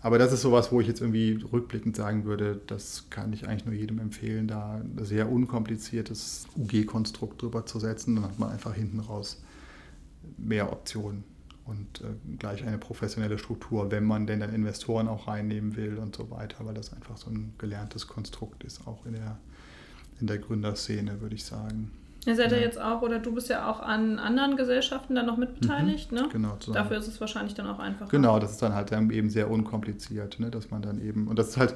Aber 0.00 0.18
das 0.18 0.32
ist 0.32 0.42
sowas, 0.42 0.72
wo 0.72 0.80
ich 0.80 0.86
jetzt 0.86 1.00
irgendwie 1.00 1.44
rückblickend 1.52 1.96
sagen 1.96 2.24
würde, 2.24 2.60
das 2.66 3.04
kann 3.10 3.32
ich 3.32 3.48
eigentlich 3.48 3.66
nur 3.66 3.74
jedem 3.74 3.98
empfehlen, 3.98 4.46
da 4.46 4.76
ein 4.76 5.04
sehr 5.04 5.30
unkompliziertes 5.30 6.46
UG-Konstrukt 6.56 7.42
drüber 7.42 7.66
zu 7.66 7.78
setzen. 7.78 8.14
Dann 8.14 8.24
hat 8.24 8.38
man 8.38 8.50
einfach 8.50 8.74
hinten 8.74 9.00
raus 9.00 9.42
mehr 10.36 10.72
Optionen 10.72 11.24
und 11.64 12.00
äh, 12.00 12.36
gleich 12.38 12.64
eine 12.64 12.78
professionelle 12.78 13.38
Struktur, 13.38 13.90
wenn 13.90 14.04
man 14.04 14.26
denn 14.26 14.40
dann 14.40 14.54
Investoren 14.54 15.08
auch 15.08 15.26
reinnehmen 15.28 15.76
will 15.76 15.98
und 15.98 16.14
so 16.14 16.30
weiter, 16.30 16.64
weil 16.64 16.74
das 16.74 16.92
einfach 16.92 17.16
so 17.16 17.30
ein 17.30 17.54
gelerntes 17.58 18.06
Konstrukt 18.06 18.64
ist, 18.64 18.86
auch 18.86 19.04
in 19.04 19.14
der, 19.14 19.38
in 20.20 20.26
der 20.26 20.38
Gründerszene, 20.38 21.20
würde 21.20 21.34
ich 21.34 21.44
sagen. 21.44 21.90
Ihr 22.24 22.34
seid 22.34 22.50
ja. 22.50 22.58
jetzt 22.58 22.80
auch, 22.80 23.02
oder 23.02 23.20
du 23.20 23.32
bist 23.32 23.48
ja 23.48 23.70
auch 23.70 23.80
an 23.80 24.18
anderen 24.18 24.56
Gesellschaften 24.56 25.14
dann 25.14 25.26
noch 25.26 25.36
mitbeteiligt, 25.36 26.10
mhm, 26.10 26.18
ne? 26.18 26.28
Genau. 26.32 26.56
Zusammen. 26.56 26.74
Dafür 26.74 26.98
ist 26.98 27.06
es 27.06 27.20
wahrscheinlich 27.20 27.54
dann 27.54 27.68
auch 27.68 27.78
einfacher. 27.78 28.10
Genau, 28.10 28.38
das 28.40 28.52
ist 28.52 28.62
dann 28.62 28.74
halt 28.74 28.90
eben 28.92 29.30
sehr 29.30 29.50
unkompliziert, 29.50 30.40
ne? 30.40 30.50
dass 30.50 30.70
man 30.70 30.82
dann 30.82 31.00
eben, 31.00 31.28
und 31.28 31.38
das 31.38 31.50
ist 31.50 31.56
halt, 31.56 31.74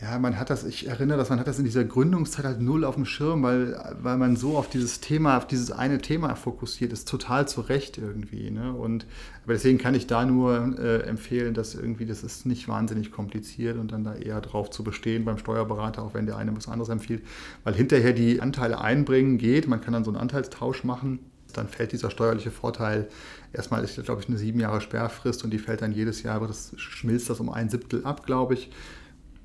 Ja, 0.00 0.16
man 0.20 0.38
hat 0.38 0.48
das, 0.48 0.62
ich 0.62 0.86
erinnere, 0.86 1.18
dass 1.18 1.28
man 1.28 1.40
hat 1.40 1.48
das 1.48 1.58
in 1.58 1.64
dieser 1.64 1.84
Gründungszeit 1.84 2.44
halt 2.44 2.60
null 2.60 2.84
auf 2.84 2.94
dem 2.94 3.04
Schirm, 3.04 3.42
weil, 3.42 3.96
weil 4.00 4.16
man 4.16 4.36
so 4.36 4.56
auf 4.56 4.70
dieses 4.70 5.00
Thema, 5.00 5.36
auf 5.36 5.48
dieses 5.48 5.72
eine 5.72 5.98
Thema 5.98 6.36
fokussiert 6.36 6.92
ist, 6.92 7.08
total 7.08 7.48
zu 7.48 7.62
Recht 7.62 7.98
irgendwie. 7.98 8.52
Ne? 8.52 8.72
Und, 8.72 9.06
aber 9.42 9.54
deswegen 9.54 9.76
kann 9.76 9.96
ich 9.96 10.06
da 10.06 10.24
nur 10.24 10.78
äh, 10.78 11.00
empfehlen, 11.00 11.52
dass 11.52 11.74
irgendwie, 11.74 12.06
das 12.06 12.22
ist 12.22 12.46
nicht 12.46 12.68
wahnsinnig 12.68 13.10
kompliziert 13.10 13.76
und 13.76 13.90
dann 13.90 14.04
da 14.04 14.14
eher 14.14 14.40
drauf 14.40 14.70
zu 14.70 14.84
bestehen 14.84 15.24
beim 15.24 15.36
Steuerberater, 15.36 16.04
auch 16.04 16.14
wenn 16.14 16.26
der 16.26 16.36
eine 16.36 16.56
was 16.56 16.68
anderes 16.68 16.90
empfiehlt, 16.90 17.24
weil 17.64 17.74
hinterher 17.74 18.12
die 18.12 18.40
Anteile 18.40 18.80
einbringen 18.80 19.36
geht, 19.36 19.66
man 19.66 19.80
kann 19.80 19.94
dann 19.94 20.04
so 20.04 20.12
einen 20.12 20.20
Anteilstausch 20.20 20.84
machen, 20.84 21.18
dann 21.54 21.66
fällt 21.66 21.90
dieser 21.90 22.12
steuerliche 22.12 22.52
Vorteil, 22.52 23.08
erstmal 23.52 23.82
ist, 23.82 24.00
glaube 24.04 24.20
ich, 24.20 24.28
eine 24.28 24.38
sieben 24.38 24.60
Jahre 24.60 24.80
Sperrfrist 24.80 25.42
und 25.42 25.50
die 25.50 25.58
fällt 25.58 25.82
dann 25.82 25.90
jedes 25.90 26.22
Jahr, 26.22 26.36
aber 26.36 26.46
das 26.46 26.72
schmilzt 26.76 27.30
das 27.30 27.40
um 27.40 27.50
ein 27.50 27.68
Siebtel 27.68 28.04
ab, 28.04 28.24
glaube 28.24 28.54
ich 28.54 28.70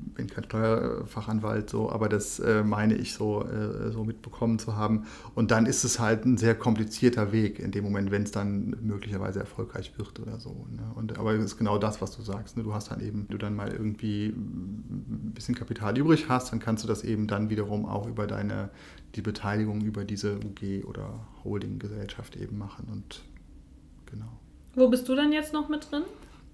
bin 0.03 0.27
kein 0.27 0.43
Steuerfachanwalt, 0.43 1.69
so, 1.69 1.89
aber 1.89 2.09
das 2.09 2.39
äh, 2.39 2.63
meine 2.63 2.95
ich 2.95 3.13
so, 3.13 3.43
äh, 3.43 3.91
so 3.91 4.03
mitbekommen 4.03 4.59
zu 4.59 4.75
haben. 4.75 5.05
Und 5.35 5.51
dann 5.51 5.65
ist 5.65 5.83
es 5.83 5.99
halt 5.99 6.25
ein 6.25 6.37
sehr 6.37 6.55
komplizierter 6.55 7.31
Weg 7.31 7.59
in 7.59 7.71
dem 7.71 7.83
Moment, 7.83 8.11
wenn 8.11 8.23
es 8.23 8.31
dann 8.31 8.75
möglicherweise 8.81 9.39
erfolgreich 9.39 9.97
wird 9.97 10.19
oder 10.19 10.39
so. 10.39 10.67
Ne? 10.71 10.83
Und, 10.95 11.17
aber 11.17 11.33
es 11.33 11.43
ist 11.43 11.57
genau 11.57 11.77
das, 11.77 12.01
was 12.01 12.15
du 12.15 12.21
sagst. 12.21 12.57
Ne? 12.57 12.63
Du 12.63 12.73
hast 12.73 12.91
dann 12.91 13.01
eben, 13.01 13.27
du 13.29 13.37
dann 13.37 13.55
mal 13.55 13.71
irgendwie 13.71 14.27
ein 14.27 15.31
bisschen 15.33 15.55
Kapital 15.55 15.97
übrig 15.97 16.29
hast, 16.29 16.51
dann 16.51 16.59
kannst 16.59 16.83
du 16.83 16.87
das 16.87 17.03
eben 17.03 17.27
dann 17.27 17.49
wiederum 17.49 17.85
auch 17.85 18.07
über 18.07 18.27
deine, 18.27 18.69
die 19.15 19.21
Beteiligung 19.21 19.81
über 19.81 20.03
diese 20.03 20.35
UG 20.37 20.85
oder 20.85 21.27
Holdinggesellschaft 21.43 22.35
eben 22.35 22.57
machen. 22.57 22.87
Und 22.91 23.23
genau. 24.05 24.39
Wo 24.75 24.89
bist 24.89 25.07
du 25.07 25.15
dann 25.15 25.31
jetzt 25.31 25.53
noch 25.53 25.69
mit 25.69 25.91
drin? 25.91 26.03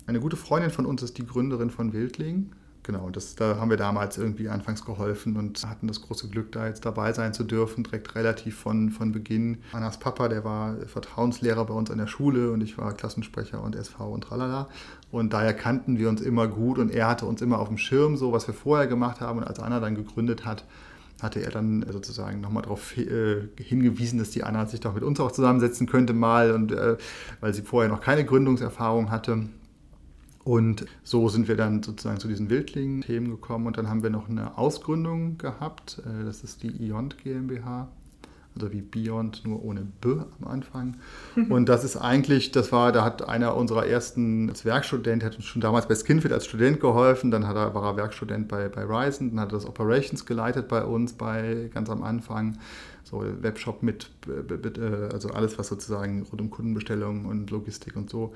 Eine 0.10 0.20
gute 0.20 0.38
Freundin 0.38 0.72
von 0.72 0.88
uns 0.88 1.04
ist 1.04 1.20
die 1.20 1.26
Gründerin 1.26 1.70
von 1.70 1.94
Wildling. 1.94 2.52
Genau, 2.84 3.10
das, 3.10 3.36
da 3.36 3.58
haben 3.58 3.70
wir 3.70 3.78
damals 3.78 4.18
irgendwie 4.18 4.48
anfangs 4.48 4.86
geholfen 4.86 5.36
und 5.36 5.64
hatten 5.68 5.88
das 5.88 6.02
große 6.02 6.30
Glück, 6.30 6.52
da 6.54 6.66
jetzt 6.66 6.86
dabei 6.86 7.12
sein 7.14 7.34
zu 7.34 7.44
dürfen, 7.44 7.84
direkt 7.84 8.16
relativ 8.16 8.58
von, 8.58 8.90
von 8.90 9.12
Beginn. 9.12 9.58
Annas 9.74 10.00
Papa, 10.00 10.30
der 10.30 10.44
war 10.46 10.76
Vertrauenslehrer 10.88 11.66
bei 11.66 11.74
uns 11.74 11.92
an 11.92 11.98
der 11.98 12.08
Schule 12.08 12.52
und 12.52 12.62
ich 12.62 12.78
war 12.78 12.94
Klassensprecher 12.94 13.62
und 13.62 13.76
SV 13.76 14.12
und 14.12 14.22
tralala. 14.22 14.70
Und 15.12 15.34
daher 15.34 15.54
kannten 15.54 16.00
wir 16.00 16.08
uns 16.08 16.22
immer 16.22 16.48
gut 16.48 16.78
und 16.78 16.90
er 16.90 17.08
hatte 17.08 17.26
uns 17.26 17.42
immer 17.42 17.60
auf 17.60 17.68
dem 17.68 17.78
Schirm, 17.78 18.16
so 18.16 18.32
was 18.32 18.48
wir 18.48 18.54
vorher 18.54 18.88
gemacht 18.88 19.20
haben. 19.20 19.40
Und 19.40 19.46
als 19.46 19.60
Anna 19.60 19.80
dann 19.80 19.96
gegründet 19.96 20.46
hat, 20.46 20.64
hatte 21.22 21.42
er 21.42 21.52
dann 21.52 21.86
sozusagen 21.92 22.40
nochmal 22.40 22.64
darauf 22.64 22.98
äh, 22.98 23.50
hingewiesen, 23.58 24.20
dass 24.20 24.30
die 24.30 24.44
Anna 24.44 24.66
sich 24.66 24.80
doch 24.80 24.94
mit 24.94 25.04
uns 25.04 25.20
auch 25.20 25.32
zusammensetzen 25.32 25.86
könnte 25.86 26.14
mal 26.14 26.52
und 26.52 26.72
äh, 26.72 26.98
weil 27.42 27.54
sie 27.54 27.62
vorher 27.62 27.92
noch 27.92 28.02
keine 28.02 28.24
Gründungserfahrung 28.24 29.12
hatte. 29.12 29.50
Und 30.44 30.86
so 31.04 31.28
sind 31.30 31.48
wir 31.48 31.58
dann 31.58 31.84
sozusagen 31.84 32.20
zu 32.20 32.28
diesen 32.28 32.50
Wildlingen-Themen 32.50 33.30
gekommen 33.30 33.68
und 33.68 33.78
dann 33.78 33.90
haben 33.90 34.04
wir 34.04 34.10
noch 34.10 34.30
eine 34.30 34.58
Ausgründung 34.58 35.38
gehabt. 35.38 36.02
Äh, 36.06 36.26
das 36.26 36.44
ist 36.44 36.64
die 36.64 36.88
Iont 36.88 37.18
GmbH, 37.18 37.90
also 38.56 38.72
wie 38.72 38.82
Beyond, 38.82 39.46
nur 39.46 39.64
ohne 39.64 39.88
B 40.02 40.16
am 40.42 40.48
Anfang. 40.48 40.98
Und 41.50 41.70
das 41.70 41.84
ist 41.84 41.98
eigentlich, 41.98 42.52
das 42.52 42.72
war, 42.72 42.92
da 42.92 43.04
hat 43.04 43.28
einer 43.28 43.56
unserer 43.56 43.86
ersten 43.86 44.50
als 44.50 44.66
Werkstudent, 44.66 45.24
hat 45.24 45.36
uns 45.36 45.46
schon 45.46 45.62
damals 45.62 45.88
bei 45.88 45.96
Skinfit 45.96 46.32
als 46.32 46.46
Student 46.46 46.80
geholfen, 46.80 47.32
dann 47.32 47.48
hat 47.48 47.56
er, 47.56 47.74
war 47.74 47.84
er 47.84 47.98
Werkstudent 47.98 48.48
bei, 48.48 48.68
bei 48.70 48.84
Ryzen, 48.84 49.32
dann 49.32 49.40
hat 49.40 49.50
er 49.50 49.60
das 49.60 49.66
Operations 49.66 50.26
geleitet 50.26 50.68
bei 50.68 50.84
uns 50.84 51.14
bei 51.14 51.70
ganz 51.74 51.90
am 51.90 52.04
Anfang 52.04 52.58
so 53.10 53.24
Webshop 53.42 53.82
mit, 53.82 54.10
äh, 54.28 55.10
also 55.12 55.30
alles, 55.30 55.58
was 55.58 55.68
sozusagen 55.68 56.24
rund 56.32 56.42
um 56.42 56.50
Kundenbestellungen 56.50 57.26
und 57.26 57.50
Logistik 57.50 57.96
und 57.96 58.10
so. 58.10 58.34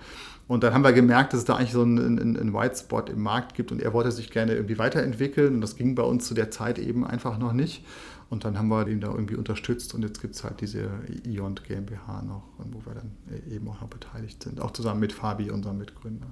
Und 0.47 0.63
dann 0.63 0.73
haben 0.73 0.83
wir 0.83 0.93
gemerkt, 0.93 1.33
dass 1.33 1.41
es 1.41 1.45
da 1.45 1.55
eigentlich 1.55 1.73
so 1.73 1.83
einen, 1.83 2.19
einen, 2.19 2.37
einen 2.37 2.53
White 2.53 2.77
Spot 2.77 3.01
im 3.01 3.21
Markt 3.21 3.55
gibt 3.55 3.71
und 3.71 3.81
er 3.81 3.93
wollte 3.93 4.11
sich 4.11 4.31
gerne 4.31 4.53
irgendwie 4.53 4.79
weiterentwickeln 4.79 5.55
und 5.55 5.61
das 5.61 5.75
ging 5.75 5.95
bei 5.95 6.03
uns 6.03 6.25
zu 6.27 6.33
der 6.33 6.49
Zeit 6.49 6.79
eben 6.79 7.05
einfach 7.05 7.37
noch 7.37 7.53
nicht. 7.53 7.85
Und 8.33 8.45
dann 8.45 8.57
haben 8.57 8.67
wir 8.69 8.83
den 8.83 8.99
da 8.99 9.09
irgendwie 9.09 9.35
unterstützt 9.35 9.93
und 9.93 10.01
jetzt 10.01 10.19
gibt 10.19 10.33
es 10.33 10.43
halt 10.43 10.59
diese 10.59 10.89
Iont 11.23 11.63
GmbH 11.65 12.23
noch, 12.23 12.41
wo 12.57 12.83
wir 12.83 12.95
dann 12.95 13.11
eben 13.47 13.67
auch 13.69 13.79
noch 13.79 13.89
beteiligt 13.89 14.41
sind, 14.41 14.59
auch 14.59 14.71
zusammen 14.71 15.01
mit 15.01 15.13
Fabi, 15.13 15.51
unserem 15.51 15.77
Mitgründer. 15.77 16.25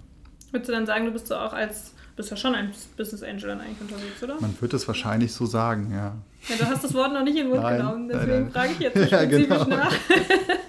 Würdest 0.49 0.67
du 0.67 0.73
dann 0.73 0.87
sagen, 0.87 1.05
du 1.05 1.11
bist 1.11 1.27
so 1.27 1.35
auch 1.35 1.53
als, 1.53 1.93
bist 2.15 2.31
ja 2.31 2.37
schon 2.37 2.55
ein 2.55 2.73
Business 2.97 3.21
Angel 3.21 3.49
dann 3.49 3.61
eigentlich 3.61 3.81
unterwegs, 3.81 4.23
oder? 4.23 4.41
Man 4.41 4.59
wird 4.59 4.73
es 4.73 4.87
wahrscheinlich 4.87 5.31
so 5.31 5.45
sagen, 5.45 5.91
ja. 5.91 6.15
Ja, 6.49 6.55
du 6.57 6.65
hast 6.65 6.83
das 6.83 6.91
Wort 6.95 7.13
noch 7.13 7.23
nicht 7.23 7.37
in 7.37 7.43
den 7.43 7.49
Mund 7.49 7.61
nein, 7.61 7.77
genommen, 7.77 8.09
deswegen 8.09 8.49
frage 8.49 8.71
ich 8.71 8.79
jetzt 8.79 8.97
spezifisch 9.07 9.49
ja, 9.49 9.63
genau. 9.63 9.77
nach. 9.77 9.95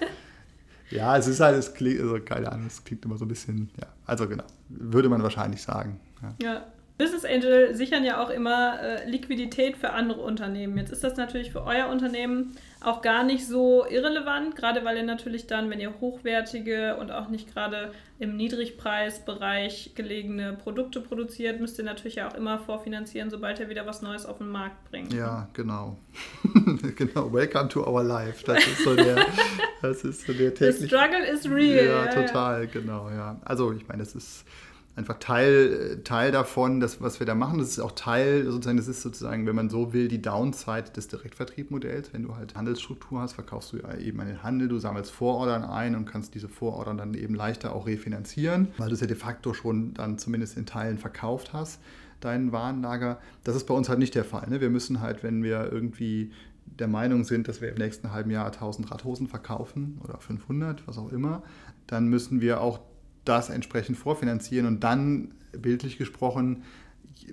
ja, 0.91 1.17
es 1.17 1.25
ist 1.25 1.39
halt, 1.39 1.57
es 1.57 1.73
klingt, 1.73 1.99
also 1.99 2.19
keine 2.19 2.51
Ahnung, 2.51 2.67
es 2.67 2.83
klingt 2.83 3.03
immer 3.05 3.17
so 3.17 3.25
ein 3.25 3.29
bisschen, 3.29 3.71
ja, 3.81 3.87
also 4.05 4.27
genau, 4.27 4.43
würde 4.69 5.09
man 5.09 5.23
wahrscheinlich 5.23 5.63
sagen. 5.63 5.99
ja. 6.21 6.35
ja. 6.45 6.63
Business 6.97 7.25
Angel 7.25 7.73
sichern 7.73 8.03
ja 8.03 8.23
auch 8.23 8.29
immer 8.29 8.79
äh, 8.79 9.09
Liquidität 9.09 9.77
für 9.77 9.91
andere 9.91 10.21
Unternehmen. 10.21 10.77
Jetzt 10.77 10.91
ist 10.91 11.03
das 11.03 11.17
natürlich 11.17 11.51
für 11.51 11.63
euer 11.63 11.87
Unternehmen 11.89 12.55
auch 12.81 13.01
gar 13.01 13.23
nicht 13.23 13.47
so 13.47 13.85
irrelevant, 13.89 14.55
gerade 14.55 14.85
weil 14.85 14.97
ihr 14.97 15.03
natürlich 15.03 15.47
dann, 15.47 15.71
wenn 15.71 15.79
ihr 15.79 15.99
hochwertige 16.01 16.97
und 16.97 17.11
auch 17.11 17.29
nicht 17.29 17.51
gerade 17.51 17.91
im 18.19 18.37
Niedrigpreisbereich 18.37 19.93
gelegene 19.95 20.53
Produkte 20.53 21.01
produziert, 21.01 21.59
müsst 21.59 21.79
ihr 21.79 21.83
natürlich 21.83 22.21
auch 22.21 22.35
immer 22.35 22.59
vorfinanzieren, 22.59 23.31
sobald 23.31 23.59
ihr 23.59 23.69
wieder 23.69 23.87
was 23.87 24.03
Neues 24.03 24.27
auf 24.27 24.37
den 24.37 24.49
Markt 24.49 24.91
bringt. 24.91 25.13
Ja, 25.13 25.49
genau. 25.53 25.97
genau. 26.95 27.33
Welcome 27.33 27.69
to 27.69 27.87
our 27.87 28.03
life. 28.03 28.43
Das 28.45 28.67
ist 28.67 28.83
so 28.83 28.95
der, 28.95 29.25
das 29.81 30.03
ist 30.03 30.27
so 30.27 30.33
der 30.33 30.53
tägliche. 30.53 30.81
The 30.81 30.87
struggle 30.87 31.25
is 31.25 31.49
real. 31.49 31.87
Ja, 31.87 32.07
total, 32.07 32.65
ja. 32.65 32.69
genau, 32.71 33.09
ja. 33.09 33.41
Also 33.45 33.71
ich 33.71 33.87
meine, 33.87 34.03
das 34.03 34.13
ist 34.13 34.45
einfach 34.95 35.17
Teil, 35.17 36.01
Teil 36.03 36.31
davon, 36.31 36.79
das, 36.79 37.01
was 37.01 37.19
wir 37.19 37.25
da 37.25 37.33
machen. 37.33 37.59
Das 37.59 37.69
ist 37.69 37.79
auch 37.79 37.93
Teil, 37.93 38.45
sozusagen, 38.45 38.77
das 38.77 38.87
ist 38.87 39.01
sozusagen, 39.01 39.47
wenn 39.47 39.55
man 39.55 39.69
so 39.69 39.91
will, 39.91 40.07
die 40.07 40.21
Downside 40.21 40.91
des 40.95 41.07
Direktvertriebmodells. 41.07 42.13
Wenn 42.13 42.23
du 42.23 42.35
halt 42.35 42.55
Handelsstruktur 42.55 43.21
hast, 43.21 43.33
verkaufst 43.33 43.73
du 43.73 43.77
eben 43.99 44.19
an 44.19 44.27
den 44.27 44.43
Handel, 44.43 44.67
du 44.67 44.77
sammelst 44.77 45.11
Vorordern 45.11 45.63
ein 45.63 45.95
und 45.95 46.05
kannst 46.05 46.35
diese 46.35 46.47
Vorordern 46.47 46.97
dann 46.97 47.13
eben 47.15 47.33
leichter 47.33 47.75
auch 47.75 47.87
refinanzieren, 47.87 48.67
weil 48.77 48.89
du 48.89 48.93
es 48.93 49.01
ja 49.01 49.07
de 49.07 49.15
facto 49.15 49.53
schon 49.53 49.93
dann 49.95 50.19
zumindest 50.19 50.57
in 50.57 50.65
Teilen 50.65 50.99
verkauft 50.99 51.53
hast, 51.53 51.81
dein 52.19 52.51
Warenlager. 52.51 53.19
Das 53.43 53.55
ist 53.55 53.65
bei 53.65 53.73
uns 53.73 53.89
halt 53.89 53.99
nicht 53.99 54.13
der 54.13 54.25
Fall. 54.25 54.47
Ne? 54.49 54.61
Wir 54.61 54.69
müssen 54.69 55.01
halt, 55.01 55.23
wenn 55.23 55.43
wir 55.43 55.71
irgendwie 55.71 56.31
der 56.65 56.87
Meinung 56.87 57.23
sind, 57.23 57.47
dass 57.47 57.61
wir 57.61 57.69
im 57.69 57.75
nächsten 57.75 58.11
halben 58.11 58.29
Jahr 58.29 58.45
1000 58.45 58.89
Radhosen 58.91 59.27
verkaufen 59.27 59.99
oder 60.03 60.19
500, 60.19 60.87
was 60.87 60.97
auch 60.97 61.11
immer, 61.11 61.43
dann 61.87 62.07
müssen 62.07 62.41
wir 62.41 62.61
auch 62.61 62.79
das 63.25 63.49
entsprechend 63.49 63.97
vorfinanzieren 63.97 64.67
und 64.67 64.83
dann 64.83 65.31
bildlich 65.51 65.97
gesprochen 65.97 66.63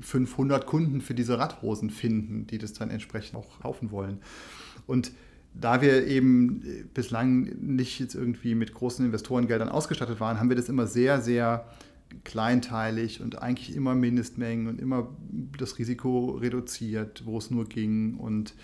500 0.00 0.66
Kunden 0.66 1.00
für 1.00 1.14
diese 1.14 1.38
Radhosen 1.38 1.90
finden, 1.90 2.46
die 2.46 2.59
das 2.59 2.72
dann 2.72 2.90
entsprechend 2.90 3.37
auch 3.37 3.61
kaufen 3.61 3.90
wollen. 3.90 4.18
Und 4.87 5.12
da 5.53 5.83
wir 5.83 6.07
eben 6.07 6.62
bislang 6.94 7.42
nicht 7.61 7.98
jetzt 7.98 8.14
irgendwie 8.14 8.55
mit 8.55 8.72
großen 8.72 9.05
Investorengeldern 9.05 9.68
ausgestattet 9.68 10.20
waren, 10.20 10.38
haben 10.38 10.48
wir 10.48 10.57
das 10.57 10.68
immer 10.68 10.87
sehr, 10.87 11.20
sehr 11.20 11.66
kleinteilig 12.24 13.20
und 13.20 13.42
eigentlich 13.42 13.74
immer 13.74 13.94
Mindestmengen 13.94 14.68
und 14.68 14.81
immer 14.81 15.09
das 15.59 15.79
Risiko 15.79 16.33
reduziert, 16.33 17.24
wo 17.24 17.38
es 17.38 17.50
nur 17.50 17.68
ging 17.68 18.14
und 18.14 18.55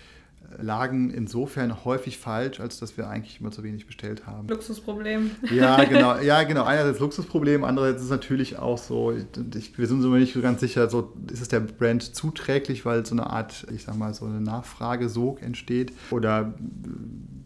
lagen 0.59 1.11
insofern 1.11 1.85
häufig 1.85 2.17
falsch, 2.17 2.59
als 2.59 2.79
dass 2.79 2.97
wir 2.97 3.09
eigentlich 3.09 3.39
immer 3.39 3.51
zu 3.51 3.63
wenig 3.63 3.85
bestellt 3.85 4.25
haben. 4.25 4.47
Luxusproblem. 4.47 5.31
Ja, 5.51 5.83
genau. 5.83 6.17
Ja, 6.19 6.43
genau. 6.43 6.63
Einerseits 6.63 6.99
Luxusproblem, 6.99 7.63
andererseits 7.63 7.99
ist 7.99 8.05
es 8.05 8.11
natürlich 8.11 8.57
auch 8.57 8.77
so, 8.77 9.11
ich, 9.11 9.77
wir 9.77 9.87
sind 9.87 9.97
uns 9.97 10.05
immer 10.05 10.17
nicht 10.17 10.33
so 10.33 10.41
ganz 10.41 10.59
sicher, 10.59 10.89
so 10.89 11.13
ist 11.31 11.41
es 11.41 11.49
der 11.49 11.59
Brand 11.59 12.15
zuträglich, 12.15 12.85
weil 12.85 13.05
so 13.05 13.13
eine 13.13 13.27
Art, 13.27 13.67
ich 13.73 13.83
sag 13.83 13.97
mal, 13.97 14.13
so 14.13 14.25
eine 14.25 14.41
Nachfragesog 14.41 15.41
entsteht. 15.41 15.91
Oder 16.11 16.53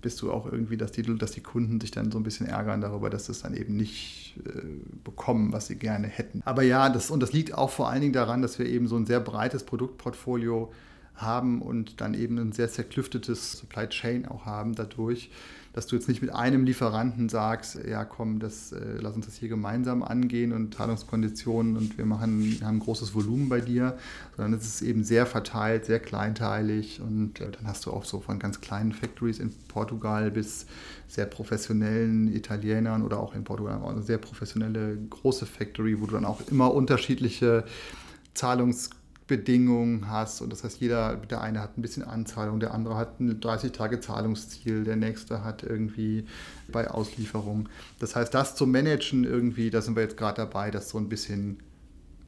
bist 0.01 0.21
du 0.21 0.31
auch 0.31 0.51
irgendwie, 0.51 0.77
dass 0.77 0.91
die, 0.91 1.03
dass 1.17 1.31
die 1.31 1.41
Kunden 1.41 1.81
sich 1.81 1.91
dann 1.91 2.11
so 2.11 2.19
ein 2.19 2.23
bisschen 2.23 2.47
ärgern 2.47 2.81
darüber, 2.81 3.09
dass 3.09 3.25
sie 3.25 3.33
es 3.33 3.41
dann 3.41 3.55
eben 3.55 3.75
nicht 3.75 4.35
äh, 4.45 4.61
bekommen, 5.03 5.51
was 5.51 5.67
sie 5.67 5.75
gerne 5.75 6.07
hätten. 6.07 6.41
Aber 6.45 6.63
ja, 6.63 6.89
das, 6.89 7.11
und 7.11 7.19
das 7.21 7.33
liegt 7.33 7.53
auch 7.53 7.69
vor 7.69 7.89
allen 7.89 8.01
Dingen 8.01 8.13
daran, 8.13 8.41
dass 8.41 8.57
wir 8.57 8.65
eben 8.65 8.87
so 8.87 8.95
ein 8.95 9.05
sehr 9.05 9.19
breites 9.19 9.63
Produktportfolio 9.63 10.67
haben 10.67 10.90
haben 11.21 11.61
und 11.61 12.01
dann 12.01 12.13
eben 12.13 12.37
ein 12.37 12.51
sehr 12.51 12.69
zerklüftetes 12.69 13.53
Supply 13.53 13.87
Chain 13.87 14.27
auch 14.27 14.45
haben 14.45 14.75
dadurch, 14.75 15.29
dass 15.73 15.87
du 15.87 15.95
jetzt 15.95 16.09
nicht 16.09 16.21
mit 16.21 16.33
einem 16.33 16.65
Lieferanten 16.65 17.29
sagst, 17.29 17.79
ja 17.87 18.03
komm, 18.03 18.39
das, 18.39 18.73
äh, 18.73 18.97
lass 18.99 19.15
uns 19.15 19.25
das 19.25 19.35
hier 19.35 19.47
gemeinsam 19.47 20.03
angehen 20.03 20.51
und 20.51 20.75
Zahlungskonditionen 20.75 21.77
und 21.77 21.97
wir 21.97 22.05
machen, 22.05 22.59
haben 22.63 22.79
großes 22.79 23.15
Volumen 23.15 23.47
bei 23.47 23.61
dir, 23.61 23.97
sondern 24.35 24.59
es 24.59 24.65
ist 24.65 24.81
eben 24.81 25.03
sehr 25.03 25.25
verteilt, 25.25 25.85
sehr 25.85 25.99
kleinteilig 25.99 26.99
und 26.99 27.39
äh, 27.39 27.51
dann 27.51 27.67
hast 27.67 27.85
du 27.85 27.91
auch 27.91 28.03
so 28.03 28.19
von 28.19 28.37
ganz 28.37 28.59
kleinen 28.59 28.91
Factories 28.91 29.39
in 29.39 29.53
Portugal 29.69 30.29
bis 30.31 30.65
sehr 31.07 31.25
professionellen 31.25 32.33
Italienern 32.33 33.01
oder 33.01 33.19
auch 33.19 33.33
in 33.33 33.43
Portugal 33.43 33.81
eine 33.81 34.01
sehr 34.01 34.17
professionelle 34.17 34.97
große 35.09 35.45
Factory, 35.45 36.01
wo 36.01 36.05
du 36.05 36.13
dann 36.13 36.25
auch 36.25 36.41
immer 36.49 36.73
unterschiedliche 36.73 37.63
Zahlungs 38.33 38.89
Bedingungen 39.31 40.09
hast. 40.09 40.41
Und 40.41 40.51
das 40.51 40.65
heißt, 40.65 40.81
jeder, 40.81 41.15
der 41.15 41.39
eine 41.39 41.61
hat 41.61 41.77
ein 41.77 41.81
bisschen 41.81 42.03
Anzahlung, 42.03 42.59
der 42.59 42.73
andere 42.73 42.97
hat 42.97 43.21
ein 43.21 43.39
30-Tage-Zahlungsziel, 43.39 44.83
der 44.83 44.97
nächste 44.97 45.45
hat 45.45 45.63
irgendwie 45.63 46.25
bei 46.69 46.91
Auslieferung. 46.91 47.69
Das 47.99 48.17
heißt, 48.17 48.33
das 48.33 48.55
zu 48.55 48.67
managen 48.67 49.23
irgendwie, 49.23 49.69
da 49.69 49.81
sind 49.81 49.95
wir 49.95 50.03
jetzt 50.03 50.17
gerade 50.17 50.35
dabei, 50.35 50.69
das 50.69 50.89
so 50.89 50.97
ein 50.97 51.07
bisschen 51.07 51.59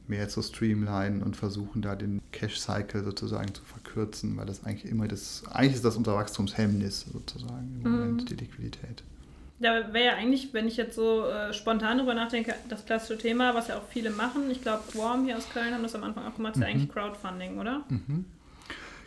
mehr 0.08 0.30
zu 0.30 0.40
streamlinen 0.40 1.22
und 1.22 1.36
versuchen 1.36 1.82
da 1.82 1.94
den 1.94 2.22
Cash-Cycle 2.32 3.04
sozusagen 3.04 3.52
zu 3.52 3.62
verkürzen, 3.64 4.38
weil 4.38 4.46
das 4.46 4.64
eigentlich 4.64 4.90
immer 4.90 5.06
das, 5.06 5.42
eigentlich 5.50 5.74
ist 5.74 5.84
das 5.84 5.96
unser 5.96 6.14
Wachstumshemmnis 6.14 7.04
sozusagen 7.12 7.82
im 7.84 7.90
mhm. 7.90 7.98
Moment, 7.98 8.30
die 8.30 8.36
Liquidität. 8.36 9.04
Da 9.60 9.92
wäre 9.92 10.06
ja 10.06 10.14
eigentlich, 10.14 10.52
wenn 10.52 10.66
ich 10.66 10.76
jetzt 10.76 10.96
so 10.96 11.26
äh, 11.26 11.52
spontan 11.52 11.98
darüber 11.98 12.14
nachdenke, 12.14 12.54
das 12.68 12.84
klassische 12.84 13.18
Thema, 13.18 13.54
was 13.54 13.68
ja 13.68 13.76
auch 13.76 13.88
viele 13.88 14.10
machen. 14.10 14.50
Ich 14.50 14.62
glaube, 14.62 14.82
Warm 14.94 15.24
hier 15.24 15.36
aus 15.36 15.48
Köln 15.50 15.72
haben 15.72 15.82
das 15.82 15.94
am 15.94 16.02
Anfang 16.02 16.26
auch 16.26 16.34
gemacht, 16.34 16.54
ist 16.54 16.58
mhm. 16.58 16.62
ja 16.62 16.68
eigentlich 16.68 16.90
Crowdfunding, 16.90 17.58
oder? 17.58 17.84
Mhm. 17.88 18.24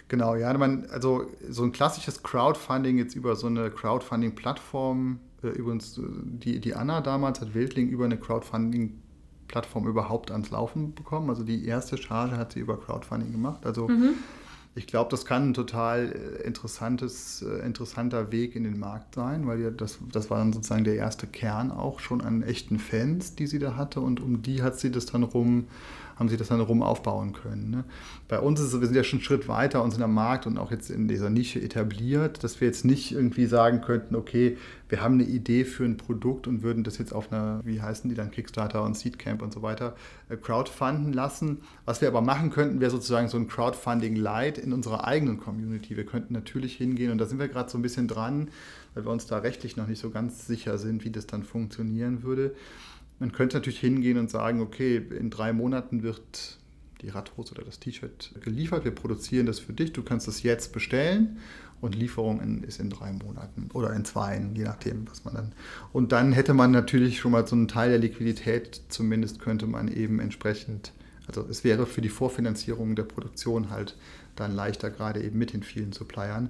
Genau, 0.08 0.36
ja, 0.36 0.58
man, 0.58 0.88
also 0.89 1.30
so 1.50 1.64
ein 1.64 1.74
klassisches 1.74 2.24
Crowdfunding 2.24 2.98
jetzt 2.98 3.14
über 3.14 3.36
so 3.36 3.48
eine 3.48 3.70
Crowdfunding-Plattform, 3.70 5.20
äh, 5.43 5.48
übrigens 5.50 6.00
die, 6.00 6.60
die 6.62 6.74
Anna 6.76 7.02
damals 7.02 7.41
hat 7.41 7.54
Wildling 7.54 7.89
über 7.89 8.06
eine 8.06 8.18
Crowdfunding 8.18 9.02
Plattform 9.48 9.88
überhaupt 9.88 10.32
ans 10.32 10.52
Laufen 10.52 10.93
bekommen. 10.93 11.30
Also 11.30 11.43
die 11.43 11.66
erste 11.66 11.98
Charge 11.98 12.38
hat 12.38 12.54
sie 12.54 12.60
über 12.60 12.80
Crowdfunding 12.80 13.32
gemacht. 13.32 13.66
Also 13.66 13.88
mhm. 13.88 14.16
Ich 14.78 14.86
glaube, 14.86 15.09
das 15.09 15.25
kann 15.25 15.49
ein 15.49 15.53
total 15.55 16.11
äh, 16.11 16.43
interessantes, 16.43 17.41
äh, 17.41 17.65
interessanter 17.65 18.32
Weg 18.32 18.55
in 18.55 18.63
den 18.63 18.78
Markt 18.78 19.15
sein, 19.15 19.47
weil 19.47 19.59
ja 19.59 19.71
das, 19.71 19.97
das 20.11 20.30
war 20.30 20.38
dann 20.38 20.53
sozusagen 20.53 20.84
der 20.84 20.95
erste 20.95 21.25
Kern 21.25 21.71
auch 21.71 21.99
schon 21.99 22.21
an 22.21 22.43
echten 22.43 22.78
Fans, 22.78 23.36
die 23.36 23.47
sie 23.47 23.57
da 23.57 23.75
hatte. 23.75 24.01
Und 24.01 24.19
um 24.19 24.43
die 24.43 24.61
hat 24.61 24.80
sie 24.80 24.91
das 24.91 25.07
dann 25.07 25.23
rum 25.23 25.67
haben 26.18 26.30
sie 26.30 26.38
das 26.38 26.47
dann 26.47 26.61
rum 26.61 26.82
aufbauen 26.82 27.34
können. 27.34 27.70
Ne? 27.70 27.84
Bei 28.28 28.39
uns 28.39 28.59
ist 28.59 28.74
es, 28.74 28.80
wir 28.80 28.88
sind 28.88 28.95
ja 28.95 29.03
schon 29.03 29.20
einen 29.20 29.26
Schritt 29.26 29.47
weiter 29.47 29.84
uns 29.84 29.93
in 29.93 29.99
der 29.99 30.07
Markt 30.07 30.47
und 30.47 30.57
auch 30.57 30.72
jetzt 30.72 30.89
in 30.89 31.07
dieser 31.07 31.30
Nische 31.30 31.61
etabliert, 31.61 32.43
dass 32.43 32.59
wir 32.59 32.68
jetzt 32.68 32.86
nicht 32.86 33.11
irgendwie 33.11 33.45
sagen 33.45 33.82
könnten, 33.82 34.15
okay, 34.15 34.57
wir 34.89 35.01
haben 35.01 35.15
eine 35.15 35.24
Idee 35.24 35.65
für 35.65 35.84
ein 35.84 35.97
Produkt 35.97 36.47
und 36.47 36.63
würden 36.63 36.84
das 36.84 36.97
jetzt 36.97 37.13
auf 37.13 37.32
einer, 37.32 37.61
wie 37.65 37.82
heißen 37.82 38.09
die 38.09 38.15
dann, 38.15 38.32
Kickstarter 38.32 38.84
und 38.84 38.97
Seedcamp 38.97 39.41
und 39.41 39.53
so 39.53 39.61
weiter, 39.61 39.95
äh, 40.30 40.38
crowdfunden 40.38 41.13
lassen. 41.13 41.59
Was 41.86 42.01
wir 42.01 42.07
aber 42.07 42.22
machen 42.22 42.49
könnten, 42.49 42.80
wäre 42.80 42.91
sozusagen 42.91 43.28
so 43.28 43.38
ein 43.38 43.47
Crowdfunding-Light 43.47 44.57
in 44.57 44.74
unserer 44.74 45.05
eigenen 45.05 45.39
Community. 45.39 45.97
Wir 45.97 46.05
könnten 46.05 46.34
natürlich 46.34 46.76
hingehen 46.76 47.11
und 47.11 47.18
da 47.18 47.26
sind 47.26 47.39
wir 47.39 47.47
gerade 47.47 47.70
so 47.70 47.78
ein 47.78 47.82
bisschen 47.82 48.07
dran, 48.07 48.49
weil 48.93 49.05
wir 49.05 49.11
uns 49.11 49.28
da 49.28 49.38
rechtlich 49.39 49.78
noch 49.78 49.88
nicht 49.88 49.99
so 49.99 50.09
ganz 50.09 50.47
sicher 50.47 50.78
sind, 50.78 51.03
wie 51.03 51.11
das 51.11 51.28
dann 51.28 51.43
funktionieren 51.43 52.24
würde 52.24 52.55
man 53.20 53.32
könnte 53.32 53.57
natürlich 53.57 53.80
hingehen 53.80 54.18
und 54.18 54.30
sagen, 54.30 54.61
okay, 54.61 54.97
in 54.97 55.30
drei 55.30 55.53
Monaten 55.53 56.03
wird 56.03 56.57
die 57.01 57.09
Radhose 57.09 57.53
oder 57.53 57.63
das 57.63 57.80
T-Shirt 57.80 58.34
geliefert, 58.41 58.84
wir 58.84 58.91
produzieren 58.91 59.45
das 59.45 59.59
für 59.59 59.74
dich, 59.74 59.93
du 59.93 60.03
kannst 60.03 60.28
es 60.28 60.43
jetzt 60.43 60.74
bestellen 60.74 61.38
und 61.80 61.95
Lieferung 61.95 62.41
in, 62.41 62.63
ist 62.63 62.80
in 62.80 62.89
drei 62.89 63.11
Monaten 63.13 63.70
oder 63.74 63.93
in 63.93 64.03
zwei, 64.03 64.41
je 64.55 64.63
nachdem, 64.63 65.07
was 65.09 65.24
man 65.26 65.36
dann. 65.36 65.51
Und 65.93 66.11
dann 66.11 66.34
hätte 66.34 66.53
man 66.53 66.72
natürlich 66.72 67.20
schon 67.20 67.32
mal 67.32 67.45
so 67.45 67.55
einen 67.55 67.68
Teil 67.68 67.89
der 67.89 67.99
Liquidität, 67.99 68.82
zumindest 68.89 69.39
könnte 69.39 69.68
man 69.68 69.88
eben 69.88 70.20
entsprechend, 70.20 70.91
also 71.28 71.45
es 71.49 71.63
wäre 71.63 71.86
für 71.86 72.01
die 72.01 72.09
Vorfinanzierung 72.09 72.95
der 72.95 73.03
Produktion 73.03 73.70
halt 73.70 73.95
dann 74.36 74.55
leichter, 74.55 74.89
gerade 74.89 75.22
eben 75.22 75.38
mit 75.38 75.53
den 75.53 75.63
vielen 75.63 75.93
Suppliern 75.93 76.49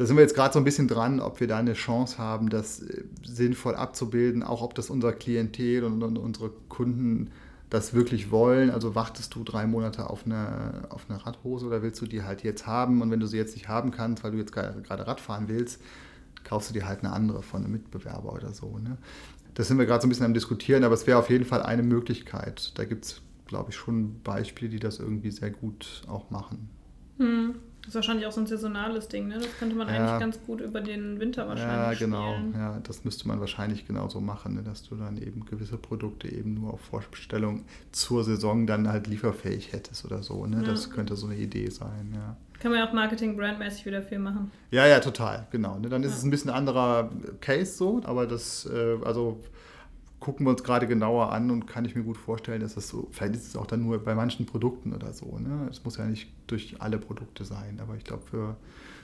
da 0.00 0.06
sind 0.06 0.16
wir 0.16 0.22
jetzt 0.22 0.34
gerade 0.34 0.54
so 0.54 0.58
ein 0.58 0.64
bisschen 0.64 0.88
dran, 0.88 1.20
ob 1.20 1.40
wir 1.40 1.46
da 1.46 1.58
eine 1.58 1.74
Chance 1.74 2.16
haben, 2.16 2.48
das 2.48 2.80
äh, 2.80 3.04
sinnvoll 3.22 3.74
abzubilden, 3.74 4.42
auch 4.42 4.62
ob 4.62 4.74
das 4.74 4.88
unser 4.88 5.12
Klientel 5.12 5.84
und, 5.84 6.02
unsere 6.16 6.48
Kunden 6.70 7.32
das 7.68 7.92
wirklich 7.92 8.30
wollen. 8.30 8.70
Also 8.70 8.94
wartest 8.94 9.34
du 9.34 9.44
drei 9.44 9.66
Monate 9.66 10.08
auf 10.08 10.24
eine, 10.24 10.86
auf 10.88 11.04
eine 11.06 11.26
Radhose 11.26 11.66
oder 11.66 11.82
willst 11.82 12.00
du 12.00 12.06
die 12.06 12.22
halt 12.22 12.42
jetzt 12.44 12.66
haben? 12.66 13.02
Und 13.02 13.10
wenn 13.10 13.20
du 13.20 13.26
sie 13.26 13.36
jetzt 13.36 13.54
nicht 13.54 13.68
haben 13.68 13.90
kannst, 13.90 14.24
weil 14.24 14.30
du 14.30 14.38
jetzt 14.38 14.52
gerade 14.52 15.06
Radfahren 15.06 15.48
willst, 15.48 15.82
kaufst 16.44 16.70
du 16.70 16.72
dir 16.72 16.88
halt 16.88 17.00
eine 17.00 17.12
andere 17.12 17.42
von 17.42 17.62
einem 17.62 17.72
Mitbewerber 17.72 18.32
oder 18.32 18.54
so. 18.54 18.78
Ne? 18.78 18.96
Das 19.52 19.68
sind 19.68 19.76
wir 19.76 19.84
gerade 19.84 20.00
so 20.00 20.06
ein 20.06 20.08
bisschen 20.08 20.24
am 20.24 20.32
Diskutieren, 20.32 20.82
aber 20.82 20.94
es 20.94 21.06
wäre 21.06 21.18
auf 21.18 21.28
jeden 21.28 21.44
Fall 21.44 21.62
eine 21.62 21.82
Möglichkeit. 21.82 22.72
Da 22.78 22.86
gibt 22.86 23.04
es, 23.04 23.20
glaube 23.46 23.68
ich, 23.68 23.76
schon 23.76 24.22
Beispiele, 24.22 24.70
die 24.70 24.80
das 24.80 24.98
irgendwie 24.98 25.30
sehr 25.30 25.50
gut 25.50 26.04
auch 26.08 26.30
machen. 26.30 26.70
Hm. 27.18 27.56
Das 27.90 27.96
ist 27.96 28.06
wahrscheinlich 28.06 28.26
auch 28.28 28.32
so 28.32 28.40
ein 28.40 28.46
saisonales 28.46 29.08
Ding, 29.08 29.26
ne? 29.26 29.34
Das 29.34 29.58
könnte 29.58 29.74
man 29.74 29.88
ja. 29.88 29.96
eigentlich 29.96 30.20
ganz 30.20 30.38
gut 30.46 30.60
über 30.60 30.80
den 30.80 31.18
Winter 31.18 31.48
wahrscheinlich 31.48 31.98
Ja, 31.98 32.06
genau. 32.06 32.34
Spielen. 32.34 32.54
Ja, 32.54 32.78
das 32.84 33.04
müsste 33.04 33.26
man 33.26 33.40
wahrscheinlich 33.40 33.84
genauso 33.84 34.20
machen, 34.20 34.54
ne? 34.54 34.62
dass 34.62 34.88
du 34.88 34.94
dann 34.94 35.20
eben 35.20 35.44
gewisse 35.44 35.76
Produkte 35.76 36.28
eben 36.28 36.54
nur 36.54 36.74
auf 36.74 36.82
Vorbestellung 36.82 37.64
zur 37.90 38.22
Saison 38.22 38.68
dann 38.68 38.86
halt 38.86 39.08
lieferfähig 39.08 39.72
hättest 39.72 40.04
oder 40.04 40.22
so, 40.22 40.46
ne? 40.46 40.58
Ja. 40.58 40.62
Das 40.62 40.90
könnte 40.90 41.16
so 41.16 41.26
eine 41.26 41.34
Idee 41.34 41.68
sein, 41.68 42.12
ja. 42.14 42.36
Kann 42.60 42.70
man 42.70 42.78
ja 42.78 42.88
auch 42.88 42.92
Marketing-Brandmäßig 42.92 43.86
wieder 43.86 44.02
viel 44.02 44.20
machen. 44.20 44.52
Ja, 44.70 44.86
ja, 44.86 45.00
total, 45.00 45.48
genau. 45.50 45.80
Ne? 45.80 45.88
Dann 45.88 46.04
ist 46.04 46.12
ja. 46.12 46.18
es 46.18 46.22
ein 46.22 46.30
bisschen 46.30 46.50
anderer 46.50 47.10
Case 47.40 47.72
so, 47.72 48.02
aber 48.04 48.28
das, 48.28 48.70
äh, 48.72 48.98
also 49.04 49.40
gucken 50.20 50.46
wir 50.46 50.50
uns 50.50 50.62
gerade 50.62 50.86
genauer 50.86 51.32
an 51.32 51.50
und 51.50 51.66
kann 51.66 51.84
ich 51.86 51.96
mir 51.96 52.02
gut 52.02 52.18
vorstellen, 52.18 52.60
dass 52.60 52.74
das 52.74 52.88
so, 52.88 53.08
vielleicht 53.10 53.34
ist 53.34 53.48
es 53.48 53.56
auch 53.56 53.66
dann 53.66 53.82
nur 53.82 53.98
bei 54.04 54.14
manchen 54.14 54.46
Produkten 54.46 54.92
oder 54.92 55.12
so. 55.12 55.38
Ne? 55.38 55.66
Es 55.70 55.82
muss 55.82 55.96
ja 55.96 56.04
nicht 56.04 56.30
durch 56.46 56.76
alle 56.78 56.98
Produkte 56.98 57.44
sein, 57.44 57.80
aber 57.80 57.96
ich 57.96 58.04
glaube, 58.04 58.22
für, 58.30 58.56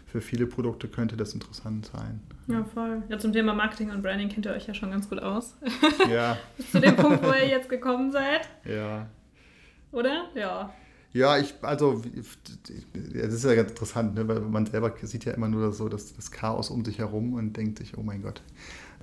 für 0.06 0.20
viele 0.20 0.46
Produkte 0.46 0.88
könnte 0.88 1.16
das 1.16 1.32
interessant 1.32 1.86
sein. 1.86 2.20
Ja, 2.48 2.64
voll. 2.64 3.02
Ja, 3.08 3.18
zum 3.18 3.32
Thema 3.32 3.54
Marketing 3.54 3.90
und 3.90 4.02
Branding 4.02 4.28
kennt 4.28 4.44
ihr 4.44 4.52
euch 4.52 4.66
ja 4.66 4.74
schon 4.74 4.90
ganz 4.90 5.08
gut 5.08 5.18
aus. 5.18 5.56
Ja. 6.10 6.36
Bis 6.56 6.70
zu 6.70 6.80
dem 6.80 6.94
Punkt, 6.94 7.24
wo 7.24 7.32
ihr 7.32 7.48
jetzt 7.48 7.68
gekommen 7.68 8.12
seid. 8.12 8.48
Ja. 8.64 9.08
Oder? 9.90 10.26
Ja. 10.34 10.72
Ja, 11.12 11.38
ich, 11.38 11.54
also, 11.62 12.02
das 12.92 13.32
ist 13.32 13.44
ja 13.44 13.54
ganz 13.54 13.70
interessant, 13.70 14.14
ne? 14.14 14.28
weil 14.28 14.40
man 14.40 14.66
selber 14.66 14.92
sieht 15.00 15.24
ja 15.24 15.32
immer 15.32 15.48
nur 15.48 15.72
so 15.72 15.88
das, 15.88 16.14
das 16.14 16.30
Chaos 16.30 16.68
um 16.68 16.84
sich 16.84 16.98
herum 16.98 17.32
und 17.32 17.56
denkt 17.56 17.78
sich, 17.78 17.96
oh 17.96 18.02
mein 18.02 18.20
Gott, 18.20 18.42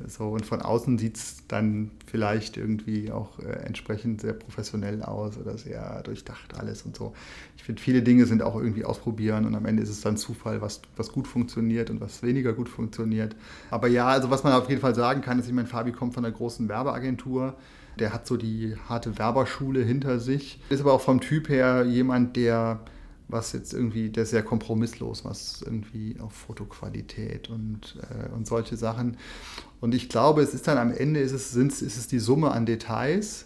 so, 0.07 0.29
und 0.29 0.45
von 0.45 0.61
außen 0.61 0.97
sieht 0.97 1.17
es 1.17 1.47
dann 1.47 1.91
vielleicht 2.07 2.57
irgendwie 2.57 3.11
auch 3.11 3.39
äh, 3.39 3.51
entsprechend 3.65 4.21
sehr 4.21 4.33
professionell 4.33 5.03
aus 5.03 5.37
oder 5.37 5.57
sehr 5.57 6.01
durchdacht 6.03 6.57
alles 6.57 6.83
und 6.83 6.95
so. 6.95 7.13
Ich 7.57 7.63
finde, 7.63 7.81
viele 7.81 8.01
Dinge 8.01 8.25
sind 8.25 8.41
auch 8.41 8.55
irgendwie 8.55 8.85
ausprobieren 8.85 9.45
und 9.45 9.55
am 9.55 9.65
Ende 9.65 9.83
ist 9.83 9.89
es 9.89 10.01
dann 10.01 10.17
Zufall, 10.17 10.61
was, 10.61 10.81
was 10.95 11.11
gut 11.11 11.27
funktioniert 11.27 11.89
und 11.89 12.01
was 12.01 12.23
weniger 12.23 12.53
gut 12.53 12.69
funktioniert. 12.69 13.35
Aber 13.69 13.87
ja, 13.87 14.07
also 14.07 14.29
was 14.29 14.43
man 14.43 14.53
auf 14.53 14.69
jeden 14.69 14.81
Fall 14.81 14.95
sagen 14.95 15.21
kann, 15.21 15.39
ist, 15.39 15.47
ich 15.47 15.53
meine, 15.53 15.67
Fabi 15.67 15.91
kommt 15.91 16.13
von 16.13 16.25
einer 16.25 16.33
großen 16.33 16.67
Werbeagentur. 16.67 17.55
Der 17.99 18.11
hat 18.11 18.25
so 18.25 18.37
die 18.37 18.75
harte 18.89 19.19
Werberschule 19.19 19.83
hinter 19.83 20.19
sich. 20.19 20.59
Ist 20.69 20.81
aber 20.81 20.93
auch 20.93 21.01
vom 21.01 21.21
Typ 21.21 21.47
her 21.49 21.85
jemand, 21.85 22.35
der 22.35 22.79
was 23.33 23.51
jetzt 23.51 23.73
irgendwie, 23.73 24.09
der 24.09 24.23
ist 24.23 24.29
sehr 24.29 24.43
kompromisslos, 24.43 25.25
was 25.25 25.61
irgendwie 25.61 26.17
auf 26.19 26.33
Fotoqualität 26.33 27.49
und, 27.49 27.97
äh, 28.09 28.29
und 28.33 28.47
solche 28.47 28.77
Sachen. 28.77 29.17
Und 29.81 29.93
ich 29.93 30.07
glaube, 30.07 30.41
es 30.41 30.53
ist 30.53 30.67
dann 30.67 30.77
am 30.77 30.93
Ende, 30.93 31.19
ist 31.19 31.33
es, 31.33 31.55
ist 31.55 31.81
es 31.97 32.07
die 32.07 32.19
Summe 32.19 32.51
an 32.51 32.65
Details. 32.65 33.45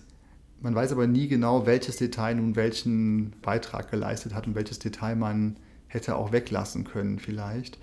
Man 0.61 0.75
weiß 0.75 0.91
aber 0.91 1.07
nie 1.07 1.27
genau, 1.27 1.65
welches 1.65 1.97
Detail 1.97 2.35
nun 2.35 2.55
welchen 2.55 3.31
Beitrag 3.41 3.89
geleistet 3.89 4.35
hat 4.35 4.45
und 4.45 4.55
welches 4.55 4.79
Detail 4.79 5.15
man 5.15 5.55
hätte 5.87 6.15
auch 6.15 6.31
weglassen 6.31 6.83
können 6.83 7.17
vielleicht. 7.17 7.79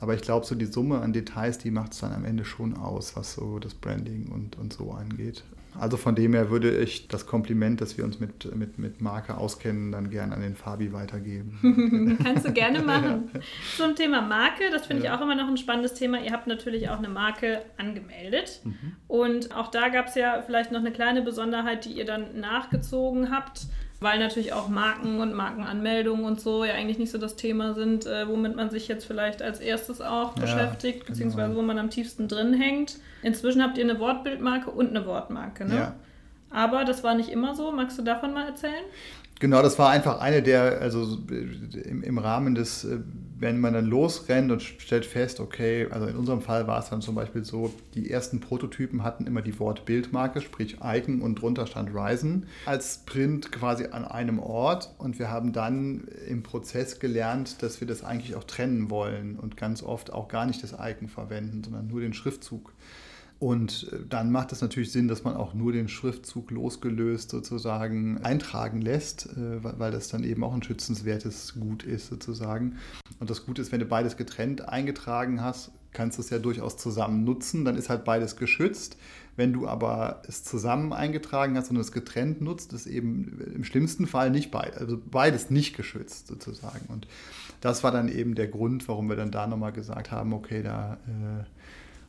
Aber 0.00 0.14
ich 0.14 0.22
glaube, 0.22 0.46
so 0.46 0.54
die 0.54 0.66
Summe 0.66 1.00
an 1.00 1.12
Details, 1.12 1.58
die 1.58 1.70
macht 1.70 1.92
es 1.92 1.98
dann 1.98 2.12
am 2.12 2.24
Ende 2.24 2.44
schon 2.44 2.76
aus, 2.76 3.16
was 3.16 3.34
so 3.34 3.58
das 3.58 3.74
Branding 3.74 4.28
und, 4.28 4.56
und 4.56 4.72
so 4.72 4.92
angeht. 4.92 5.42
Also 5.78 5.96
von 5.96 6.14
dem 6.14 6.34
her 6.34 6.50
würde 6.50 6.76
ich 6.76 7.08
das 7.08 7.26
Kompliment, 7.26 7.80
dass 7.80 7.96
wir 7.96 8.04
uns 8.04 8.20
mit, 8.20 8.54
mit, 8.54 8.78
mit 8.78 9.00
Marke 9.00 9.36
auskennen, 9.36 9.92
dann 9.92 10.10
gerne 10.10 10.34
an 10.34 10.40
den 10.40 10.54
Fabi 10.56 10.92
weitergeben. 10.92 12.18
Kannst 12.22 12.46
du 12.46 12.52
gerne 12.52 12.80
machen. 12.80 13.30
Ja. 13.32 13.40
Zum 13.76 13.94
Thema 13.94 14.22
Marke, 14.22 14.64
das 14.70 14.86
finde 14.86 15.04
ja. 15.04 15.14
ich 15.14 15.18
auch 15.18 15.22
immer 15.22 15.34
noch 15.34 15.48
ein 15.48 15.56
spannendes 15.56 15.94
Thema. 15.94 16.20
Ihr 16.20 16.32
habt 16.32 16.46
natürlich 16.46 16.88
auch 16.90 16.98
eine 16.98 17.08
Marke 17.08 17.62
angemeldet. 17.76 18.60
Mhm. 18.64 18.96
Und 19.06 19.54
auch 19.54 19.70
da 19.70 19.88
gab 19.88 20.06
es 20.06 20.14
ja 20.14 20.42
vielleicht 20.42 20.72
noch 20.72 20.80
eine 20.80 20.92
kleine 20.92 21.22
Besonderheit, 21.22 21.84
die 21.84 21.92
ihr 21.92 22.04
dann 22.04 22.40
nachgezogen 22.40 23.30
habt 23.30 23.66
weil 24.00 24.18
natürlich 24.18 24.52
auch 24.52 24.68
Marken 24.68 25.20
und 25.20 25.34
Markenanmeldungen 25.34 26.24
und 26.24 26.40
so 26.40 26.64
ja 26.64 26.74
eigentlich 26.74 26.98
nicht 26.98 27.10
so 27.10 27.18
das 27.18 27.36
Thema 27.36 27.74
sind, 27.74 28.06
äh, 28.06 28.28
womit 28.28 28.54
man 28.54 28.70
sich 28.70 28.88
jetzt 28.88 29.04
vielleicht 29.04 29.42
als 29.42 29.60
erstes 29.60 30.00
auch 30.00 30.36
ja, 30.36 30.42
beschäftigt, 30.42 31.00
genau. 31.00 31.08
beziehungsweise 31.08 31.56
wo 31.56 31.62
man 31.62 31.78
am 31.78 31.90
tiefsten 31.90 32.28
drin 32.28 32.54
hängt. 32.54 32.98
Inzwischen 33.22 33.62
habt 33.62 33.76
ihr 33.78 33.84
eine 33.84 33.98
Wortbildmarke 33.98 34.70
und 34.70 34.90
eine 34.90 35.06
Wortmarke, 35.06 35.64
ne? 35.64 35.74
Ja. 35.74 35.94
Aber 36.50 36.84
das 36.84 37.04
war 37.04 37.14
nicht 37.14 37.28
immer 37.28 37.54
so. 37.54 37.72
Magst 37.72 37.98
du 37.98 38.02
davon 38.02 38.32
mal 38.32 38.46
erzählen? 38.46 38.84
Genau, 39.40 39.62
das 39.62 39.78
war 39.78 39.90
einfach 39.90 40.20
eine 40.20 40.42
der, 40.42 40.80
also 40.80 41.18
im, 41.28 42.02
im 42.02 42.18
Rahmen 42.18 42.54
des, 42.54 42.84
äh, 42.84 42.98
wenn 43.40 43.60
man 43.60 43.72
dann 43.72 43.86
losrennt 43.86 44.50
und 44.50 44.62
stellt 44.62 45.06
fest, 45.06 45.40
okay, 45.40 45.86
also 45.90 46.06
in 46.06 46.16
unserem 46.16 46.42
Fall 46.42 46.66
war 46.66 46.80
es 46.80 46.90
dann 46.90 47.00
zum 47.00 47.14
Beispiel 47.14 47.44
so, 47.44 47.72
die 47.94 48.10
ersten 48.10 48.40
Prototypen 48.40 49.04
hatten 49.04 49.26
immer 49.26 49.42
die 49.42 49.58
Wortbildmarke, 49.58 50.40
sprich 50.40 50.78
Icon 50.82 51.20
und 51.20 51.36
drunter 51.36 51.66
stand 51.66 51.90
Ryzen 51.94 52.46
als 52.66 52.98
Print 53.06 53.52
quasi 53.52 53.86
an 53.86 54.04
einem 54.04 54.38
Ort 54.38 54.94
und 54.98 55.18
wir 55.18 55.30
haben 55.30 55.52
dann 55.52 56.08
im 56.26 56.42
Prozess 56.42 56.98
gelernt, 56.98 57.62
dass 57.62 57.80
wir 57.80 57.86
das 57.86 58.02
eigentlich 58.02 58.34
auch 58.34 58.44
trennen 58.44 58.90
wollen 58.90 59.38
und 59.38 59.56
ganz 59.56 59.82
oft 59.82 60.12
auch 60.12 60.28
gar 60.28 60.46
nicht 60.46 60.62
das 60.62 60.72
Icon 60.72 61.08
verwenden, 61.08 61.62
sondern 61.62 61.86
nur 61.86 62.00
den 62.00 62.14
Schriftzug. 62.14 62.72
Und 63.38 63.88
äh, 63.92 63.98
dann 64.08 64.32
macht 64.32 64.52
es 64.52 64.60
natürlich 64.60 64.90
Sinn, 64.90 65.08
dass 65.08 65.24
man 65.24 65.36
auch 65.36 65.54
nur 65.54 65.72
den 65.72 65.88
Schriftzug 65.88 66.50
losgelöst 66.50 67.30
sozusagen 67.30 68.18
eintragen 68.18 68.80
lässt, 68.80 69.26
äh, 69.36 69.62
weil 69.62 69.92
das 69.92 70.08
dann 70.08 70.24
eben 70.24 70.42
auch 70.42 70.54
ein 70.54 70.62
schützenswertes 70.62 71.54
Gut 71.54 71.84
ist 71.84 72.08
sozusagen. 72.08 72.76
Und 73.20 73.30
das 73.30 73.46
Gute 73.46 73.62
ist, 73.62 73.72
wenn 73.72 73.80
du 73.80 73.86
beides 73.86 74.16
getrennt 74.16 74.68
eingetragen 74.68 75.42
hast, 75.42 75.70
kannst 75.92 76.18
du 76.18 76.22
es 76.22 76.30
ja 76.30 76.38
durchaus 76.38 76.76
zusammen 76.76 77.24
nutzen, 77.24 77.64
dann 77.64 77.76
ist 77.76 77.88
halt 77.88 78.04
beides 78.04 78.36
geschützt. 78.36 78.96
Wenn 79.36 79.52
du 79.52 79.68
aber 79.68 80.22
es 80.26 80.42
zusammen 80.42 80.92
eingetragen 80.92 81.56
hast 81.56 81.70
und 81.70 81.76
es 81.76 81.92
getrennt 81.92 82.40
nutzt, 82.40 82.72
ist 82.72 82.86
eben 82.86 83.40
im 83.54 83.64
schlimmsten 83.64 84.06
Fall 84.06 84.30
nicht 84.30 84.50
beides, 84.50 84.78
also 84.78 84.98
beides 84.98 85.48
nicht 85.48 85.76
geschützt 85.76 86.26
sozusagen. 86.26 86.86
Und 86.88 87.06
das 87.60 87.84
war 87.84 87.92
dann 87.92 88.08
eben 88.08 88.34
der 88.34 88.48
Grund, 88.48 88.88
warum 88.88 89.08
wir 89.08 89.16
dann 89.16 89.30
da 89.30 89.46
nochmal 89.46 89.72
gesagt 89.72 90.10
haben, 90.10 90.32
okay, 90.32 90.62
da, 90.62 90.98
äh, 91.06 91.44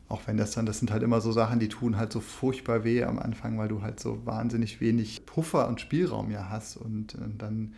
auch 0.09 0.21
wenn 0.25 0.37
das 0.37 0.51
dann, 0.51 0.65
das 0.65 0.79
sind 0.79 0.91
halt 0.91 1.03
immer 1.03 1.21
so 1.21 1.31
Sachen, 1.31 1.59
die 1.59 1.69
tun 1.69 1.97
halt 1.97 2.11
so 2.11 2.19
furchtbar 2.19 2.83
weh 2.83 3.03
am 3.03 3.19
Anfang, 3.19 3.57
weil 3.59 3.67
du 3.67 3.83
halt 3.83 3.99
so 3.99 4.25
wahnsinnig 4.25 4.81
wenig 4.81 5.25
Puffer 5.25 5.67
und 5.67 5.79
Spielraum 5.79 6.31
ja 6.31 6.49
hast 6.49 6.77
und, 6.77 7.15
und 7.15 7.41
dann 7.41 7.73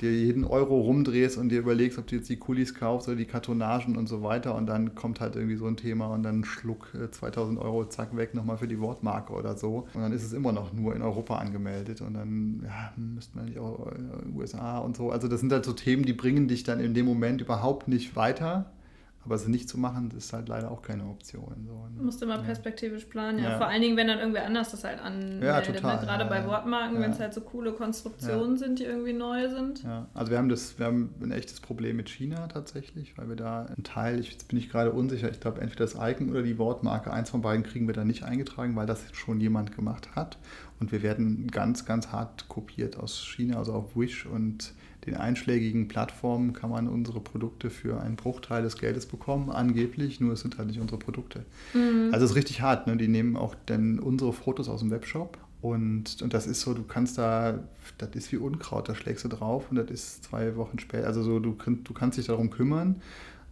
dir 0.00 0.12
jeden 0.12 0.44
Euro 0.44 0.80
rumdrehst 0.80 1.36
und 1.38 1.50
dir 1.50 1.58
überlegst, 1.58 1.98
ob 1.98 2.06
du 2.06 2.16
jetzt 2.16 2.28
die 2.28 2.36
Kulis 2.36 2.74
kaufst 2.74 3.08
oder 3.08 3.16
die 3.16 3.24
Kartonagen 3.24 3.96
und 3.96 4.08
so 4.08 4.22
weiter 4.22 4.54
und 4.54 4.66
dann 4.66 4.94
kommt 4.94 5.20
halt 5.20 5.36
irgendwie 5.36 5.56
so 5.56 5.66
ein 5.66 5.76
Thema 5.76 6.08
und 6.08 6.22
dann 6.22 6.44
schluck 6.44 6.88
2000 7.10 7.58
äh, 7.58 7.62
Euro, 7.62 7.84
zack, 7.86 8.16
weg 8.16 8.34
nochmal 8.34 8.58
für 8.58 8.68
die 8.68 8.80
Wortmarke 8.80 9.32
oder 9.32 9.56
so 9.56 9.86
und 9.94 10.00
dann 10.00 10.12
ist 10.12 10.24
es 10.24 10.32
immer 10.32 10.52
noch 10.52 10.72
nur 10.72 10.94
in 10.94 11.02
Europa 11.02 11.38
angemeldet 11.38 12.00
und 12.02 12.14
dann 12.14 12.62
ja, 12.64 12.92
müsste 12.96 13.36
man 13.36 13.46
nicht 13.46 13.58
auch 13.58 13.86
äh, 13.88 14.36
USA 14.36 14.78
und 14.78 14.96
so. 14.96 15.10
Also 15.10 15.28
das 15.28 15.40
sind 15.40 15.52
halt 15.52 15.64
so 15.64 15.72
Themen, 15.72 16.04
die 16.04 16.12
bringen 16.12 16.48
dich 16.48 16.62
dann 16.62 16.80
in 16.80 16.94
dem 16.94 17.06
Moment 17.06 17.40
überhaupt 17.40 17.88
nicht 17.88 18.16
weiter 18.16 18.70
aber 19.22 19.36
sie 19.36 19.50
nicht 19.50 19.68
zu 19.68 19.78
machen, 19.78 20.10
ist 20.16 20.32
halt 20.32 20.48
leider 20.48 20.70
auch 20.70 20.80
keine 20.80 21.04
Option. 21.04 21.66
So, 21.66 21.88
ne? 21.88 22.02
Musst 22.02 22.22
immer 22.22 22.36
ja. 22.36 22.42
perspektivisch 22.42 23.04
planen, 23.04 23.38
ja. 23.38 23.50
ja. 23.50 23.58
Vor 23.58 23.66
allen 23.66 23.82
Dingen, 23.82 23.96
wenn 23.96 24.08
dann 24.08 24.18
irgendwer 24.18 24.46
anders 24.46 24.70
das 24.70 24.82
halt 24.82 24.98
anmeldet. 24.98 25.42
Ja, 25.42 25.60
ne? 25.60 25.66
total. 25.66 26.00
Ne? 26.00 26.06
Gerade 26.06 26.24
bei 26.24 26.46
Wortmarken, 26.46 27.00
wenn 27.00 27.10
es 27.10 27.20
halt 27.20 27.34
so 27.34 27.42
coole 27.42 27.72
Konstruktionen 27.72 28.56
sind, 28.56 28.78
die 28.78 28.84
irgendwie 28.84 29.12
neu 29.12 29.50
sind. 29.50 29.82
Ja, 29.82 30.06
also 30.14 30.30
wir 30.30 30.38
haben 30.38 30.48
das, 30.48 30.78
wir 30.78 30.86
haben 30.86 31.14
ein 31.20 31.32
echtes 31.32 31.60
Problem 31.60 31.96
mit 31.96 32.08
China 32.08 32.48
tatsächlich, 32.48 33.18
weil 33.18 33.28
wir 33.28 33.36
da 33.36 33.66
einen 33.66 33.84
Teil, 33.84 34.20
ich, 34.20 34.32
jetzt 34.32 34.48
bin 34.48 34.58
ich 34.58 34.70
gerade 34.70 34.92
unsicher, 34.92 35.30
ich 35.30 35.40
glaube 35.40 35.60
entweder 35.60 35.84
das 35.84 35.96
Icon 36.00 36.30
oder 36.30 36.42
die 36.42 36.56
Wortmarke, 36.56 37.12
eins 37.12 37.28
von 37.28 37.42
beiden 37.42 37.62
kriegen 37.62 37.86
wir 37.86 37.94
da 37.94 38.04
nicht 38.04 38.22
eingetragen, 38.22 38.74
weil 38.74 38.86
das 38.86 39.04
schon 39.12 39.40
jemand 39.40 39.76
gemacht 39.76 40.16
hat. 40.16 40.38
Und 40.80 40.92
wir 40.92 41.02
werden 41.02 41.48
ganz, 41.48 41.84
ganz 41.84 42.08
hart 42.08 42.48
kopiert 42.48 42.98
aus 42.98 43.18
China, 43.18 43.58
also 43.58 43.74
auf 43.74 43.96
Wish 43.96 44.24
und 44.24 44.72
den 45.06 45.16
einschlägigen 45.16 45.88
Plattformen 45.88 46.52
kann 46.52 46.70
man 46.70 46.88
unsere 46.88 47.20
Produkte 47.20 47.70
für 47.70 48.00
einen 48.00 48.16
Bruchteil 48.16 48.62
des 48.62 48.76
Geldes 48.76 49.06
bekommen, 49.06 49.50
angeblich, 49.50 50.20
nur 50.20 50.34
es 50.34 50.40
sind 50.40 50.58
halt 50.58 50.68
nicht 50.68 50.80
unsere 50.80 50.98
Produkte. 50.98 51.44
Mhm. 51.72 52.10
Also 52.12 52.24
es 52.24 52.32
ist 52.32 52.36
richtig 52.36 52.60
hart, 52.60 52.86
ne? 52.86 52.96
die 52.96 53.08
nehmen 53.08 53.36
auch 53.36 53.54
dann 53.66 53.98
unsere 53.98 54.32
Fotos 54.32 54.68
aus 54.68 54.80
dem 54.80 54.90
Webshop 54.90 55.38
und, 55.62 56.22
und 56.22 56.32
das 56.32 56.46
ist 56.46 56.62
so, 56.62 56.72
du 56.72 56.84
kannst 56.84 57.18
da, 57.18 57.60
das 57.98 58.10
ist 58.14 58.32
wie 58.32 58.36
Unkraut, 58.36 58.88
da 58.88 58.94
schlägst 58.94 59.24
du 59.24 59.28
drauf 59.28 59.66
und 59.70 59.76
das 59.76 59.90
ist 59.90 60.24
zwei 60.24 60.56
Wochen 60.56 60.78
später, 60.78 61.06
also 61.06 61.22
so, 61.22 61.38
du, 61.38 61.54
du 61.54 61.92
kannst 61.92 62.18
dich 62.18 62.26
darum 62.26 62.50
kümmern, 62.50 63.02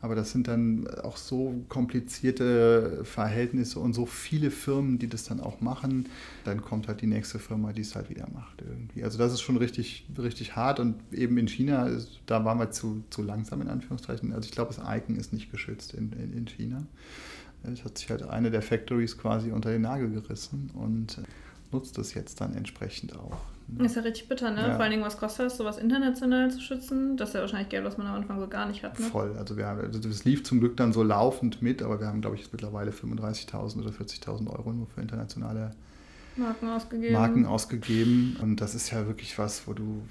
aber 0.01 0.15
das 0.15 0.31
sind 0.31 0.47
dann 0.47 0.87
auch 1.03 1.17
so 1.17 1.65
komplizierte 1.69 3.01
Verhältnisse 3.05 3.81
und 3.81 3.95
so 3.95 4.07
viele 4.07 4.51
Firmen, 4.51 4.99
die 4.99 5.09
das 5.09 5.25
dann 5.25 5.41
auch 5.41 5.61
machen. 5.61 6.09
Dann 6.45 6.63
kommt 6.63 6.87
halt 6.87 7.01
die 7.01 7.09
nächste 7.09 7.41
Firma, 7.41 7.73
die 7.73 7.81
es 7.81 7.97
halt 7.97 8.09
wieder 8.09 8.29
macht 8.33 8.63
irgendwie. 8.63 9.03
Also 9.03 9.19
das 9.19 9.33
ist 9.33 9.41
schon 9.41 9.57
richtig, 9.57 10.07
richtig 10.17 10.55
hart 10.55 10.79
und 10.79 10.95
eben 11.13 11.37
in 11.39 11.49
China, 11.49 11.91
da 12.27 12.45
waren 12.45 12.59
wir 12.59 12.71
zu, 12.71 13.03
zu 13.11 13.23
langsam 13.23 13.61
in 13.61 13.69
Anführungszeichen. 13.69 14.33
Also 14.33 14.47
ich 14.47 14.53
glaube, 14.53 14.73
das 14.73 14.85
Icon 14.85 15.17
ist 15.17 15.33
nicht 15.33 15.51
geschützt 15.51 15.95
in, 15.95 16.13
in, 16.13 16.33
in 16.33 16.47
China. 16.47 16.87
Es 17.65 17.85
hat 17.85 17.99
sich 17.99 18.09
halt 18.09 18.23
eine 18.23 18.53
der 18.53 18.63
Factories 18.63 19.19
quasi 19.19 19.51
unter 19.51 19.73
den 19.73 19.83
Nagel 19.83 20.11
gerissen 20.11 20.71
und 20.75 21.21
nutzt 21.73 21.99
das 21.99 22.15
jetzt 22.15 22.41
dann 22.41 22.55
entsprechend 22.55 23.17
auch. 23.17 23.41
Ist 23.79 23.97
ja 23.97 24.03
richtig 24.03 24.29
bitter, 24.29 24.51
ne? 24.51 24.63
Ja. 24.63 24.75
Vor 24.75 24.83
allen 24.83 24.93
Dingen, 24.93 25.05
was 25.05 25.19
kostet 25.19 25.47
das, 25.47 25.59
sowas 25.59 25.77
international 25.77 26.51
zu 26.51 26.61
schützen? 26.61 27.17
Das 27.17 27.31
ist 27.31 27.35
ja 27.35 27.43
wahrscheinlich 27.43 27.69
Geld, 27.69 27.85
was 27.85 27.99
man 27.99 28.07
am 28.07 28.15
Anfang 28.15 28.41
so 28.41 28.49
gar 28.49 28.67
nicht 28.67 28.83
hat. 28.83 28.99
Ne? 28.99 29.07
Voll. 29.07 29.37
Also, 29.39 29.57
wir 29.57 29.67
haben, 29.67 29.81
also 29.81 29.99
das 29.99 30.25
lief 30.25 30.43
zum 30.45 30.61
Glück 30.61 30.77
dann 30.77 30.93
so 30.93 31.03
laufend 31.03 31.61
mit, 31.61 31.83
aber 31.83 32.01
wir 32.01 32.07
haben, 32.07 32.21
glaube 32.23 32.37
ich, 32.37 32.43
jetzt 32.43 32.53
mittlerweile 32.53 32.93
35.000 32.93 33.81
oder 33.81 33.91
40.000 33.91 34.49
Euro 34.51 34.73
nur 34.73 34.87
für 34.87 35.03
internationale 35.03 35.73
Marken 36.37 36.69
ausgegeben. 36.69 37.13
Marken 37.13 37.47
ausgegeben. 37.47 38.37
Und 38.41 38.61
das 38.61 38.75
ist 38.75 38.91
ja 38.91 39.07
wirklich 39.07 39.39
was, 39.39 39.67
wo 39.67 39.75
du 39.75 40.03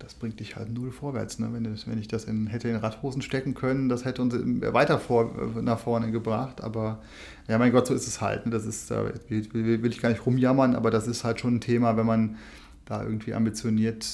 das 0.00 0.14
bringt 0.14 0.40
dich 0.40 0.56
halt 0.56 0.72
null 0.72 0.90
vorwärts. 0.90 1.38
Ne? 1.38 1.48
Wenn, 1.52 1.64
wenn 1.86 1.98
ich 1.98 2.08
das 2.08 2.24
in, 2.24 2.46
hätte 2.46 2.68
in 2.68 2.76
Radhosen 2.76 3.22
stecken 3.22 3.54
können, 3.54 3.88
das 3.88 4.04
hätte 4.04 4.22
uns 4.22 4.34
weiter 4.34 4.98
vor, 4.98 5.30
nach 5.60 5.78
vorne 5.78 6.10
gebracht. 6.10 6.62
Aber 6.62 7.00
ja, 7.48 7.58
mein 7.58 7.70
Gott, 7.70 7.86
so 7.86 7.94
ist 7.94 8.08
es 8.08 8.20
halt. 8.20 8.46
Ne? 8.46 8.52
Das 8.52 8.64
ist, 8.64 8.90
da 8.90 9.04
will, 9.28 9.82
will, 9.82 9.90
ich 9.90 10.00
gar 10.00 10.08
nicht 10.08 10.24
rumjammern, 10.24 10.74
aber 10.74 10.90
das 10.90 11.06
ist 11.06 11.22
halt 11.22 11.40
schon 11.40 11.56
ein 11.56 11.60
Thema, 11.60 11.96
wenn 11.96 12.06
man 12.06 12.36
da 12.90 13.04
irgendwie 13.04 13.34
ambitioniert 13.34 14.04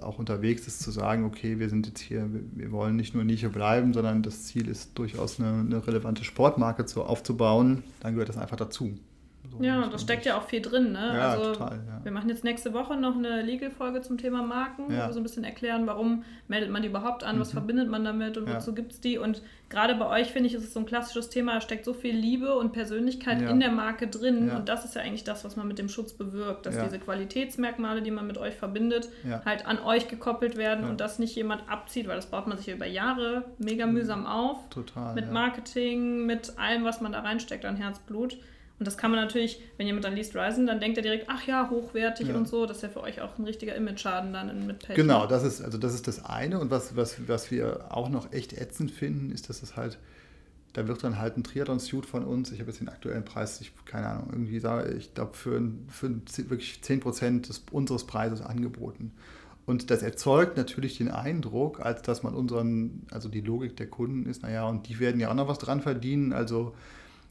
auch 0.00 0.20
unterwegs 0.20 0.68
ist, 0.68 0.80
zu 0.80 0.92
sagen, 0.92 1.24
okay, 1.24 1.58
wir 1.58 1.68
sind 1.68 1.88
jetzt 1.88 1.98
hier, 1.98 2.30
wir 2.54 2.70
wollen 2.70 2.94
nicht 2.94 3.12
nur 3.12 3.24
Nische 3.24 3.48
bleiben, 3.48 3.92
sondern 3.92 4.22
das 4.22 4.44
Ziel 4.44 4.68
ist 4.68 4.96
durchaus 4.96 5.40
eine, 5.40 5.48
eine 5.48 5.84
relevante 5.84 6.22
Sportmarke 6.22 6.86
zu, 6.86 7.02
aufzubauen, 7.02 7.82
dann 7.98 8.12
gehört 8.12 8.28
das 8.28 8.38
einfach 8.38 8.56
dazu. 8.56 8.96
So 9.48 9.62
ja, 9.64 9.86
da 9.86 9.98
steckt 9.98 10.26
ja 10.26 10.36
auch 10.36 10.44
viel 10.44 10.60
drin. 10.60 10.92
Ne? 10.92 11.12
Ja, 11.14 11.30
also, 11.30 11.52
total. 11.52 11.80
Ja. 11.86 12.04
Wir 12.04 12.12
machen 12.12 12.28
jetzt 12.28 12.44
nächste 12.44 12.72
Woche 12.74 12.96
noch 12.96 13.16
eine 13.16 13.42
Legal-Folge 13.42 14.02
zum 14.02 14.18
Thema 14.18 14.42
Marken, 14.42 14.92
ja. 14.92 15.04
wo 15.04 15.08
wir 15.08 15.12
so 15.12 15.20
ein 15.20 15.22
bisschen 15.22 15.44
erklären, 15.44 15.86
warum 15.86 16.24
meldet 16.46 16.70
man 16.70 16.82
die 16.82 16.88
überhaupt 16.88 17.24
an, 17.24 17.36
mhm. 17.36 17.40
was 17.40 17.52
verbindet 17.52 17.88
man 17.88 18.04
damit 18.04 18.36
und 18.36 18.48
ja. 18.48 18.56
wozu 18.56 18.74
gibt 18.74 18.92
es 18.92 19.00
die. 19.00 19.18
Und 19.18 19.42
gerade 19.68 19.94
bei 19.94 20.06
euch, 20.06 20.30
finde 20.30 20.48
ich, 20.48 20.54
ist 20.54 20.64
es 20.64 20.74
so 20.74 20.80
ein 20.80 20.86
klassisches 20.86 21.30
Thema, 21.30 21.54
da 21.54 21.60
steckt 21.60 21.84
so 21.84 21.94
viel 21.94 22.14
Liebe 22.14 22.54
und 22.54 22.72
Persönlichkeit 22.72 23.40
in 23.42 23.60
der 23.60 23.70
Marke 23.70 24.08
drin. 24.08 24.50
Und 24.50 24.68
das 24.68 24.84
ist 24.84 24.94
ja 24.94 25.02
eigentlich 25.02 25.24
das, 25.24 25.44
was 25.44 25.56
man 25.56 25.66
mit 25.66 25.78
dem 25.78 25.88
Schutz 25.88 26.12
bewirkt, 26.12 26.66
dass 26.66 26.78
diese 26.78 26.98
Qualitätsmerkmale, 26.98 28.02
die 28.02 28.10
man 28.10 28.26
mit 28.26 28.38
euch 28.38 28.54
verbindet, 28.54 29.08
halt 29.44 29.66
an 29.66 29.78
euch 29.78 30.08
gekoppelt 30.08 30.56
werden 30.56 30.84
und 30.88 31.00
das 31.00 31.18
nicht 31.18 31.34
jemand 31.34 31.68
abzieht, 31.68 32.08
weil 32.08 32.16
das 32.16 32.26
baut 32.26 32.46
man 32.46 32.58
sich 32.58 32.68
über 32.68 32.86
Jahre 32.86 33.44
mega 33.58 33.86
mhm. 33.86 33.94
mühsam 33.94 34.26
auf. 34.26 34.68
Total. 34.68 35.14
Mit 35.14 35.32
Marketing, 35.32 36.26
mit 36.26 36.58
allem, 36.58 36.84
was 36.84 37.00
man 37.00 37.12
da 37.12 37.20
reinsteckt 37.20 37.64
an 37.64 37.76
Herzblut. 37.76 38.38
Und 38.80 38.86
das 38.86 38.96
kann 38.96 39.10
man 39.10 39.20
natürlich, 39.20 39.60
wenn 39.76 39.86
jemand 39.86 40.06
dann 40.06 40.16
liest 40.16 40.34
Ryzen, 40.34 40.66
dann 40.66 40.80
denkt 40.80 40.96
er 40.96 41.02
direkt, 41.02 41.26
ach 41.28 41.46
ja, 41.46 41.68
hochwertig 41.68 42.28
ja. 42.28 42.34
und 42.34 42.48
so. 42.48 42.64
Das 42.64 42.78
ist 42.78 42.82
ja 42.82 42.88
für 42.88 43.02
euch 43.02 43.20
auch 43.20 43.38
ein 43.38 43.44
richtiger 43.44 43.74
Image-Schaden 43.74 44.32
dann 44.32 44.66
mit 44.66 44.78
Page. 44.78 44.96
Genau, 44.96 45.26
das 45.26 45.44
ist, 45.44 45.60
also 45.60 45.76
das 45.76 45.92
ist 45.92 46.08
das 46.08 46.24
eine. 46.24 46.58
Und 46.58 46.70
was, 46.70 46.96
was, 46.96 47.28
was 47.28 47.50
wir 47.50 47.94
auch 47.94 48.08
noch 48.08 48.32
echt 48.32 48.54
ätzend 48.54 48.90
finden, 48.90 49.32
ist, 49.32 49.50
dass 49.50 49.62
es 49.62 49.76
halt, 49.76 49.98
da 50.72 50.88
wird 50.88 51.04
dann 51.04 51.18
halt 51.18 51.36
ein 51.36 51.44
Triathlon-Suit 51.44 52.06
von 52.06 52.24
uns, 52.24 52.52
ich 52.52 52.60
habe 52.60 52.70
jetzt 52.70 52.80
den 52.80 52.88
aktuellen 52.88 53.22
Preis, 53.22 53.60
ich, 53.60 53.72
keine 53.84 54.06
Ahnung, 54.06 54.28
irgendwie, 54.32 54.62
ich 54.96 55.12
glaube, 55.12 55.36
für, 55.36 55.60
für 55.88 56.10
wirklich 56.48 56.80
10% 56.82 57.48
des, 57.48 57.64
unseres 57.72 58.06
Preises 58.06 58.40
angeboten. 58.40 59.12
Und 59.66 59.90
das 59.90 60.02
erzeugt 60.02 60.56
natürlich 60.56 60.96
den 60.96 61.10
Eindruck, 61.10 61.80
als 61.80 62.00
dass 62.00 62.22
man 62.22 62.32
unseren, 62.32 63.02
also 63.10 63.28
die 63.28 63.42
Logik 63.42 63.76
der 63.76 63.88
Kunden 63.88 64.24
ist, 64.24 64.42
naja, 64.42 64.66
und 64.66 64.88
die 64.88 64.98
werden 65.00 65.20
ja 65.20 65.30
auch 65.30 65.34
noch 65.34 65.48
was 65.48 65.58
dran 65.58 65.82
verdienen, 65.82 66.32
also 66.32 66.74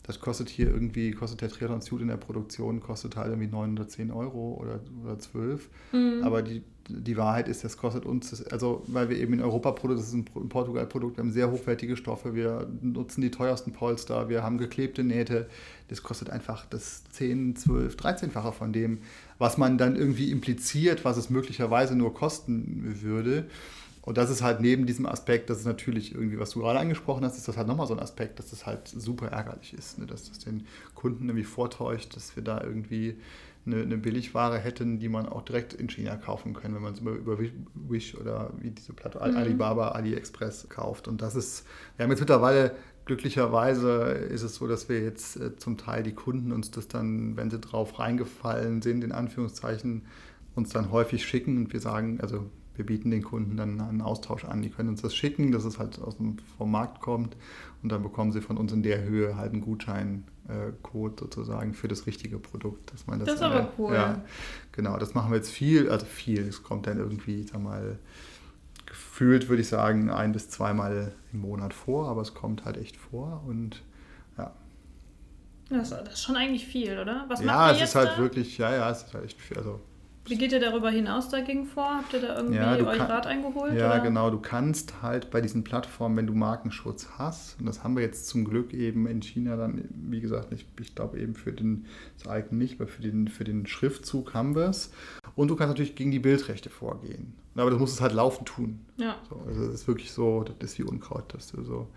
das 0.04 0.20
kostet 0.20 0.50
hier 0.50 0.68
irgendwie, 0.68 1.12
kostet 1.12 1.42
der 1.42 1.50
Triathlon 1.50 1.82
Suit 1.82 2.02
in 2.02 2.08
der 2.08 2.18
Produktion, 2.18 2.80
kostet 2.80 3.16
halt 3.16 3.30
irgendwie 3.30 3.48
910 3.48 4.12
Euro 4.12 4.58
oder, 4.60 4.80
oder 5.04 5.20
12. 5.20 5.70
Mhm. 5.92 6.24
Aber 6.24 6.42
die, 6.42 6.64
die 6.88 7.18
Wahrheit 7.18 7.48
ist, 7.48 7.64
das 7.64 7.78
kostet 7.78 8.06
uns, 8.06 8.44
also 8.48 8.84
weil 8.88 9.10
wir 9.10 9.18
eben 9.18 9.34
in 9.34 9.42
Europa 9.42 9.72
produzieren, 9.72 10.26
das 10.26 10.36
ist 10.36 10.42
ein 10.42 10.50
Portugal-Produkt, 10.50 11.18
wir 11.18 11.24
haben 11.24 11.32
sehr 11.32 11.52
hochwertige 11.52 11.96
Stoffe, 11.96 12.34
wir 12.34 12.68
nutzen 12.82 13.22
die 13.22 13.30
teuersten 13.30 13.72
Polster, 13.72 14.30
wir 14.30 14.42
haben 14.42 14.58
geklebte 14.58 15.04
Nähte. 15.04 15.48
Das 15.90 16.02
kostet 16.02 16.30
einfach 16.30 16.66
das 16.66 17.04
10, 17.12 17.56
12, 17.56 17.96
13-fache 17.96 18.52
von 18.52 18.74
dem, 18.74 19.00
was 19.38 19.58
man 19.58 19.78
dann 19.78 19.96
irgendwie 19.96 20.32
impliziert, 20.32 21.06
was 21.06 21.18
es 21.18 21.30
möglicherweise 21.30 21.96
nur 21.96 22.14
kosten 22.14 23.02
würde. 23.02 23.48
Und 24.10 24.18
das 24.18 24.32
ist 24.32 24.42
halt 24.42 24.60
neben 24.60 24.88
diesem 24.88 25.06
Aspekt, 25.06 25.52
das 25.52 25.60
ist 25.60 25.66
natürlich 25.66 26.16
irgendwie, 26.16 26.40
was 26.40 26.50
du 26.50 26.62
gerade 26.62 26.80
angesprochen 26.80 27.24
hast, 27.24 27.38
ist 27.38 27.48
das 27.48 27.58
halt 27.58 27.68
nochmal 27.68 27.86
so 27.86 27.94
ein 27.94 28.00
Aspekt, 28.00 28.40
dass 28.40 28.50
das 28.50 28.66
halt 28.66 28.88
super 28.88 29.28
ärgerlich 29.28 29.76
ist, 29.76 30.00
ne? 30.00 30.08
dass 30.08 30.28
das 30.28 30.40
den 30.40 30.66
Kunden 30.96 31.26
irgendwie 31.26 31.44
vortäuscht, 31.44 32.16
dass 32.16 32.36
wir 32.36 32.44
da 32.44 32.60
irgendwie 32.60 33.18
eine, 33.68 33.84
eine, 33.84 34.00
Billigware 34.00 34.58
hätten, 34.58 34.98
die 34.98 35.10
man 35.10 35.30
auch 35.30 35.44
direkt 35.44 35.76
in 35.76 35.90
China 35.90 36.16
kaufen 36.16 36.56
kann, 36.56 36.74
wenn 36.74 36.82
man 36.82 36.94
es 36.94 37.02
über, 37.02 37.12
über 37.12 37.38
Wish 37.88 38.16
oder 38.16 38.52
wie 38.58 38.72
diese 38.72 38.94
Plattform 38.94 39.30
mhm. 39.30 39.38
Alibaba, 39.38 39.90
AliExpress 39.90 40.70
kauft. 40.70 41.08
Und 41.08 41.22
das 41.22 41.36
ist, 41.36 41.68
wir 41.96 42.04
haben 42.06 42.10
jetzt 42.10 42.22
mittlerweile 42.22 42.76
glücklicherweise 43.06 43.92
ist 43.92 44.42
es 44.42 44.56
so, 44.56 44.66
dass 44.66 44.90
wir 44.90 45.04
jetzt 45.04 45.36
äh, 45.36 45.56
zum 45.56 45.78
Teil 45.78 46.02
die 46.02 46.14
Kunden 46.14 46.52
uns 46.52 46.72
das 46.72 46.88
dann, 46.88 47.38
wenn 47.38 47.52
sie 47.52 47.60
drauf 47.60 48.00
reingefallen 48.00 48.82
sind, 48.82 49.04
in 49.04 49.12
Anführungszeichen, 49.12 50.08
uns 50.56 50.72
dann 50.72 50.92
häufig 50.92 51.24
schicken 51.28 51.58
und 51.58 51.74
wir 51.74 51.80
sagen, 51.80 52.20
also 52.22 52.50
wir 52.80 52.86
bieten 52.86 53.12
den 53.12 53.24
Kunden 53.24 53.58
dann 53.58 53.82
einen 53.82 54.02
Austausch 54.02 54.46
an. 54.46 54.62
Die 54.62 54.70
können 54.70 54.88
uns 54.88 55.02
das 55.02 55.14
schicken, 55.14 55.52
dass 55.52 55.66
es 55.66 55.78
halt 55.80 56.00
aus 56.00 56.16
dem, 56.16 56.38
vom 56.58 56.72
Markt 56.72 57.02
kommt 57.02 57.36
und 57.84 57.92
dann 57.92 58.02
bekommen 58.02 58.32
sie 58.32 58.40
von 58.40 58.56
uns 58.56 58.72
in 58.72 58.84
der 58.84 59.04
Höhe 59.04 59.36
halt 59.36 59.52
einen 59.52 59.62
Gutscheincode 59.62 61.14
äh, 61.14 61.20
sozusagen 61.20 61.74
für 61.74 61.90
das 61.90 62.08
richtige 62.08 62.40
Produkt. 62.40 62.94
Dass 62.94 63.06
man 63.06 63.20
das, 63.20 63.28
das 63.28 63.36
ist 63.36 63.42
aber 63.42 63.74
cool. 63.78 63.94
Ja, 63.94 64.24
genau, 64.72 64.98
das 64.98 65.14
machen 65.14 65.30
wir 65.30 65.36
jetzt 65.36 65.52
viel, 65.52 65.90
also 65.90 66.06
viel. 66.06 66.48
Es 66.48 66.64
kommt 66.64 66.88
dann 66.88 66.98
irgendwie, 66.98 67.44
sag 67.44 67.62
mal, 67.62 68.00
gefühlt 68.86 69.50
würde 69.50 69.62
ich 69.62 69.68
sagen, 69.68 70.10
ein 70.10 70.32
bis 70.32 70.50
zweimal 70.50 71.12
im 71.34 71.42
Monat 71.42 71.74
vor, 71.74 72.08
aber 72.08 72.22
es 72.22 72.34
kommt 72.34 72.64
halt 72.64 72.78
echt 72.78 72.96
vor 72.96 73.44
und 73.46 73.84
ja. 74.38 74.54
Das, 75.70 75.90
das 75.90 76.14
ist 76.14 76.24
schon 76.24 76.38
eigentlich 76.38 76.66
viel, 76.66 76.98
oder? 76.98 77.26
Was 77.28 77.42
ja, 77.42 77.72
es 77.74 77.82
ist 77.82 77.96
halt 77.96 78.12
da? 78.12 78.18
wirklich, 78.20 78.58
ja, 78.58 78.74
ja, 78.74 78.90
es 78.90 79.04
ist 79.04 79.14
halt 79.14 79.26
echt 79.26 79.42
viel. 79.42 79.58
Also 79.58 79.82
Wie 80.26 80.38
geht 80.38 80.52
ihr 80.52 80.60
darüber 80.60 80.90
hinaus 80.92 81.30
dagegen 81.30 81.66
vor? 81.66 81.98
Habt 81.98 82.14
ihr 82.14 82.22
da 82.22 82.36
irgendwie 82.36 82.58
ja, 82.58 82.76
euch 82.76 82.98
kann, 82.98 83.12
Rat 83.12 83.26
eingeholt? 83.26 83.74
Ja, 83.74 83.94
oder? 83.94 84.00
genau. 84.02 84.30
Du 84.30 84.40
kannst 84.40 85.02
halt 85.02 85.32
bei 85.32 85.42
diesen 85.42 85.64
Plattformen, 85.64 86.18
wenn 86.18 86.28
du 86.28 86.34
Markenschutz 86.34 87.10
hast, 87.18 87.60
und 87.60 87.66
das 87.66 87.84
haben 87.84 87.96
wir 87.96 88.04
jetzt 88.04 88.28
zum 88.28 88.46
Glück 88.46 88.74
eben 88.74 89.08
in 89.08 89.22
China 89.22 89.56
dann, 89.56 89.84
wie 89.92 90.20
gesagt, 90.20 90.52
ich, 90.52 90.66
ich 90.80 90.94
glaube 90.94 91.20
eben 91.20 91.36
für 91.36 91.52
den, 91.52 91.86
das 92.22 92.32
Icon 92.32 92.58
nicht, 92.58 92.80
aber 92.80 92.88
für 92.88 93.02
den, 93.02 93.28
für 93.28 93.44
den 93.44 93.66
Schriftzug 93.66 94.34
haben 94.34 94.56
wir 94.56 94.70
es. 94.70 94.92
Und 95.36 95.48
du 95.48 95.56
kannst 95.56 95.70
natürlich 95.70 95.96
gegen 95.96 96.12
die 96.12 96.20
Bildrechte 96.20 96.70
vorgehen. 96.70 97.34
Aber 97.56 97.72
du 97.72 97.78
musst 97.78 97.96
es 97.96 98.02
halt 98.02 98.14
laufend 98.14 98.48
tun. 98.48 98.80
Ja. 98.98 99.18
So, 99.30 99.42
also 99.48 99.66
das 99.66 99.74
ist 99.74 99.88
wirklich 99.88 100.12
so, 100.12 100.44
das 100.44 100.72
ist 100.72 100.80
wie 100.80 100.84
Unkraut, 100.84 101.34
dass 101.34 101.52
du 101.52 101.64
so 101.64 101.88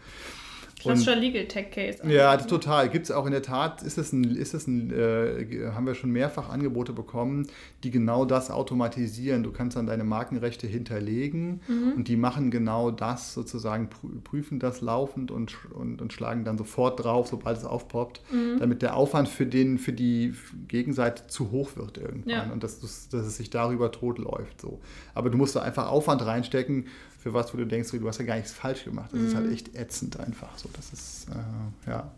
Klassischer 0.83 1.17
Legal 1.17 1.47
Tech 1.47 1.71
Case. 1.71 1.99
Ja, 2.07 2.37
total. 2.37 2.89
Gibt 2.89 3.07
es 3.07 3.11
auch 3.11 3.27
in 3.27 3.33
der 3.33 3.43
Tat, 3.43 3.83
ist 3.83 3.99
es 3.99 4.13
ein, 4.13 4.25
ist 4.37 4.55
es 4.55 4.67
ein 4.67 4.91
äh, 4.91 5.71
haben 5.75 5.87
wir 5.87 5.95
schon 5.95 6.11
mehrfach 6.11 6.49
Angebote 6.49 6.93
bekommen, 6.93 7.47
die 7.85 7.91
genau 7.91 8.25
das 8.25 8.51
automatisieren. 8.51 9.43
Du 9.43 9.53
kannst 9.53 9.77
dann 9.77 9.87
deine 9.87 10.05
Markenrechte 10.05 10.67
hinterlegen 10.67 11.61
mhm. 11.69 11.93
und 11.97 12.09
die 12.09 12.17
machen 12.17 12.51
genau 12.51 12.91
das 12.91 13.35
sozusagen, 13.35 13.89
prüfen 14.25 14.59
das 14.59 14.81
laufend 14.81 15.31
und, 15.31 15.57
und, 15.73 16.01
und 16.01 16.13
schlagen 16.13 16.45
dann 16.45 16.59
sofort 16.59 17.03
drauf, 17.03 17.29
sobald 17.29 17.59
es 17.59 17.65
aufpoppt, 17.65 18.21
mhm. 18.33 18.59
damit 18.59 18.83
der 18.83 18.97
Aufwand 18.97 19.29
für, 19.29 19.47
den, 19.47 19.79
für 19.79 19.93
die 19.93 20.35
Gegenseite 20.69 21.27
zu 21.27 21.51
hoch 21.51 21.77
wird 21.77 21.99
irgendwann 21.99 22.31
ja. 22.31 22.53
und 22.53 22.63
dass, 22.63 22.81
dass 22.81 23.27
es 23.27 23.37
sich 23.37 23.51
darüber 23.51 23.91
totläuft. 23.93 24.61
So. 24.61 24.81
Aber 25.15 25.31
du 25.31 25.39
musst 25.39 25.57
da 25.57 25.63
einfach 25.63 25.89
Aufwand 25.89 26.25
reinstecken 26.25 26.87
für 27.23 27.33
was, 27.33 27.55
wo 27.55 27.59
du 27.59 27.65
denkst, 27.65 27.93
du 27.93 28.09
hast 28.09 28.19
ja 28.19 28.25
gar 28.25 28.35
nichts 28.35 28.53
falsch 28.53 28.85
gemacht. 28.85 29.13
Das 29.13 29.21
mhm. 29.21 29.27
ist 29.29 29.35
halt 29.37 29.47
mhm. 29.47 29.53
echt 29.53 29.77
ätzend 29.77 30.19
einfach. 30.19 30.59
So, 30.59 30.69
das 30.75 30.93
ist, 30.93 31.29
äh, 31.29 31.91
ja. 31.91 32.11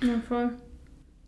Ja, 0.00 0.20
voll. 0.28 0.50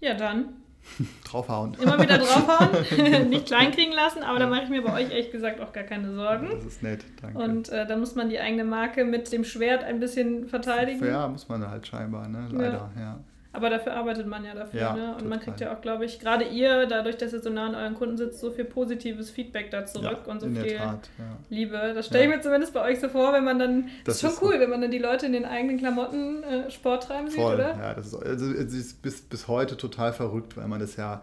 Ja, 0.00 0.14
dann. 0.14 0.50
draufhauen. 1.24 1.74
Immer 1.74 2.00
wieder 2.00 2.18
draufhauen, 2.18 3.28
nicht 3.30 3.46
kleinkriegen 3.46 3.92
lassen, 3.92 4.22
aber 4.22 4.38
ja. 4.38 4.44
da 4.44 4.50
mache 4.50 4.64
ich 4.64 4.68
mir 4.68 4.82
bei 4.82 4.92
euch 4.92 5.10
ehrlich 5.10 5.32
gesagt 5.32 5.60
auch 5.60 5.72
gar 5.72 5.82
keine 5.82 6.14
Sorgen. 6.14 6.48
Das 6.50 6.64
ist 6.64 6.82
nett, 6.82 7.04
danke. 7.20 7.38
Und 7.38 7.70
äh, 7.70 7.86
da 7.88 7.96
muss 7.96 8.14
man 8.14 8.28
die 8.28 8.38
eigene 8.38 8.64
Marke 8.64 9.04
mit 9.04 9.32
dem 9.32 9.44
Schwert 9.44 9.82
ein 9.82 9.98
bisschen 9.98 10.46
verteidigen. 10.46 11.04
Ja, 11.04 11.26
muss 11.26 11.48
man 11.48 11.68
halt 11.68 11.86
scheinbar, 11.86 12.28
ne? 12.28 12.46
Leider, 12.52 12.92
ja. 12.94 13.00
ja. 13.00 13.20
Aber 13.54 13.70
dafür 13.70 13.94
arbeitet 13.94 14.26
man 14.26 14.44
ja 14.44 14.52
dafür, 14.52 14.80
ja, 14.80 14.96
ne? 14.96 15.06
Und 15.06 15.12
total. 15.12 15.28
man 15.28 15.40
kriegt 15.40 15.60
ja 15.60 15.72
auch, 15.72 15.80
glaube 15.80 16.04
ich, 16.04 16.18
gerade 16.18 16.44
ihr, 16.44 16.86
dadurch, 16.86 17.16
dass 17.16 17.32
ihr 17.32 17.40
so 17.40 17.50
nah 17.50 17.66
an 17.66 17.76
euren 17.76 17.94
Kunden 17.94 18.16
sitzt, 18.16 18.40
so 18.40 18.50
viel 18.50 18.64
positives 18.64 19.30
Feedback 19.30 19.70
da 19.70 19.86
zurück 19.86 20.22
ja, 20.26 20.32
und 20.32 20.40
so 20.40 20.48
viel 20.48 20.76
Tat, 20.76 21.08
ja. 21.18 21.24
Liebe. 21.50 21.92
Das 21.94 22.06
stelle 22.06 22.24
ich 22.24 22.30
mir 22.30 22.40
zumindest 22.40 22.74
bei 22.74 22.82
euch 22.82 22.98
so 22.98 23.08
vor, 23.08 23.32
wenn 23.32 23.44
man 23.44 23.60
dann. 23.60 23.88
Das, 24.04 24.16
ist 24.16 24.20
schon 24.22 24.32
cool, 24.42 24.54
so. 24.54 24.60
wenn 24.60 24.70
man 24.70 24.80
dann 24.80 24.90
die 24.90 24.98
Leute 24.98 25.26
in 25.26 25.32
den 25.32 25.44
eigenen 25.44 25.78
Klamotten 25.78 26.42
äh, 26.42 26.68
Sport 26.68 27.04
treiben 27.04 27.28
sieht, 27.28 27.40
Voll, 27.40 27.54
oder? 27.54 27.76
Ja, 27.76 27.94
das 27.94 28.08
ist, 28.08 28.14
also, 28.14 28.52
es 28.52 28.74
ist 28.74 29.02
bis, 29.02 29.20
bis 29.20 29.46
heute 29.46 29.76
total 29.76 30.12
verrückt, 30.12 30.56
weil 30.56 30.66
man 30.66 30.80
das 30.80 30.96
ja 30.96 31.22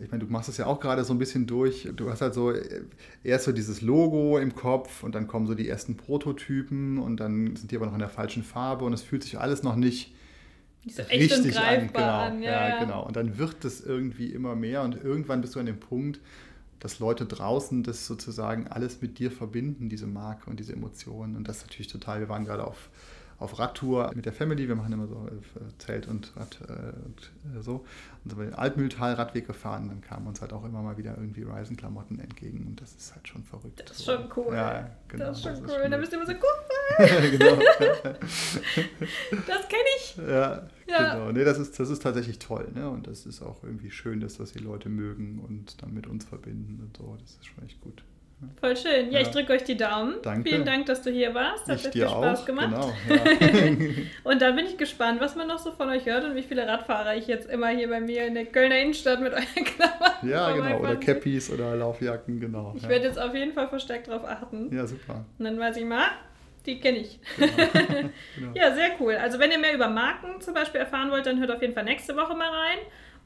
ich 0.00 0.10
meine, 0.10 0.24
du 0.24 0.32
machst 0.32 0.48
das 0.48 0.56
ja 0.56 0.66
auch 0.66 0.80
gerade 0.80 1.04
so 1.04 1.14
ein 1.14 1.18
bisschen 1.18 1.46
durch. 1.46 1.88
Du 1.94 2.10
hast 2.10 2.22
halt 2.22 2.34
so 2.34 2.50
äh, 2.50 2.82
erst 3.22 3.44
so 3.44 3.52
dieses 3.52 3.82
Logo 3.82 4.38
im 4.38 4.54
Kopf 4.54 5.04
und 5.04 5.14
dann 5.14 5.28
kommen 5.28 5.46
so 5.46 5.54
die 5.54 5.68
ersten 5.68 5.96
Prototypen 5.96 6.98
und 6.98 7.18
dann 7.18 7.54
sind 7.54 7.70
die 7.70 7.76
aber 7.76 7.86
noch 7.86 7.92
in 7.92 8.00
der 8.00 8.08
falschen 8.08 8.42
Farbe 8.42 8.84
und 8.84 8.92
es 8.92 9.02
fühlt 9.02 9.22
sich 9.22 9.38
alles 9.38 9.62
noch 9.62 9.76
nicht 9.76 10.12
so 10.86 11.02
richtig 11.02 11.58
an. 11.58 11.88
Genau, 11.92 12.18
an. 12.18 12.42
Ja, 12.42 12.68
ja, 12.68 12.80
genau. 12.80 13.06
Und 13.06 13.16
dann 13.16 13.38
wird 13.38 13.64
es 13.64 13.84
irgendwie 13.84 14.26
immer 14.26 14.56
mehr 14.56 14.82
und 14.82 15.02
irgendwann 15.02 15.40
bist 15.40 15.54
du 15.54 15.60
an 15.60 15.66
dem 15.66 15.78
Punkt, 15.78 16.20
dass 16.80 16.98
Leute 16.98 17.26
draußen 17.26 17.84
das 17.84 18.06
sozusagen 18.06 18.66
alles 18.66 19.00
mit 19.00 19.18
dir 19.18 19.30
verbinden, 19.30 19.88
diese 19.88 20.06
Marke 20.06 20.50
und 20.50 20.58
diese 20.58 20.72
Emotionen. 20.72 21.36
Und 21.36 21.46
das 21.46 21.58
ist 21.58 21.66
natürlich 21.68 21.86
total, 21.86 22.20
wir 22.20 22.28
waren 22.28 22.44
gerade 22.44 22.66
auf 22.66 22.90
auf 23.42 23.58
Radtour 23.58 24.12
mit 24.14 24.24
der 24.24 24.32
Family. 24.32 24.68
Wir 24.68 24.76
machen 24.76 24.92
immer 24.92 25.06
so 25.06 25.26
äh, 25.26 25.78
Zelt 25.78 26.08
und 26.08 26.32
Rad 26.36 26.58
äh, 26.68 26.72
und 27.04 27.32
äh, 27.58 27.62
so. 27.62 27.84
Und 28.24 28.30
sind 28.30 28.38
wir 28.38 28.46
den 28.46 28.54
Altmühltal-Radweg 28.54 29.46
gefahren. 29.46 29.88
Dann 29.88 30.00
kamen 30.00 30.26
uns 30.26 30.40
halt 30.40 30.52
auch 30.52 30.64
immer 30.64 30.80
mal 30.82 30.96
wieder 30.96 31.16
irgendwie 31.16 31.42
Ryzen-Klamotten 31.42 32.20
entgegen. 32.20 32.66
Und 32.66 32.80
das 32.80 32.94
ist 32.94 33.14
halt 33.14 33.26
schon 33.26 33.42
verrückt. 33.42 33.82
Das 33.84 33.98
ist 33.98 34.04
schon 34.04 34.28
cool. 34.36 34.54
Ja, 34.54 34.90
genau. 35.08 35.26
Das 35.26 35.38
ist 35.38 35.44
schon 35.44 35.62
das 35.62 35.72
cool. 35.72 35.90
Da 35.90 35.96
bist 35.96 36.12
du 36.12 36.16
immer 36.16 36.26
so, 36.26 36.32
guck 36.40 37.08
mal. 37.08 37.30
genau. 37.30 37.56
das 39.46 39.68
kenne 39.68 39.88
ich. 39.98 40.16
Ja, 40.16 40.68
ja, 40.86 41.14
genau. 41.14 41.32
Nee, 41.32 41.44
das 41.44 41.58
ist, 41.58 41.78
das 41.78 41.90
ist 41.90 42.02
tatsächlich 42.02 42.38
toll. 42.38 42.68
Ne? 42.74 42.88
Und 42.88 43.06
das 43.06 43.26
ist 43.26 43.42
auch 43.42 43.62
irgendwie 43.64 43.90
schön, 43.90 44.20
dass 44.20 44.36
das 44.38 44.52
die 44.52 44.60
Leute 44.60 44.88
mögen 44.88 45.40
und 45.40 45.82
dann 45.82 45.92
mit 45.92 46.06
uns 46.06 46.24
verbinden 46.24 46.80
und 46.80 46.96
so. 46.96 47.16
Das 47.20 47.32
ist 47.32 47.46
schon 47.46 47.64
echt 47.64 47.80
gut. 47.80 48.04
Voll 48.60 48.76
schön. 48.76 49.10
Ja, 49.10 49.18
ja. 49.18 49.20
ich 49.20 49.28
drücke 49.28 49.52
euch 49.52 49.64
die 49.64 49.76
Daumen. 49.76 50.16
Danke. 50.22 50.48
Vielen 50.48 50.64
Dank, 50.64 50.86
dass 50.86 51.02
du 51.02 51.10
hier 51.10 51.34
warst. 51.34 51.68
Hat 51.68 51.76
ich 51.76 51.82
sehr 51.82 51.92
viel 51.92 52.08
Spaß 52.08 52.40
auch. 52.40 52.46
gemacht. 52.46 52.92
Genau, 53.08 53.20
ja. 53.20 53.86
und 54.24 54.42
da 54.42 54.50
bin 54.52 54.66
ich 54.66 54.76
gespannt, 54.76 55.20
was 55.20 55.36
man 55.36 55.48
noch 55.48 55.58
so 55.58 55.72
von 55.72 55.88
euch 55.88 56.06
hört 56.06 56.24
und 56.24 56.34
wie 56.34 56.42
viele 56.42 56.66
Radfahrer 56.66 57.16
ich 57.16 57.26
jetzt 57.26 57.48
immer 57.48 57.68
hier 57.68 57.88
bei 57.88 58.00
mir 58.00 58.26
in 58.26 58.34
der 58.34 58.46
Kölner 58.46 58.78
Innenstadt 58.78 59.20
mit 59.20 59.32
euren 59.32 59.44
Klamotten 59.64 60.28
Ja, 60.28 60.52
genau. 60.52 60.78
Oder 60.80 60.96
Cappies 60.96 61.50
oder 61.50 61.76
Laufjacken, 61.76 62.40
genau. 62.40 62.74
Ich 62.76 62.82
ja. 62.82 62.88
werde 62.88 63.06
jetzt 63.06 63.18
auf 63.18 63.34
jeden 63.34 63.52
Fall 63.52 63.68
verstärkt 63.68 64.08
darauf 64.08 64.24
achten. 64.24 64.74
Ja, 64.74 64.86
super. 64.86 65.24
Und 65.38 65.44
dann 65.44 65.58
weiß 65.58 65.76
ich 65.76 65.84
mal, 65.84 66.06
die 66.66 66.78
kenne 66.78 66.98
ich. 66.98 67.20
Genau. 67.36 67.52
genau. 68.36 68.52
ja, 68.54 68.74
sehr 68.74 68.90
cool. 69.00 69.14
Also 69.14 69.38
wenn 69.38 69.50
ihr 69.50 69.58
mehr 69.58 69.74
über 69.74 69.88
Marken 69.88 70.40
zum 70.40 70.54
Beispiel 70.54 70.80
erfahren 70.80 71.10
wollt, 71.10 71.26
dann 71.26 71.40
hört 71.40 71.50
auf 71.50 71.60
jeden 71.60 71.74
Fall 71.74 71.84
nächste 71.84 72.16
Woche 72.16 72.34
mal 72.34 72.48
rein. 72.48 72.78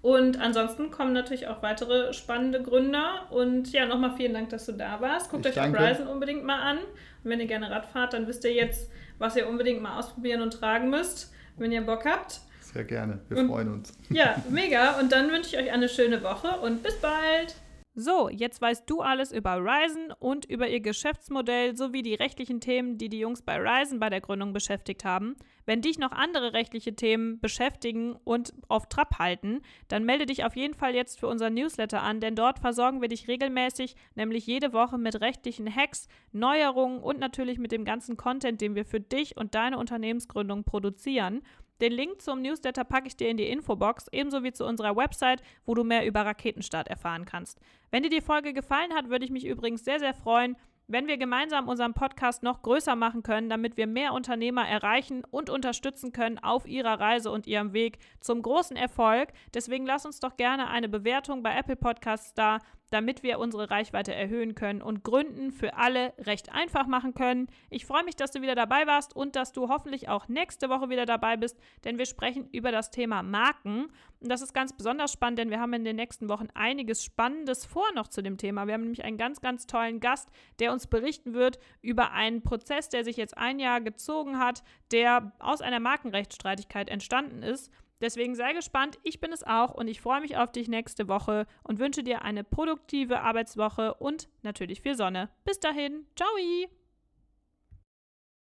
Und 0.02 0.40
ansonsten 0.40 0.90
kommen 0.90 1.12
natürlich 1.12 1.48
auch 1.48 1.62
weitere 1.62 2.12
spannende 2.12 2.62
Gründer. 2.62 3.26
Und 3.30 3.72
ja, 3.72 3.86
nochmal 3.86 4.14
vielen 4.16 4.34
Dank, 4.34 4.50
dass 4.50 4.66
du 4.66 4.72
da 4.72 5.00
warst. 5.00 5.30
Guckt 5.30 5.46
ich 5.46 5.50
euch 5.50 5.56
danke. 5.56 5.80
Horizon 5.80 6.06
unbedingt 6.06 6.44
mal 6.44 6.60
an. 6.60 6.78
Und 6.78 7.30
wenn 7.30 7.40
ihr 7.40 7.46
gerne 7.46 7.70
Rad 7.70 7.86
fahrt, 7.86 8.12
dann 8.12 8.26
wisst 8.26 8.44
ihr 8.44 8.52
jetzt, 8.52 8.90
was 9.18 9.36
ihr 9.36 9.48
unbedingt 9.48 9.82
mal 9.82 9.98
ausprobieren 9.98 10.42
und 10.42 10.52
tragen 10.52 10.90
müsst, 10.90 11.32
wenn 11.56 11.72
ihr 11.72 11.80
Bock 11.82 12.04
habt. 12.04 12.40
Sehr 12.60 12.84
gerne. 12.84 13.20
Wir 13.28 13.38
und, 13.38 13.48
freuen 13.48 13.72
uns. 13.72 13.92
Ja, 14.10 14.36
mega. 14.50 15.00
Und 15.00 15.10
dann 15.10 15.30
wünsche 15.30 15.56
ich 15.56 15.62
euch 15.62 15.72
eine 15.72 15.88
schöne 15.88 16.22
Woche 16.22 16.60
und 16.60 16.82
bis 16.82 16.96
bald. 17.00 17.56
So, 17.98 18.28
jetzt 18.28 18.60
weißt 18.60 18.90
du 18.90 19.00
alles 19.00 19.32
über 19.32 19.56
Ryzen 19.56 20.12
und 20.18 20.44
über 20.44 20.68
ihr 20.68 20.80
Geschäftsmodell 20.80 21.74
sowie 21.74 22.02
die 22.02 22.12
rechtlichen 22.12 22.60
Themen, 22.60 22.98
die 22.98 23.08
die 23.08 23.20
Jungs 23.20 23.40
bei 23.40 23.56
Ryzen 23.56 23.98
bei 23.98 24.10
der 24.10 24.20
Gründung 24.20 24.52
beschäftigt 24.52 25.06
haben. 25.06 25.34
Wenn 25.64 25.80
dich 25.80 25.98
noch 25.98 26.12
andere 26.12 26.52
rechtliche 26.52 26.94
Themen 26.94 27.40
beschäftigen 27.40 28.14
und 28.22 28.52
auf 28.68 28.90
Trab 28.90 29.18
halten, 29.18 29.62
dann 29.88 30.04
melde 30.04 30.26
dich 30.26 30.44
auf 30.44 30.56
jeden 30.56 30.74
Fall 30.74 30.94
jetzt 30.94 31.18
für 31.18 31.26
unser 31.26 31.48
Newsletter 31.48 32.02
an, 32.02 32.20
denn 32.20 32.36
dort 32.36 32.58
versorgen 32.58 33.00
wir 33.00 33.08
dich 33.08 33.28
regelmäßig, 33.28 33.96
nämlich 34.14 34.46
jede 34.46 34.74
Woche 34.74 34.98
mit 34.98 35.18
rechtlichen 35.22 35.74
Hacks, 35.74 36.06
Neuerungen 36.32 37.00
und 37.00 37.18
natürlich 37.18 37.58
mit 37.58 37.72
dem 37.72 37.86
ganzen 37.86 38.18
Content, 38.18 38.60
den 38.60 38.74
wir 38.74 38.84
für 38.84 39.00
dich 39.00 39.38
und 39.38 39.54
deine 39.54 39.78
Unternehmensgründung 39.78 40.64
produzieren. 40.64 41.40
Den 41.80 41.92
Link 41.92 42.22
zum 42.22 42.42
Newsletter 42.42 42.84
packe 42.84 43.08
ich 43.08 43.16
dir 43.16 43.28
in 43.28 43.36
die 43.36 43.48
Infobox, 43.48 44.06
ebenso 44.12 44.42
wie 44.42 44.52
zu 44.52 44.64
unserer 44.64 44.96
Website, 44.96 45.42
wo 45.64 45.74
du 45.74 45.84
mehr 45.84 46.06
über 46.06 46.24
Raketenstart 46.24 46.88
erfahren 46.88 47.24
kannst. 47.24 47.60
Wenn 47.90 48.02
dir 48.02 48.10
die 48.10 48.20
Folge 48.20 48.52
gefallen 48.52 48.94
hat, 48.94 49.10
würde 49.10 49.24
ich 49.24 49.30
mich 49.30 49.46
übrigens 49.46 49.84
sehr, 49.84 49.98
sehr 49.98 50.14
freuen, 50.14 50.56
wenn 50.88 51.08
wir 51.08 51.16
gemeinsam 51.16 51.68
unseren 51.68 51.94
Podcast 51.94 52.42
noch 52.42 52.62
größer 52.62 52.94
machen 52.94 53.22
können, 53.22 53.50
damit 53.50 53.76
wir 53.76 53.86
mehr 53.86 54.12
Unternehmer 54.12 54.66
erreichen 54.66 55.24
und 55.30 55.50
unterstützen 55.50 56.12
können 56.12 56.38
auf 56.38 56.66
ihrer 56.66 57.00
Reise 57.00 57.30
und 57.30 57.46
ihrem 57.46 57.72
Weg 57.72 57.98
zum 58.20 58.40
großen 58.40 58.76
Erfolg. 58.76 59.30
Deswegen 59.52 59.84
lass 59.84 60.06
uns 60.06 60.20
doch 60.20 60.36
gerne 60.36 60.68
eine 60.68 60.88
Bewertung 60.88 61.42
bei 61.42 61.56
Apple 61.56 61.76
Podcasts 61.76 62.34
da, 62.34 62.58
damit 62.90 63.22
wir 63.22 63.38
unsere 63.38 63.70
Reichweite 63.70 64.14
erhöhen 64.14 64.54
können 64.54 64.82
und 64.82 65.02
Gründen 65.02 65.50
für 65.50 65.74
alle 65.74 66.14
recht 66.18 66.52
einfach 66.52 66.86
machen 66.86 67.14
können. 67.14 67.48
Ich 67.70 67.86
freue 67.86 68.04
mich, 68.04 68.16
dass 68.16 68.30
du 68.30 68.42
wieder 68.42 68.54
dabei 68.54 68.86
warst 68.86 69.14
und 69.14 69.36
dass 69.36 69.52
du 69.52 69.68
hoffentlich 69.68 70.08
auch 70.08 70.28
nächste 70.28 70.68
Woche 70.68 70.88
wieder 70.88 71.06
dabei 71.06 71.36
bist, 71.36 71.58
denn 71.84 71.98
wir 71.98 72.06
sprechen 72.06 72.48
über 72.52 72.70
das 72.70 72.90
Thema 72.90 73.22
Marken. 73.22 73.86
Und 74.20 74.30
das 74.30 74.40
ist 74.40 74.54
ganz 74.54 74.76
besonders 74.76 75.12
spannend, 75.12 75.38
denn 75.38 75.50
wir 75.50 75.60
haben 75.60 75.72
in 75.72 75.84
den 75.84 75.96
nächsten 75.96 76.28
Wochen 76.28 76.48
einiges 76.54 77.02
Spannendes 77.02 77.64
vor 77.66 77.86
noch 77.94 78.08
zu 78.08 78.22
dem 78.22 78.38
Thema. 78.38 78.66
Wir 78.66 78.74
haben 78.74 78.82
nämlich 78.82 79.04
einen 79.04 79.18
ganz, 79.18 79.40
ganz 79.40 79.66
tollen 79.66 80.00
Gast, 80.00 80.30
der 80.58 80.72
uns 80.72 80.86
berichten 80.86 81.34
wird 81.34 81.58
über 81.82 82.12
einen 82.12 82.42
Prozess, 82.42 82.88
der 82.88 83.04
sich 83.04 83.16
jetzt 83.16 83.36
ein 83.36 83.58
Jahr 83.58 83.80
gezogen 83.80 84.38
hat, 84.38 84.62
der 84.92 85.32
aus 85.38 85.60
einer 85.60 85.80
Markenrechtsstreitigkeit 85.80 86.88
entstanden 86.88 87.42
ist. 87.42 87.70
Deswegen 88.00 88.34
sei 88.34 88.52
gespannt, 88.52 88.98
ich 89.02 89.20
bin 89.20 89.32
es 89.32 89.42
auch 89.42 89.72
und 89.72 89.88
ich 89.88 90.00
freue 90.00 90.20
mich 90.20 90.36
auf 90.36 90.52
dich 90.52 90.68
nächste 90.68 91.08
Woche 91.08 91.46
und 91.62 91.78
wünsche 91.78 92.02
dir 92.02 92.22
eine 92.22 92.44
produktive 92.44 93.20
Arbeitswoche 93.20 93.94
und 93.94 94.28
natürlich 94.42 94.82
viel 94.82 94.96
Sonne. 94.96 95.30
Bis 95.44 95.60
dahin, 95.60 96.06
ciao! 96.14 96.28